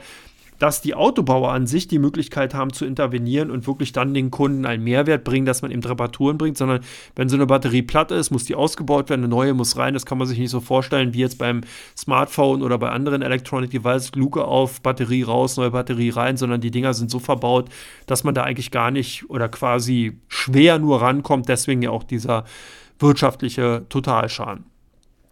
dass 0.62 0.80
die 0.80 0.94
Autobauer 0.94 1.52
an 1.52 1.66
sich 1.66 1.88
die 1.88 1.98
Möglichkeit 1.98 2.54
haben 2.54 2.72
zu 2.72 2.86
intervenieren 2.86 3.50
und 3.50 3.66
wirklich 3.66 3.94
dann 3.94 4.14
den 4.14 4.30
Kunden 4.30 4.68
einen 4.68 4.84
Mehrwert 4.84 5.24
bringen, 5.24 5.48
dass 5.48 5.64
man 5.64 5.72
eben 5.72 5.82
Reparaturen 5.82 6.38
bringt, 6.38 6.56
sondern 6.56 6.82
wenn 7.16 7.30
so 7.30 7.36
eine 7.36 7.48
Batterie 7.48 7.82
platt 7.82 8.12
ist, 8.12 8.30
muss 8.30 8.44
die 8.44 8.54
ausgebaut 8.54 9.10
werden, 9.10 9.22
eine 9.22 9.28
neue 9.28 9.56
muss 9.56 9.76
rein. 9.78 9.96
Das 9.96 10.06
kann 10.06 10.20
man 10.20 10.28
sich 10.28 10.38
nicht 10.38 10.52
so 10.52 10.60
vorstellen 10.60 11.16
wie 11.16 11.20
jetzt 11.20 11.40
beim 11.40 11.62
Smartphone 11.98 12.62
oder 12.62 12.78
bei 12.78 12.92
anderen 12.92 13.24
Electronic 13.24 13.72
Devices, 13.72 14.12
Luke 14.14 14.46
auf, 14.46 14.84
Batterie 14.84 15.24
raus, 15.24 15.58
neue 15.58 15.72
Batterie 15.72 16.12
rein, 16.12 16.38
sondern 16.38 16.62
die 16.62 16.70
Dinger 16.70 16.94
sind 16.94 17.10
so 17.10 17.18
verbaut, 17.18 17.68
dass 18.06 18.24
man 18.24 18.36
da 18.36 18.44
eigentlich 18.44 18.70
gar 18.70 18.92
nicht 18.92 19.28
oder 19.32 19.50
quasi 19.50 20.20
schwer 20.28 20.78
nur 20.78 21.02
rankommt. 21.02 21.50
Deswegen 21.50 21.82
ja 21.82 21.90
auch 21.90 22.04
dieser 22.04 22.46
wirtschaftliche 23.00 23.88
Totalschaden. 23.90 24.71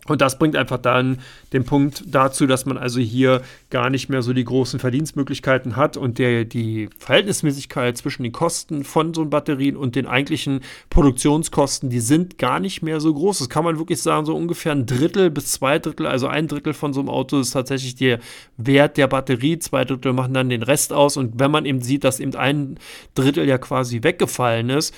Und 0.10 0.22
das 0.22 0.38
bringt 0.38 0.56
einfach 0.56 0.78
dann 0.78 1.20
den 1.54 1.64
Punkt 1.64 2.04
dazu, 2.08 2.48
dass 2.48 2.66
man 2.66 2.78
also 2.78 3.00
hier 3.00 3.42
gar 3.70 3.90
nicht 3.90 4.10
mehr 4.10 4.22
so 4.22 4.34
die 4.34 4.44
großen 4.44 4.80
Verdienstmöglichkeiten 4.80 5.76
hat 5.76 5.98
und 5.98 6.20
der, 6.20 6.46
die 6.46 6.90
Verhältnismäßigkeit 6.98 7.98
zwischen 7.98 8.24
den 8.24 8.32
Kosten 8.32 8.84
von 8.84 9.14
so 9.14 9.26
Batterien 9.26 9.78
und 9.78 9.96
den 9.96 10.08
eigentlichen 10.08 10.62
Produktionskosten, 10.90 11.90
die 11.90 12.00
sind 12.00 12.38
gar 12.38 12.60
nicht 12.60 12.82
mehr 12.82 13.00
so 13.00 13.14
groß. 13.14 13.40
Das 13.40 13.50
kann 13.50 13.64
man 13.64 13.78
wirklich 13.78 14.02
sagen, 14.02 14.26
so 14.26 14.36
ungefähr 14.36 14.72
ein 14.72 14.86
Drittel 14.86 15.30
bis 15.30 15.52
zwei 15.52 15.80
Drittel, 15.80 16.08
also 16.08 16.28
ein 16.28 16.48
Drittel 16.48 16.74
von 16.74 16.94
so 16.94 17.00
einem 17.00 17.10
Auto 17.10 17.40
ist 17.40 17.52
tatsächlich 17.52 17.96
der 17.96 18.20
Wert 18.58 18.98
der 18.98 19.08
Batterie, 19.08 19.60
zwei 19.60 19.86
Drittel 19.86 20.14
machen 20.14 20.34
dann 20.34 20.50
den 20.50 20.64
Rest 20.64 20.92
aus. 20.92 21.18
Und 21.18 21.40
wenn 21.40 21.52
man 21.52 21.66
eben 21.66 21.82
sieht, 21.82 22.04
dass 22.04 22.20
eben 22.20 22.36
ein 22.36 22.78
Drittel 23.16 23.48
ja 23.48 23.58
quasi 23.58 24.04
weggefallen 24.04 24.70
ist, 24.70 24.94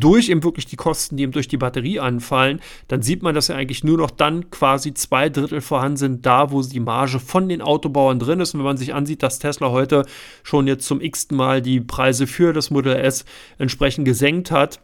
durch 0.00 0.28
eben 0.28 0.42
wirklich 0.42 0.66
die 0.66 0.76
Kosten, 0.76 1.16
die 1.16 1.22
eben 1.22 1.32
durch 1.32 1.48
die 1.48 1.56
Batterie 1.56 2.00
anfallen, 2.00 2.60
dann 2.88 3.02
sieht 3.02 3.22
man, 3.22 3.34
dass 3.34 3.48
ja 3.48 3.56
eigentlich 3.56 3.84
nur 3.84 3.98
noch 3.98 4.10
dann 4.10 4.50
quasi 4.50 4.94
zwei 4.94 5.28
Drittel 5.28 5.60
vorhanden 5.60 5.96
sind, 5.96 6.26
da 6.26 6.50
wo 6.50 6.62
die 6.62 6.80
Marge 6.80 7.20
von 7.20 7.48
den 7.48 7.62
Autobauern 7.62 8.18
drin 8.18 8.40
ist. 8.40 8.54
Und 8.54 8.60
wenn 8.60 8.66
man 8.66 8.76
sich 8.76 8.94
ansieht, 8.94 9.22
dass 9.22 9.38
Tesla 9.38 9.70
heute 9.70 10.06
schon 10.42 10.66
jetzt 10.66 10.86
zum 10.86 11.00
x-ten 11.00 11.36
Mal 11.36 11.62
die 11.62 11.80
Preise 11.80 12.26
für 12.26 12.52
das 12.52 12.70
Modell 12.70 12.96
S 12.96 13.24
entsprechend 13.58 14.04
gesenkt 14.04 14.50
hat, 14.50 14.80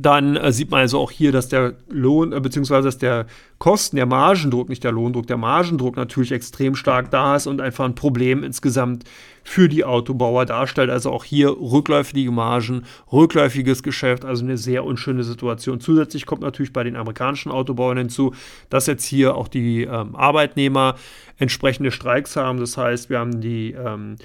dann 0.00 0.36
äh, 0.36 0.50
sieht 0.50 0.70
man 0.70 0.80
also 0.80 0.98
auch 0.98 1.10
hier, 1.10 1.30
dass 1.30 1.48
der 1.48 1.74
Lohn, 1.90 2.32
äh, 2.32 2.40
beziehungsweise 2.40 2.88
dass 2.88 2.96
der 2.96 3.26
Kosten, 3.58 3.96
der 3.96 4.06
Margendruck, 4.06 4.70
nicht 4.70 4.82
der 4.82 4.92
Lohndruck, 4.92 5.26
der 5.26 5.36
Margendruck 5.36 5.96
natürlich 5.96 6.32
extrem 6.32 6.74
stark 6.74 7.10
da 7.10 7.36
ist 7.36 7.46
und 7.46 7.60
einfach 7.60 7.84
ein 7.84 7.94
Problem 7.94 8.42
insgesamt 8.42 9.04
für 9.44 9.68
die 9.68 9.84
Autobauer 9.84 10.46
darstellt. 10.46 10.88
Also 10.88 11.10
auch 11.10 11.24
hier 11.24 11.50
rückläufige 11.50 12.30
Margen, 12.30 12.84
rückläufiges 13.12 13.82
Geschäft, 13.82 14.24
also 14.24 14.42
eine 14.42 14.56
sehr 14.56 14.84
unschöne 14.84 15.22
Situation. 15.22 15.80
Zusätzlich 15.80 16.24
kommt 16.24 16.40
natürlich 16.40 16.72
bei 16.72 16.82
den 16.82 16.96
amerikanischen 16.96 17.52
Autobauern 17.52 17.98
hinzu, 17.98 18.32
dass 18.70 18.86
jetzt 18.86 19.04
hier 19.04 19.34
auch 19.34 19.48
die 19.48 19.82
ähm, 19.82 20.16
Arbeitnehmer 20.16 20.94
entsprechende 21.36 21.90
Streiks 21.90 22.36
haben. 22.36 22.58
Das 22.58 22.78
heißt, 22.78 23.10
wir 23.10 23.18
haben 23.18 23.42
die 23.42 23.72
ähm, 23.72 24.16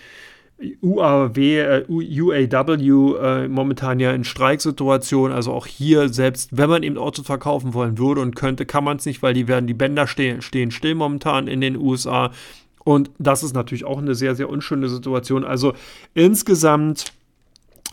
UAW, 0.60 1.38
äh, 1.38 1.86
UAW 1.90 3.18
äh, 3.18 3.48
momentan 3.48 4.00
ja 4.00 4.12
in 4.12 4.24
Streiksituation. 4.24 5.32
Also 5.32 5.52
auch 5.52 5.66
hier, 5.68 6.10
selbst 6.10 6.56
wenn 6.56 6.70
man 6.70 6.84
eben 6.84 6.98
Autos 6.98 7.26
verkaufen 7.26 7.74
wollen 7.74 7.98
würde 7.98 8.22
und 8.22 8.36
könnte, 8.36 8.66
kann 8.66 8.84
man 8.84 8.98
es 8.98 9.06
nicht, 9.06 9.22
weil 9.22 9.34
die 9.34 9.48
werden, 9.48 9.68
die 9.68 9.74
Bänder 9.74 10.08
stehen, 10.08 10.42
stehen 10.42 10.72
still 10.72 10.96
momentan 10.96 11.48
in 11.48 11.60
den 11.60 11.76
USA. 11.76 12.32
Und 12.86 13.12
das 13.18 13.44
ist 13.44 13.54
natürlich 13.54 13.84
auch 13.84 13.98
eine 13.98 14.16
sehr, 14.16 14.36
sehr 14.36 14.50
unschöne 14.50 14.88
Situation. 14.88 15.44
Also 15.44 15.74
insgesamt 16.14 17.14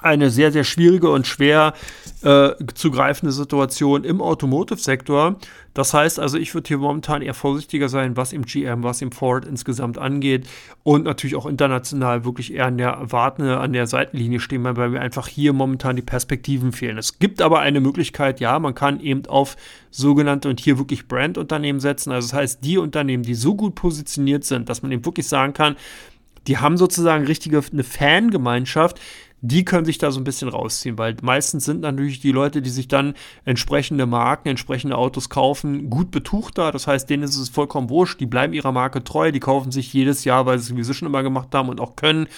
eine 0.04 0.30
sehr, 0.30 0.52
sehr 0.52 0.64
schwierige 0.64 1.10
und 1.10 1.26
schwer 1.26 1.74
äh, 2.22 2.50
zu 2.74 2.90
greifende 2.90 3.32
Situation 3.32 4.04
im 4.04 4.20
Automotive-Sektor. 4.20 5.36
Das 5.74 5.94
heißt 5.94 6.20
also, 6.20 6.36
ich 6.36 6.54
würde 6.54 6.68
hier 6.68 6.78
momentan 6.78 7.22
eher 7.22 7.34
vorsichtiger 7.34 7.88
sein, 7.88 8.16
was 8.16 8.32
im 8.32 8.44
GM, 8.44 8.82
was 8.82 9.00
im 9.00 9.10
Ford 9.10 9.46
insgesamt 9.46 9.96
angeht 9.96 10.46
und 10.82 11.04
natürlich 11.04 11.34
auch 11.34 11.46
international 11.46 12.24
wirklich 12.24 12.52
eher 12.52 12.66
an 12.66 12.76
der 12.76 12.98
Wartende, 13.10 13.58
an 13.58 13.72
der 13.72 13.86
Seitenlinie 13.86 14.40
stehen, 14.40 14.64
weil 14.64 14.90
mir 14.90 15.00
einfach 15.00 15.28
hier 15.28 15.52
momentan 15.52 15.96
die 15.96 16.02
Perspektiven 16.02 16.72
fehlen. 16.72 16.98
Es 16.98 17.18
gibt 17.18 17.40
aber 17.40 17.60
eine 17.60 17.80
Möglichkeit, 17.80 18.40
ja, 18.40 18.58
man 18.58 18.74
kann 18.74 19.00
eben 19.00 19.26
auf 19.26 19.56
sogenannte 19.90 20.48
und 20.50 20.60
hier 20.60 20.78
wirklich 20.78 21.08
Brand-Unternehmen 21.08 21.80
setzen. 21.80 22.12
Also 22.12 22.28
das 22.28 22.34
heißt, 22.34 22.64
die 22.64 22.76
Unternehmen, 22.76 23.22
die 23.22 23.34
so 23.34 23.54
gut 23.54 23.74
positioniert 23.74 24.44
sind, 24.44 24.68
dass 24.68 24.82
man 24.82 24.92
eben 24.92 25.06
wirklich 25.06 25.26
sagen 25.26 25.54
kann, 25.54 25.76
die 26.46 26.58
haben 26.58 26.76
sozusagen 26.76 27.24
richtige 27.24 27.62
eine 27.72 27.84
Fangemeinschaft, 27.84 29.00
die 29.42 29.64
können 29.64 29.84
sich 29.84 29.98
da 29.98 30.12
so 30.12 30.20
ein 30.20 30.24
bisschen 30.24 30.48
rausziehen, 30.48 30.98
weil 30.98 31.16
meistens 31.20 31.64
sind 31.64 31.80
natürlich 31.80 32.20
die 32.20 32.30
Leute, 32.30 32.62
die 32.62 32.70
sich 32.70 32.86
dann 32.86 33.14
entsprechende 33.44 34.06
Marken, 34.06 34.48
entsprechende 34.48 34.96
Autos 34.96 35.28
kaufen, 35.28 35.90
gut 35.90 36.12
betucht 36.12 36.58
da. 36.58 36.70
Das 36.70 36.86
heißt, 36.86 37.10
denen 37.10 37.24
ist 37.24 37.36
es 37.36 37.48
vollkommen 37.48 37.90
wurscht, 37.90 38.20
die 38.20 38.26
bleiben 38.26 38.52
ihrer 38.52 38.70
Marke 38.70 39.02
treu, 39.02 39.32
die 39.32 39.40
kaufen 39.40 39.72
sich 39.72 39.92
jedes 39.92 40.24
Jahr, 40.24 40.46
weil 40.46 40.58
sie 40.58 40.62
es 40.62 40.68
sowieso 40.68 40.92
schon 40.92 41.08
immer 41.08 41.24
gemacht 41.24 41.48
haben 41.54 41.68
und 41.68 41.80
auch 41.80 41.96
können, 41.96 42.28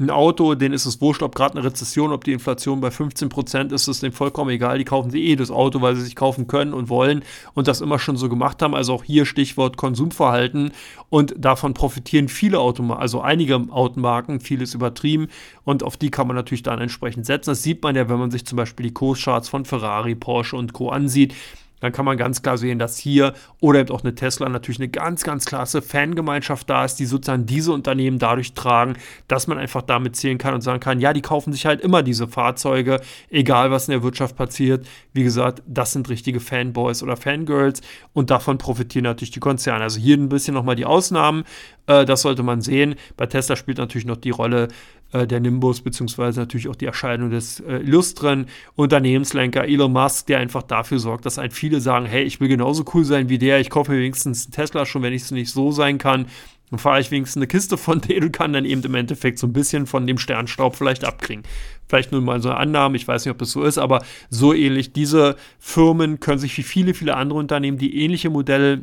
ein 0.00 0.10
Auto, 0.10 0.54
denen 0.54 0.74
ist 0.74 0.86
es 0.86 1.00
wurscht, 1.00 1.22
ob 1.22 1.34
gerade 1.34 1.56
eine 1.56 1.64
Rezession, 1.64 2.12
ob 2.12 2.22
die 2.22 2.32
Inflation 2.32 2.80
bei 2.80 2.90
15 2.90 3.28
Prozent 3.28 3.72
ist, 3.72 3.88
ist 3.88 4.02
denen 4.02 4.12
vollkommen 4.12 4.50
egal. 4.50 4.78
Die 4.78 4.84
kaufen 4.84 5.10
sie 5.10 5.24
eh 5.24 5.34
das 5.34 5.50
Auto, 5.50 5.80
weil 5.80 5.96
sie 5.96 6.02
sich 6.02 6.14
kaufen 6.14 6.46
können 6.46 6.72
und 6.72 6.88
wollen 6.88 7.24
und 7.54 7.66
das 7.66 7.80
immer 7.80 7.98
schon 7.98 8.16
so 8.16 8.28
gemacht 8.28 8.62
haben. 8.62 8.76
Also 8.76 8.94
auch 8.94 9.02
hier 9.02 9.26
Stichwort 9.26 9.76
Konsumverhalten 9.76 10.70
und 11.10 11.34
davon 11.36 11.74
profitieren 11.74 12.28
viele 12.28 12.60
Automarken, 12.60 13.02
also 13.02 13.20
einige 13.22 13.56
Automarken, 13.70 14.40
vieles 14.40 14.74
übertrieben 14.74 15.28
und 15.64 15.82
auf 15.82 15.96
die 15.96 16.10
kann 16.10 16.28
man 16.28 16.36
natürlich 16.36 16.62
dann 16.62 16.80
entsprechend 16.80 17.26
setzen. 17.26 17.50
Das 17.50 17.64
sieht 17.64 17.82
man 17.82 17.96
ja, 17.96 18.08
wenn 18.08 18.18
man 18.18 18.30
sich 18.30 18.46
zum 18.46 18.56
Beispiel 18.56 18.86
die 18.86 18.94
Kurscharts 18.94 19.48
von 19.48 19.64
Ferrari, 19.64 20.14
Porsche 20.14 20.56
und 20.56 20.72
Co. 20.74 20.90
ansieht 20.90 21.34
dann 21.80 21.92
kann 21.92 22.04
man 22.04 22.16
ganz 22.16 22.42
klar 22.42 22.58
sehen, 22.58 22.78
dass 22.78 22.98
hier 22.98 23.34
oder 23.60 23.80
eben 23.80 23.90
auch 23.90 24.02
eine 24.02 24.14
Tesla 24.14 24.48
natürlich 24.48 24.80
eine 24.80 24.88
ganz, 24.88 25.24
ganz 25.24 25.44
klasse 25.44 25.82
Fangemeinschaft 25.82 26.68
da 26.68 26.84
ist, 26.84 26.96
die 26.96 27.06
sozusagen 27.06 27.46
diese 27.46 27.72
Unternehmen 27.72 28.18
dadurch 28.18 28.54
tragen, 28.54 28.96
dass 29.28 29.46
man 29.46 29.58
einfach 29.58 29.82
damit 29.82 30.16
zählen 30.16 30.38
kann 30.38 30.54
und 30.54 30.60
sagen 30.60 30.80
kann, 30.80 31.00
ja, 31.00 31.12
die 31.12 31.22
kaufen 31.22 31.52
sich 31.52 31.66
halt 31.66 31.80
immer 31.80 32.02
diese 32.02 32.28
Fahrzeuge, 32.28 33.00
egal 33.30 33.70
was 33.70 33.88
in 33.88 33.92
der 33.92 34.02
Wirtschaft 34.02 34.36
passiert. 34.36 34.86
Wie 35.12 35.24
gesagt, 35.24 35.62
das 35.66 35.92
sind 35.92 36.08
richtige 36.08 36.40
Fanboys 36.40 37.02
oder 37.02 37.16
Fangirls 37.16 37.80
und 38.12 38.30
davon 38.30 38.58
profitieren 38.58 39.04
natürlich 39.04 39.30
die 39.30 39.40
Konzerne. 39.40 39.84
Also 39.84 40.00
hier 40.00 40.16
ein 40.16 40.28
bisschen 40.28 40.54
nochmal 40.54 40.76
die 40.76 40.84
Ausnahmen, 40.84 41.44
äh, 41.86 42.04
das 42.04 42.22
sollte 42.22 42.42
man 42.42 42.60
sehen. 42.60 42.94
Bei 43.16 43.26
Tesla 43.26 43.56
spielt 43.56 43.78
natürlich 43.78 44.06
noch 44.06 44.16
die 44.16 44.30
Rolle 44.30 44.68
äh, 45.12 45.26
der 45.26 45.40
Nimbus, 45.40 45.80
beziehungsweise 45.80 46.40
natürlich 46.40 46.68
auch 46.68 46.76
die 46.76 46.86
Erscheinung 46.86 47.30
des 47.30 47.60
äh, 47.60 47.78
illustren 47.78 48.46
Unternehmenslenker 48.74 49.64
Elon 49.64 49.92
Musk, 49.92 50.26
der 50.26 50.38
einfach 50.38 50.62
dafür 50.62 50.98
sorgt, 50.98 51.24
dass 51.24 51.38
halt 51.38 51.52
viele 51.52 51.80
sagen, 51.80 52.04
hey, 52.06 52.24
ich 52.24 52.40
will 52.40 52.48
genauso 52.48 52.84
cool 52.92 53.04
sein 53.04 53.28
wie 53.28 53.38
der, 53.38 53.58
ich 53.60 53.70
kaufe 53.70 53.92
mir 53.92 53.98
wenigstens 53.98 54.46
einen 54.46 54.52
Tesla 54.52 54.84
schon, 54.84 55.02
wenn 55.02 55.14
ich 55.14 55.22
es 55.22 55.30
nicht 55.30 55.50
so 55.50 55.72
sein 55.72 55.96
kann. 55.98 56.26
Dann 56.70 56.78
fahre 56.78 57.00
ich 57.00 57.10
wenigstens 57.10 57.38
eine 57.38 57.46
Kiste 57.46 57.78
von 57.78 58.00
denen 58.02 58.26
und 58.26 58.32
kann 58.32 58.52
dann 58.52 58.66
eben 58.66 58.82
im 58.82 58.94
Endeffekt 58.94 59.38
so 59.38 59.46
ein 59.46 59.52
bisschen 59.54 59.86
von 59.86 60.06
dem 60.06 60.18
Sternstaub 60.18 60.76
vielleicht 60.76 61.04
abkriegen. 61.04 61.44
Vielleicht 61.88 62.12
nur 62.12 62.20
mal 62.20 62.42
so 62.42 62.50
eine 62.50 62.58
Annahme, 62.58 62.96
ich 62.96 63.08
weiß 63.08 63.24
nicht, 63.24 63.32
ob 63.32 63.38
das 63.38 63.52
so 63.52 63.62
ist, 63.62 63.78
aber 63.78 64.04
so 64.28 64.52
ähnlich. 64.52 64.92
Diese 64.92 65.36
Firmen 65.58 66.20
können 66.20 66.38
sich 66.38 66.56
wie 66.58 66.62
viele, 66.62 66.92
viele 66.92 67.16
andere 67.16 67.38
Unternehmen, 67.38 67.78
die 67.78 68.02
ähnliche 68.02 68.28
Modelle 68.28 68.82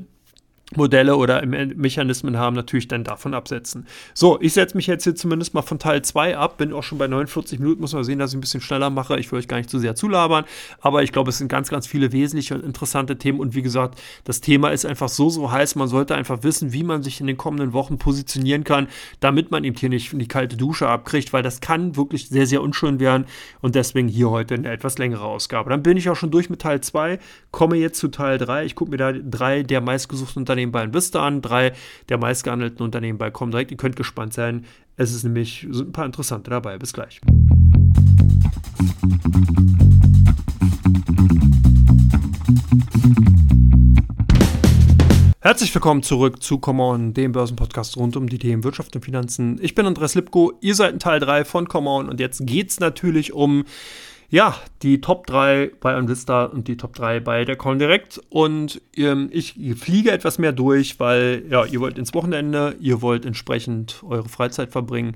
Modelle 0.73 1.15
oder 1.15 1.45
Mechanismen 1.45 2.37
haben, 2.37 2.55
natürlich 2.55 2.87
dann 2.87 3.03
davon 3.03 3.35
absetzen. 3.35 3.85
So, 4.15 4.39
ich 4.41 4.53
setze 4.53 4.75
mich 4.75 4.87
jetzt 4.87 5.03
hier 5.03 5.13
zumindest 5.13 5.53
mal 5.53 5.61
von 5.61 5.77
Teil 5.77 6.01
2 6.01 6.37
ab, 6.37 6.57
bin 6.57 6.73
auch 6.73 6.81
schon 6.81 6.97
bei 6.97 7.07
49 7.07 7.59
Minuten, 7.59 7.81
muss 7.81 7.93
man 7.93 8.03
sehen, 8.03 8.17
dass 8.17 8.31
ich 8.31 8.37
ein 8.37 8.41
bisschen 8.41 8.61
schneller 8.61 8.89
mache. 8.89 9.19
Ich 9.19 9.31
will 9.31 9.37
euch 9.37 9.47
gar 9.47 9.57
nicht 9.57 9.69
zu 9.69 9.77
sehr 9.77 9.95
zulabern, 9.95 10.43
aber 10.81 11.03
ich 11.03 11.11
glaube, 11.11 11.29
es 11.29 11.37
sind 11.37 11.49
ganz, 11.49 11.69
ganz 11.69 11.85
viele 11.85 12.11
wesentliche 12.11 12.55
und 12.55 12.63
interessante 12.63 13.17
Themen 13.17 13.39
und 13.39 13.53
wie 13.53 13.61
gesagt, 13.61 14.01
das 14.23 14.41
Thema 14.41 14.69
ist 14.69 14.85
einfach 14.85 15.07
so, 15.07 15.29
so 15.29 15.51
heiß, 15.51 15.75
man 15.75 15.87
sollte 15.87 16.15
einfach 16.15 16.41
wissen, 16.41 16.73
wie 16.73 16.83
man 16.83 17.03
sich 17.03 17.21
in 17.21 17.27
den 17.27 17.37
kommenden 17.37 17.73
Wochen 17.73 17.99
positionieren 17.99 18.63
kann, 18.63 18.87
damit 19.19 19.51
man 19.51 19.63
eben 19.65 19.77
hier 19.77 19.89
nicht 19.89 20.13
in 20.13 20.19
die 20.19 20.27
kalte 20.27 20.57
Dusche 20.57 20.89
abkriegt, 20.89 21.31
weil 21.31 21.43
das 21.43 21.61
kann 21.61 21.95
wirklich 21.95 22.29
sehr, 22.29 22.47
sehr 22.47 22.63
unschön 22.63 22.99
werden 22.99 23.25
und 23.61 23.75
deswegen 23.75 24.07
hier 24.07 24.31
heute 24.31 24.55
eine 24.55 24.71
etwas 24.71 24.97
längere 24.97 25.25
Ausgabe. 25.25 25.69
Dann 25.69 25.83
bin 25.83 25.95
ich 25.95 26.09
auch 26.09 26.15
schon 26.15 26.31
durch 26.31 26.49
mit 26.49 26.61
Teil 26.61 26.81
2, 26.81 27.19
komme 27.51 27.75
jetzt 27.75 27.99
zu 27.99 28.07
Teil 28.07 28.39
3. 28.39 28.65
Ich 28.65 28.73
gucke 28.73 28.89
mir 28.89 28.97
da 28.97 29.11
drei 29.11 29.61
der 29.61 29.81
meistgesuchten 29.81 30.41
Unternehmen 30.41 30.54
bei 30.71 30.93
Vista 30.93 31.25
an, 31.25 31.41
drei 31.41 31.73
der 32.09 32.17
meistgehandelten 32.17 32.83
Unternehmen 32.83 33.17
bei 33.17 33.29
Comdirect. 33.29 33.71
Ihr 33.71 33.77
könnt 33.77 33.95
gespannt 33.95 34.33
sein. 34.33 34.65
Es 34.95 35.13
ist 35.13 35.23
nämlich 35.23 35.63
ein 35.63 35.91
paar 35.91 36.05
interessante 36.05 36.49
dabei. 36.49 36.77
Bis 36.77 36.93
gleich. 36.93 37.19
Herzlich 45.41 45.75
willkommen 45.75 46.01
zurück 46.01 46.41
zu 46.41 46.57
Come 46.57 46.81
On, 46.81 47.13
dem 47.13 47.31
Börsenpodcast 47.31 47.97
rund 47.97 48.17
um 48.17 48.27
die 48.27 48.39
Themen 48.39 48.63
Wirtschaft 48.63 48.95
und 48.95 49.05
Finanzen. 49.05 49.59
Ich 49.61 49.75
bin 49.75 49.85
Andreas 49.85 50.15
Lipko, 50.15 50.53
ihr 50.61 50.73
seid 50.73 50.93
in 50.93 50.99
Teil 50.99 51.19
3 51.19 51.45
von 51.45 51.67
Come 51.67 51.87
On 51.87 52.09
und 52.09 52.19
jetzt 52.19 52.47
geht 52.47 52.71
es 52.71 52.79
natürlich 52.79 53.31
um 53.31 53.65
ja, 54.35 54.53
die 54.81 54.99
Top 54.99 55.27
3 55.27 55.71
bei 55.79 55.95
Onvista 55.95 56.43
und 56.43 56.67
die 56.67 56.75
Top 56.75 56.93
3 56.93 57.21
bei 57.21 57.45
der 57.45 57.55
Direct. 57.55 58.19
Und 58.27 58.81
ähm, 58.97 59.29
ich 59.31 59.53
fliege 59.77 60.11
etwas 60.11 60.39
mehr 60.39 60.51
durch, 60.51 60.99
weil 60.99 61.45
ja, 61.49 61.63
ihr 61.63 61.79
wollt 61.79 61.97
ins 61.97 62.13
Wochenende, 62.13 62.75
ihr 62.81 63.01
wollt 63.01 63.25
entsprechend 63.25 64.03
eure 64.05 64.27
Freizeit 64.27 64.73
verbringen 64.73 65.15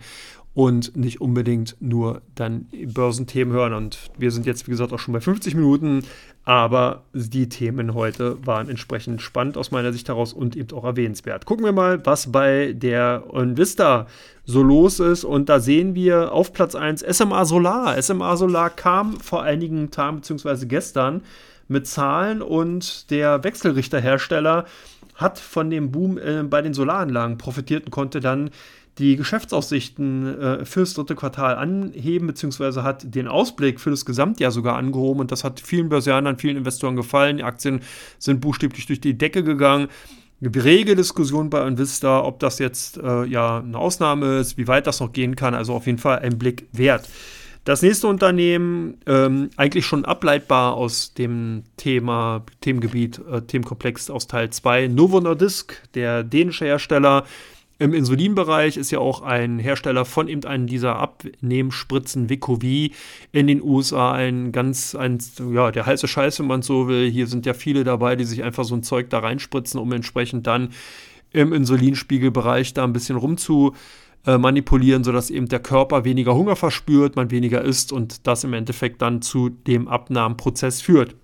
und 0.59 0.97
nicht 0.97 1.21
unbedingt 1.21 1.77
nur 1.79 2.21
dann 2.35 2.67
Börsenthemen 2.87 3.53
hören. 3.53 3.71
Und 3.71 3.97
wir 4.17 4.29
sind 4.29 4.45
jetzt, 4.45 4.67
wie 4.67 4.71
gesagt, 4.71 4.91
auch 4.91 4.99
schon 4.99 5.13
bei 5.13 5.21
50 5.21 5.55
Minuten, 5.55 6.03
aber 6.43 7.03
die 7.13 7.47
Themen 7.47 7.93
heute 7.93 8.45
waren 8.45 8.67
entsprechend 8.67 9.21
spannend 9.21 9.55
aus 9.55 9.71
meiner 9.71 9.93
Sicht 9.93 10.09
heraus 10.09 10.33
und 10.33 10.57
eben 10.57 10.77
auch 10.77 10.83
erwähnenswert. 10.83 11.45
Gucken 11.45 11.63
wir 11.63 11.71
mal, 11.71 12.05
was 12.05 12.33
bei 12.33 12.73
der 12.73 13.23
Onvista 13.29 14.07
so 14.43 14.61
los 14.61 14.99
ist. 14.99 15.23
Und 15.23 15.47
da 15.47 15.61
sehen 15.61 15.95
wir 15.95 16.33
auf 16.33 16.51
Platz 16.51 16.75
1 16.75 17.05
SMA 17.09 17.45
Solar. 17.45 18.01
SMA 18.01 18.35
Solar 18.35 18.69
kam 18.69 19.17
vor 19.21 19.43
einigen 19.43 19.91
Tagen 19.91 20.17
bzw. 20.17 20.65
gestern 20.65 21.21
mit 21.69 21.87
Zahlen 21.87 22.41
und 22.41 23.09
der 23.11 23.45
Wechselrichterhersteller 23.45 24.65
hat 25.15 25.39
von 25.39 25.69
dem 25.69 25.91
Boom 25.91 26.17
äh, 26.17 26.43
bei 26.43 26.61
den 26.61 26.73
Solaranlagen 26.73 27.37
profitiert 27.37 27.85
und 27.85 27.91
konnte 27.91 28.19
dann 28.19 28.49
die 28.99 29.15
Geschäftsaussichten 29.15 30.39
äh, 30.39 30.65
fürs 30.65 30.93
dritte 30.93 31.15
Quartal 31.15 31.55
anheben, 31.55 32.27
beziehungsweise 32.27 32.83
hat 32.83 33.15
den 33.15 33.27
Ausblick 33.27 33.79
für 33.79 33.89
das 33.89 34.05
Gesamtjahr 34.05 34.51
sogar 34.51 34.75
angehoben 34.75 35.21
und 35.21 35.31
das 35.31 35.43
hat 35.43 35.61
vielen 35.61 35.89
Börsianern, 35.89 36.37
vielen 36.37 36.57
Investoren 36.57 36.97
gefallen. 36.97 37.37
Die 37.37 37.43
Aktien 37.43 37.81
sind 38.19 38.41
buchstäblich 38.41 38.85
durch 38.85 38.99
die 38.99 39.17
Decke 39.17 39.43
gegangen. 39.43 39.87
Rege 40.41 40.95
Diskussion 40.95 41.49
bei 41.49 41.65
Invista, 41.65 42.23
ob 42.23 42.39
das 42.39 42.59
jetzt 42.59 42.97
äh, 42.97 43.25
ja 43.25 43.59
eine 43.59 43.77
Ausnahme 43.77 44.39
ist, 44.39 44.57
wie 44.57 44.67
weit 44.67 44.87
das 44.87 44.99
noch 44.99 45.11
gehen 45.11 45.35
kann. 45.35 45.53
Also 45.53 45.73
auf 45.73 45.85
jeden 45.85 45.97
Fall 45.97 46.19
ein 46.19 46.37
Blick 46.37 46.67
wert. 46.71 47.09
Das 47.65 47.81
nächste 47.81 48.07
Unternehmen, 48.07 48.97
ähm, 49.05 49.49
eigentlich 49.57 49.85
schon 49.85 50.05
ableitbar 50.05 50.75
aus 50.75 51.13
dem 51.13 51.63
Thema, 51.77 52.43
Themengebiet, 52.61 53.21
äh, 53.31 53.41
Themenkomplex 53.41 54.09
aus 54.09 54.27
Teil 54.27 54.49
2, 54.49 54.87
Novo 54.87 55.19
Nordisk, 55.19 55.83
der 55.93 56.23
dänische 56.23 56.65
Hersteller, 56.65 57.25
im 57.79 57.93
Insulinbereich 57.93 58.77
ist 58.77 58.91
ja 58.91 58.99
auch 58.99 59.21
ein 59.21 59.57
Hersteller 59.57 60.05
von 60.05 60.27
eben 60.27 60.43
einem 60.43 60.67
dieser 60.67 60.97
Abnehmspritzen, 60.97 62.29
Vicovy, 62.29 62.91
in 63.31 63.47
den 63.47 63.63
USA 63.63 64.11
ein 64.11 64.51
ganz, 64.51 64.95
ein, 64.95 65.19
ja, 65.53 65.71
der 65.71 65.85
heiße 65.85 66.07
Scheiß, 66.07 66.39
wenn 66.39 66.47
man 66.47 66.61
so 66.61 66.87
will. 66.87 67.09
Hier 67.09 67.27
sind 67.27 67.45
ja 67.45 67.53
viele 67.53 67.83
dabei, 67.83 68.15
die 68.17 68.25
sich 68.25 68.43
einfach 68.43 68.65
so 68.65 68.75
ein 68.75 68.83
Zeug 68.83 69.09
da 69.09 69.19
reinspritzen, 69.19 69.79
um 69.79 69.91
entsprechend 69.93 70.45
dann 70.45 70.69
im 71.31 71.53
Insulinspiegelbereich 71.53 72.73
da 72.73 72.83
ein 72.83 72.93
bisschen 72.93 73.15
rumzu 73.15 73.73
manipulieren, 74.25 75.05
sodass 75.05 75.29
eben 75.29 75.47
der 75.47 75.61
Körper 75.61 76.03
weniger 76.03 76.35
Hunger 76.35 76.57
verspürt, 76.57 77.15
man 77.15 77.31
weniger 77.31 77.61
isst 77.61 77.93
und 77.93 78.27
das 78.27 78.43
im 78.43 78.53
Endeffekt 78.53 79.01
dann 79.01 79.21
zu 79.21 79.47
dem 79.47 79.87
Abnahmeprozess 79.87 80.81
führt. 80.81 81.15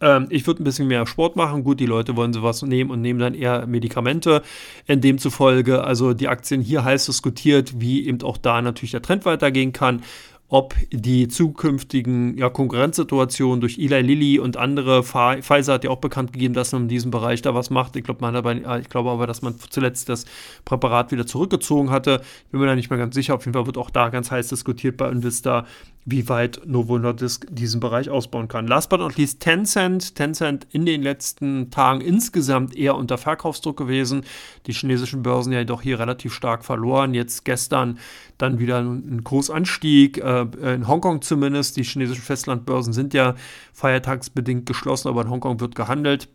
Ähm, 0.00 0.26
ich 0.30 0.46
würde 0.46 0.62
ein 0.62 0.64
bisschen 0.64 0.88
mehr 0.88 1.06
Sport 1.06 1.36
machen. 1.36 1.64
Gut, 1.64 1.80
die 1.80 1.86
Leute 1.86 2.16
wollen 2.16 2.32
sowas 2.32 2.62
nehmen 2.62 2.90
und 2.90 3.00
nehmen 3.00 3.20
dann 3.20 3.34
eher 3.34 3.66
Medikamente. 3.66 4.42
In 4.86 5.00
demzufolge, 5.00 5.84
also 5.84 6.14
die 6.14 6.28
Aktien 6.28 6.60
hier 6.60 6.84
heiß 6.84 7.06
diskutiert, 7.06 7.80
wie 7.80 8.06
eben 8.06 8.22
auch 8.22 8.36
da 8.36 8.62
natürlich 8.62 8.92
der 8.92 9.02
Trend 9.02 9.24
weitergehen 9.24 9.72
kann 9.72 10.02
ob 10.50 10.74
die 10.90 11.28
zukünftigen 11.28 12.36
ja, 12.36 12.50
Konkurrenzsituationen 12.50 13.60
durch 13.60 13.78
Eli 13.78 14.00
Lilly 14.02 14.38
und 14.40 14.56
andere, 14.56 15.04
Pfizer 15.04 15.74
hat 15.74 15.84
ja 15.84 15.90
auch 15.90 16.00
bekannt 16.00 16.32
gegeben, 16.32 16.54
dass 16.54 16.72
man 16.72 16.82
in 16.82 16.88
diesem 16.88 17.12
Bereich 17.12 17.40
da 17.40 17.54
was 17.54 17.70
macht. 17.70 17.94
Ich, 17.94 18.02
glaub, 18.02 18.20
man 18.20 18.34
aber, 18.34 18.78
ich 18.80 18.88
glaube 18.88 19.10
aber, 19.10 19.28
dass 19.28 19.42
man 19.42 19.54
zuletzt 19.70 20.08
das 20.08 20.24
Präparat 20.64 21.12
wieder 21.12 21.24
zurückgezogen 21.24 21.90
hatte. 21.90 22.20
Bin 22.50 22.60
mir 22.60 22.66
da 22.66 22.74
nicht 22.74 22.90
mehr 22.90 22.98
ganz 22.98 23.14
sicher. 23.14 23.36
Auf 23.36 23.44
jeden 23.44 23.54
Fall 23.54 23.66
wird 23.66 23.78
auch 23.78 23.90
da 23.90 24.08
ganz 24.08 24.32
heiß 24.32 24.48
diskutiert 24.48 24.96
bei 24.96 25.08
Invista, 25.08 25.66
wie 26.04 26.28
weit 26.28 26.62
Novo 26.64 26.98
Nordisk 26.98 27.46
diesen 27.50 27.80
Bereich 27.80 28.08
ausbauen 28.08 28.48
kann. 28.48 28.66
Last 28.66 28.88
but 28.88 29.00
not 29.00 29.16
least 29.16 29.40
Tencent. 29.40 30.14
Tencent 30.14 30.66
in 30.70 30.86
den 30.86 31.02
letzten 31.02 31.70
Tagen 31.70 32.00
insgesamt 32.00 32.76
eher 32.76 32.96
unter 32.96 33.18
Verkaufsdruck 33.18 33.76
gewesen. 33.76 34.24
Die 34.66 34.72
chinesischen 34.72 35.22
Börsen 35.22 35.52
ja 35.52 35.64
doch 35.64 35.82
hier 35.82 35.98
relativ 35.98 36.32
stark 36.32 36.64
verloren. 36.64 37.12
Jetzt 37.12 37.44
gestern 37.44 37.98
dann 38.38 38.58
wieder 38.58 38.78
ein 38.78 39.24
Kursanstieg. 39.24 40.18
Äh, 40.18 40.46
in 40.74 40.88
Hongkong 40.88 41.22
zumindest. 41.22 41.76
Die 41.76 41.84
chinesischen 41.84 42.22
Festlandbörsen 42.22 42.92
sind 42.92 43.12
ja 43.12 43.34
feiertagsbedingt 43.72 44.66
geschlossen, 44.66 45.08
aber 45.08 45.22
in 45.22 45.30
Hongkong 45.30 45.60
wird 45.60 45.74
gehandelt. 45.74 46.28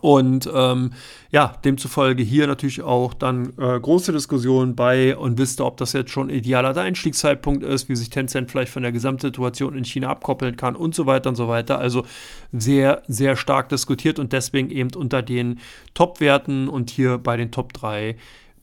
Und 0.00 0.48
ähm, 0.52 0.92
ja, 1.30 1.54
demzufolge 1.64 2.22
hier 2.22 2.46
natürlich 2.46 2.82
auch 2.82 3.14
dann 3.14 3.52
äh, 3.58 3.80
große 3.80 4.12
Diskussionen 4.12 4.74
bei 4.74 5.16
und 5.16 5.38
wisst 5.38 5.60
ob 5.60 5.76
das 5.76 5.92
jetzt 5.92 6.10
schon 6.10 6.30
idealer 6.30 6.76
Einstiegszeitpunkt 6.76 7.62
ist, 7.62 7.88
wie 7.88 7.96
sich 7.96 8.10
Tencent 8.10 8.50
vielleicht 8.50 8.72
von 8.72 8.82
der 8.82 8.92
Gesamtsituation 8.92 9.76
in 9.76 9.84
China 9.84 10.08
abkoppeln 10.10 10.56
kann 10.56 10.76
und 10.76 10.94
so 10.94 11.06
weiter 11.06 11.30
und 11.30 11.36
so 11.36 11.48
weiter. 11.48 11.78
Also 11.78 12.04
sehr, 12.52 13.02
sehr 13.08 13.36
stark 13.36 13.68
diskutiert 13.68 14.18
und 14.18 14.32
deswegen 14.32 14.70
eben 14.70 14.90
unter 14.94 15.22
den 15.22 15.60
Top-Werten 15.94 16.68
und 16.68 16.90
hier 16.90 17.18
bei 17.18 17.36
den 17.36 17.50
Top 17.50 17.72
3 17.72 18.16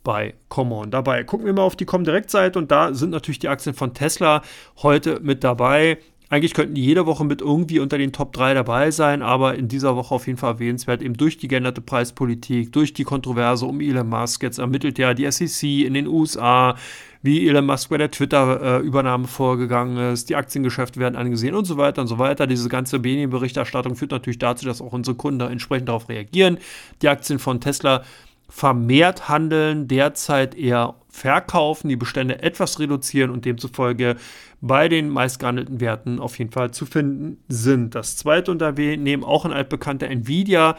bei 0.03 0.33
Common 0.49 0.91
dabei. 0.91 1.23
Gucken 1.23 1.45
wir 1.45 1.53
mal 1.53 1.61
auf 1.61 1.75
die 1.75 1.85
Comdirect-Seite 1.85 2.57
und 2.57 2.71
da 2.71 2.93
sind 2.93 3.11
natürlich 3.11 3.39
die 3.39 3.49
Aktien 3.49 3.75
von 3.75 3.93
Tesla 3.93 4.41
heute 4.81 5.19
mit 5.21 5.43
dabei. 5.43 5.97
Eigentlich 6.31 6.53
könnten 6.53 6.75
die 6.75 6.85
jede 6.85 7.05
Woche 7.05 7.25
mit 7.25 7.41
irgendwie 7.41 7.79
unter 7.79 7.97
den 7.97 8.13
Top 8.13 8.31
3 8.31 8.53
dabei 8.53 8.89
sein, 8.89 9.21
aber 9.21 9.55
in 9.55 9.67
dieser 9.67 9.97
Woche 9.97 10.15
auf 10.15 10.27
jeden 10.27 10.39
Fall 10.39 10.53
erwähnenswert, 10.53 11.01
eben 11.01 11.17
durch 11.17 11.37
die 11.37 11.49
geänderte 11.49 11.81
Preispolitik, 11.81 12.71
durch 12.71 12.93
die 12.93 13.03
Kontroverse 13.03 13.65
um 13.65 13.81
Elon 13.81 14.07
Musk. 14.07 14.41
Jetzt 14.41 14.57
ermittelt 14.57 14.97
ja 14.97 15.13
die 15.13 15.29
SEC 15.29 15.85
in 15.85 15.93
den 15.93 16.07
USA, 16.07 16.77
wie 17.21 17.49
Elon 17.49 17.65
Musk 17.65 17.89
bei 17.89 17.97
der 17.97 18.11
Twitter-Übernahme 18.11 19.27
vorgegangen 19.27 20.13
ist. 20.13 20.29
Die 20.29 20.37
Aktiengeschäfte 20.37 21.01
werden 21.01 21.17
angesehen 21.17 21.53
und 21.53 21.65
so 21.65 21.75
weiter 21.75 22.01
und 22.01 22.07
so 22.07 22.17
weiter. 22.17 22.47
Diese 22.47 22.69
ganze 22.69 22.99
Medien-Berichterstattung 22.99 23.97
führt 23.97 24.11
natürlich 24.11 24.39
dazu, 24.39 24.65
dass 24.65 24.81
auch 24.81 24.93
unsere 24.93 25.17
Kunden 25.17 25.41
entsprechend 25.41 25.89
darauf 25.89 26.07
reagieren. 26.07 26.59
Die 27.01 27.09
Aktien 27.09 27.39
von 27.39 27.59
Tesla 27.59 28.03
vermehrt 28.47 29.27
handeln, 29.27 29.89
derzeit 29.89 30.55
eher 30.55 30.95
verkaufen, 31.11 31.89
die 31.89 31.95
Bestände 31.95 32.41
etwas 32.41 32.79
reduzieren 32.79 33.31
und 33.31 33.45
demzufolge 33.45 34.15
bei 34.61 34.89
den 34.89 35.09
meistgehandelten 35.09 35.81
Werten 35.81 36.19
auf 36.19 36.39
jeden 36.39 36.51
Fall 36.51 36.71
zu 36.71 36.85
finden 36.85 37.37
sind. 37.47 37.95
Das 37.95 38.17
zweite 38.17 38.51
Unternehmen, 38.51 39.23
auch 39.23 39.45
ein 39.45 39.53
altbekannter 39.53 40.07
Nvidia, 40.07 40.77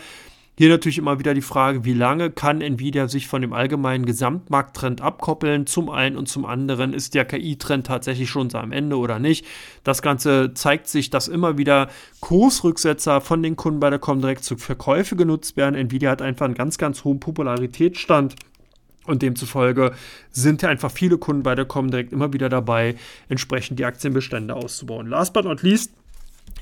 hier 0.59 0.69
natürlich 0.69 0.99
immer 0.99 1.19
wieder 1.19 1.33
die 1.33 1.41
Frage, 1.41 1.87
wie 1.87 1.95
lange 1.95 2.31
kann 2.31 2.61
Nvidia 2.61 3.09
sich 3.09 3.27
von 3.27 3.41
dem 3.41 3.55
allgemeinen 3.55 4.05
Gesamtmarkttrend 4.05 5.01
abkoppeln? 5.01 5.67
Zum 5.67 5.89
einen 5.89 6.17
und 6.17 6.29
zum 6.29 6.45
anderen 6.45 6.93
ist 6.93 7.15
der 7.15 7.25
KI-Trend 7.25 7.87
tatsächlich 7.87 8.29
schon 8.29 8.55
am 8.55 8.71
Ende 8.71 8.99
oder 8.99 9.19
nicht? 9.19 9.47
Das 9.83 10.03
Ganze 10.03 10.53
zeigt 10.53 10.89
sich, 10.89 11.09
dass 11.09 11.27
immer 11.29 11.57
wieder 11.57 11.89
Kursrücksetzer 12.21 13.23
von 13.23 13.43
den 13.43 13.57
Kunden 13.57 13.81
bei 13.81 13.89
der 13.89 13.99
Comdirect 13.99 14.45
zu 14.45 14.59
Verkäufe 14.59 15.17
genutzt 15.17 15.57
werden. 15.57 15.75
Nvidia 15.75 16.11
hat 16.11 16.21
einfach 16.21 16.45
einen 16.45 16.55
ganz, 16.55 16.77
ganz 16.77 17.03
hohen 17.03 17.19
Popularitätsstand. 17.19 18.37
Und 19.05 19.23
demzufolge 19.23 19.93
sind 20.31 20.63
ja 20.63 20.69
einfach 20.69 20.91
viele 20.91 21.19
Kunden 21.19 21.43
bei 21.43 21.55
der 21.55 21.65
Comdirect 21.65 22.13
immer 22.13 22.33
wieder 22.33 22.49
dabei, 22.49 22.95
entsprechend 23.29 23.79
die 23.79 23.85
Aktienbestände 23.85 24.55
auszubauen. 24.55 25.09
Last 25.09 25.33
but 25.33 25.45
not 25.45 25.63
least, 25.63 25.93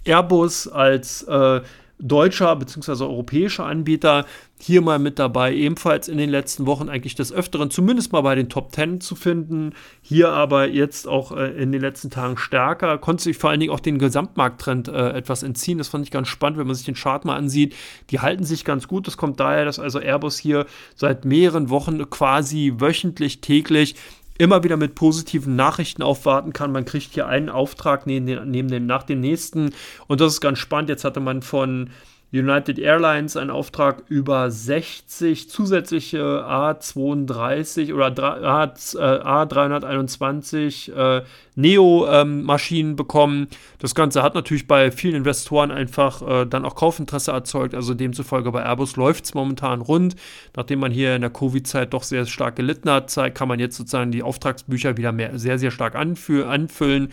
Airbus 0.05 0.66
als 0.66 1.22
äh, 1.24 1.61
deutscher 2.01 2.57
bzw. 2.57 3.05
europäischer 3.05 3.66
Anbieter 3.66 4.26
hier 4.62 4.82
mal 4.82 4.98
mit 4.98 5.18
dabei, 5.18 5.55
ebenfalls 5.55 6.09
in 6.09 6.18
den 6.18 6.28
letzten 6.28 6.66
Wochen 6.66 6.88
eigentlich 6.90 7.14
des 7.14 7.32
Öfteren, 7.32 7.70
zumindest 7.70 8.12
mal 8.12 8.20
bei 8.20 8.34
den 8.34 8.51
Top 8.51 8.74
10 8.74 9.01
zu 9.01 9.14
finden. 9.14 9.72
Hier 10.03 10.30
aber 10.30 10.68
jetzt 10.68 11.09
auch 11.09 11.32
äh, 11.32 11.51
in 11.62 11.72
den 11.72 11.80
letzten 11.80 12.11
Tagen 12.11 12.36
stärker. 12.36 12.98
Konnte 12.98 13.24
sich 13.24 13.38
vor 13.38 13.51
allen 13.51 13.61
Dingen 13.61 13.72
auch 13.72 13.80
den 13.80 13.98
Gesamtmarkttrend 13.98 14.88
äh, 14.88 15.11
etwas 15.11 15.42
entziehen. 15.42 15.78
Das 15.78 15.88
fand 15.88 16.05
ich 16.05 16.11
ganz 16.11 16.28
spannend, 16.28 16.59
wenn 16.59 16.66
man 16.66 16.76
sich 16.76 16.84
den 16.84 16.94
Chart 16.94 17.24
mal 17.24 17.36
ansieht. 17.36 17.74
Die 18.11 18.20
halten 18.20 18.44
sich 18.44 18.64
ganz 18.64 18.86
gut. 18.86 19.07
Das 19.07 19.16
kommt 19.16 19.40
daher, 19.40 19.64
dass 19.64 19.78
also 19.78 19.98
Airbus 19.98 20.38
hier 20.38 20.66
seit 20.94 21.24
mehreren 21.24 21.70
Wochen 21.70 22.11
quasi 22.11 22.74
wöchentlich, 22.76 23.40
täglich 23.40 23.94
immer 24.41 24.64
wieder 24.64 24.78
mit 24.78 24.95
positiven 24.95 25.55
Nachrichten 25.55 26.03
aufwarten 26.03 26.55
kann. 26.55 26.72
Man 26.72 26.86
kriegt 26.86 27.12
hier 27.12 27.26
einen 27.26 27.51
Auftrag 27.51 28.07
neben, 28.07 28.26
den, 28.26 28.51
neben 28.51 28.68
dem, 28.68 28.86
nach 28.86 29.03
dem 29.03 29.20
nächsten. 29.20 29.74
Und 30.07 30.22
das 30.22 30.32
ist 30.32 30.41
ganz 30.41 30.59
spannend. 30.59 30.88
Jetzt 30.88 31.05
hatte 31.05 31.20
man 31.20 31.43
von 31.43 31.91
United 32.33 32.78
Airlines 32.78 33.37
einen 33.37 33.51
Auftrag 33.51 34.05
über 34.09 34.51
60 34.51 35.51
zusätzliche 35.51 36.47
A32 36.47 37.93
oder 37.93 38.07
A321 38.07 40.93
äh, 40.93 41.18
äh, 41.18 41.22
Neo-Maschinen 41.57 42.93
ähm, 42.93 42.97
bekommen. 42.97 43.49
Das 43.81 43.97
Ganze 43.97 44.22
hat 44.22 44.35
natürlich 44.35 44.68
bei 44.68 44.93
vielen 44.93 45.16
Investoren 45.16 45.72
einfach 45.72 46.22
äh, 46.22 46.47
dann 46.47 46.64
auch 46.64 46.76
Kaufinteresse 46.76 47.33
erzeugt. 47.33 47.74
Also 47.74 47.95
demzufolge 47.95 48.53
bei 48.53 48.62
Airbus 48.62 48.95
läuft 48.97 49.24
es 49.24 49.35
momentan 49.35 49.81
rund. 49.81 50.14
Nachdem 50.55 50.78
man 50.81 50.93
hier 50.93 51.16
in 51.16 51.22
der 51.22 51.31
Covid-Zeit 51.31 51.93
doch 51.93 52.05
sehr 52.05 52.26
stark 52.26 52.55
gelitten 52.57 52.91
hat, 52.91 53.12
kann 53.35 53.49
man 53.49 53.59
jetzt 53.59 53.76
sozusagen 53.76 54.12
die 54.12 54.22
Auftragsbücher 54.22 54.97
wieder 54.97 55.11
mehr, 55.12 55.37
sehr, 55.39 55.59
sehr 55.59 55.72
stark 55.72 55.97
anfüllen 55.97 57.09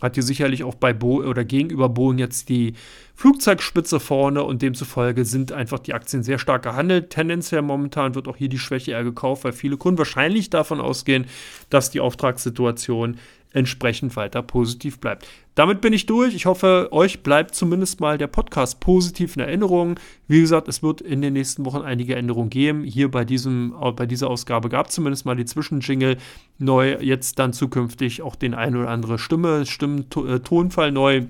hat 0.00 0.14
hier 0.14 0.22
sicherlich 0.22 0.64
auch 0.64 0.74
bei 0.74 0.92
Bo 0.92 1.22
oder 1.22 1.44
gegenüber 1.44 1.88
Boeing 1.88 2.18
jetzt 2.18 2.48
die 2.48 2.74
Flugzeugspitze 3.14 4.00
vorne 4.00 4.42
und 4.44 4.62
demzufolge 4.62 5.24
sind 5.24 5.52
einfach 5.52 5.78
die 5.78 5.92
Aktien 5.92 6.22
sehr 6.22 6.38
stark 6.38 6.62
gehandelt. 6.62 7.10
Tendenziell 7.10 7.62
momentan 7.62 8.14
wird 8.14 8.28
auch 8.28 8.36
hier 8.36 8.48
die 8.48 8.58
Schwäche 8.58 8.92
eher 8.92 9.04
gekauft, 9.04 9.44
weil 9.44 9.52
viele 9.52 9.76
Kunden 9.76 9.98
wahrscheinlich 9.98 10.48
davon 10.48 10.80
ausgehen, 10.80 11.26
dass 11.68 11.90
die 11.90 12.00
Auftragssituation 12.00 13.18
entsprechend 13.52 14.16
weiter 14.16 14.42
positiv 14.42 15.00
bleibt. 15.00 15.26
Damit 15.54 15.80
bin 15.80 15.92
ich 15.92 16.06
durch. 16.06 16.34
Ich 16.34 16.46
hoffe, 16.46 16.88
euch 16.92 17.22
bleibt 17.22 17.54
zumindest 17.54 18.00
mal 18.00 18.16
der 18.16 18.28
Podcast 18.28 18.80
positiv 18.80 19.36
in 19.36 19.42
Erinnerung. 19.42 19.98
Wie 20.28 20.40
gesagt, 20.40 20.68
es 20.68 20.82
wird 20.82 21.00
in 21.00 21.20
den 21.20 21.32
nächsten 21.32 21.64
Wochen 21.64 21.82
einige 21.82 22.14
Änderungen 22.14 22.50
geben. 22.50 22.84
Hier 22.84 23.10
bei, 23.10 23.24
diesem, 23.24 23.74
bei 23.96 24.06
dieser 24.06 24.30
Ausgabe 24.30 24.68
gab 24.68 24.86
es 24.86 24.94
zumindest 24.94 25.26
mal 25.26 25.36
die 25.36 25.44
Zwischenjingle 25.44 26.16
neu. 26.58 26.96
Jetzt 27.00 27.38
dann 27.38 27.52
zukünftig 27.52 28.22
auch 28.22 28.36
den 28.36 28.54
ein 28.54 28.76
oder 28.76 28.88
andere 28.88 29.18
Stimme, 29.18 29.66
Stimmentonfall 29.66 30.88
äh, 30.88 30.92
neu. 30.92 31.22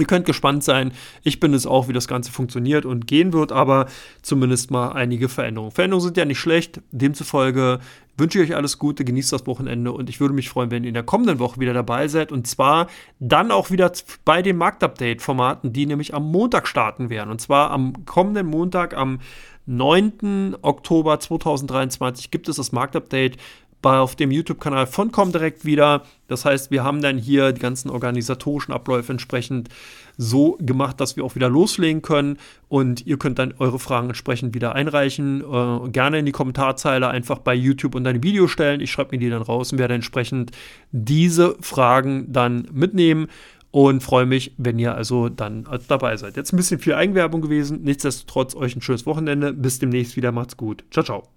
Ihr 0.00 0.06
könnt 0.06 0.26
gespannt 0.26 0.64
sein. 0.64 0.92
Ich 1.22 1.40
bin 1.40 1.54
es 1.54 1.66
auch, 1.66 1.88
wie 1.88 1.92
das 1.92 2.08
Ganze 2.08 2.32
funktioniert 2.32 2.84
und 2.84 3.06
gehen 3.06 3.32
wird, 3.32 3.52
aber 3.52 3.86
zumindest 4.22 4.70
mal 4.70 4.92
einige 4.92 5.28
Veränderungen. 5.28 5.72
Veränderungen 5.72 6.04
sind 6.04 6.16
ja 6.16 6.24
nicht 6.24 6.40
schlecht. 6.40 6.80
Demzufolge 6.90 7.80
wünsche 8.16 8.40
ich 8.42 8.50
euch 8.50 8.56
alles 8.56 8.78
Gute, 8.78 9.04
genießt 9.04 9.32
das 9.32 9.46
Wochenende 9.46 9.92
und 9.92 10.08
ich 10.08 10.20
würde 10.20 10.34
mich 10.34 10.48
freuen, 10.48 10.70
wenn 10.70 10.84
ihr 10.84 10.88
in 10.88 10.94
der 10.94 11.02
kommenden 11.02 11.38
Woche 11.38 11.58
wieder 11.58 11.72
dabei 11.72 12.06
seid 12.06 12.32
und 12.32 12.46
zwar 12.46 12.86
dann 13.18 13.50
auch 13.50 13.70
wieder 13.70 13.90
bei 14.24 14.42
den 14.42 14.56
Marktupdate-Formaten, 14.56 15.72
die 15.72 15.86
nämlich 15.86 16.14
am 16.14 16.30
Montag 16.30 16.68
starten 16.68 17.10
werden. 17.10 17.30
Und 17.30 17.40
zwar 17.40 17.70
am 17.70 18.04
kommenden 18.04 18.46
Montag, 18.46 18.94
am 18.94 19.20
9. 19.66 20.56
Oktober 20.62 21.18
2023 21.20 22.30
gibt 22.30 22.48
es 22.48 22.56
das 22.56 22.72
Marktupdate 22.72 23.36
bei, 23.82 23.98
auf 23.98 24.16
dem 24.16 24.30
YouTube-Kanal 24.30 24.86
von 24.86 25.12
Comdirect 25.12 25.64
wieder. 25.64 26.02
Das 26.28 26.44
heißt, 26.44 26.70
wir 26.70 26.84
haben 26.84 27.02
dann 27.02 27.18
hier 27.18 27.52
die 27.52 27.60
ganzen 27.60 27.90
organisatorischen 27.90 28.72
Abläufe 28.72 29.12
entsprechend 29.12 29.68
so 30.16 30.58
gemacht, 30.60 31.00
dass 31.00 31.16
wir 31.16 31.24
auch 31.24 31.34
wieder 31.34 31.48
loslegen 31.48 32.02
können. 32.02 32.36
Und 32.68 33.06
ihr 33.06 33.18
könnt 33.18 33.38
dann 33.38 33.54
eure 33.58 33.78
Fragen 33.78 34.08
entsprechend 34.08 34.54
wieder 34.54 34.74
einreichen. 34.74 35.40
Äh, 35.40 35.88
gerne 35.90 36.18
in 36.18 36.26
die 36.26 36.32
Kommentarzeile 36.32 37.08
einfach 37.08 37.38
bei 37.38 37.54
YouTube 37.54 37.94
unter 37.94 38.10
ein 38.10 38.22
Video 38.22 38.46
stellen. 38.46 38.80
Ich 38.80 38.90
schreibe 38.90 39.12
mir 39.12 39.18
die 39.18 39.30
dann 39.30 39.42
raus 39.42 39.72
und 39.72 39.78
werde 39.78 39.94
entsprechend 39.94 40.52
diese 40.92 41.56
Fragen 41.60 42.32
dann 42.32 42.68
mitnehmen 42.72 43.28
und 43.70 44.02
freue 44.02 44.26
mich, 44.26 44.52
wenn 44.58 44.78
ihr 44.78 44.94
also 44.94 45.28
dann 45.28 45.66
dabei 45.88 46.16
seid. 46.16 46.36
Jetzt 46.36 46.52
ein 46.52 46.56
bisschen 46.56 46.80
viel 46.80 46.94
Eigenwerbung 46.94 47.40
gewesen. 47.40 47.82
Nichtsdestotrotz 47.82 48.54
euch 48.54 48.74
ein 48.76 48.82
schönes 48.82 49.06
Wochenende. 49.06 49.52
Bis 49.52 49.78
demnächst 49.78 50.16
wieder. 50.16 50.32
Macht's 50.32 50.56
gut. 50.56 50.84
Ciao, 50.90 51.04
ciao. 51.04 51.28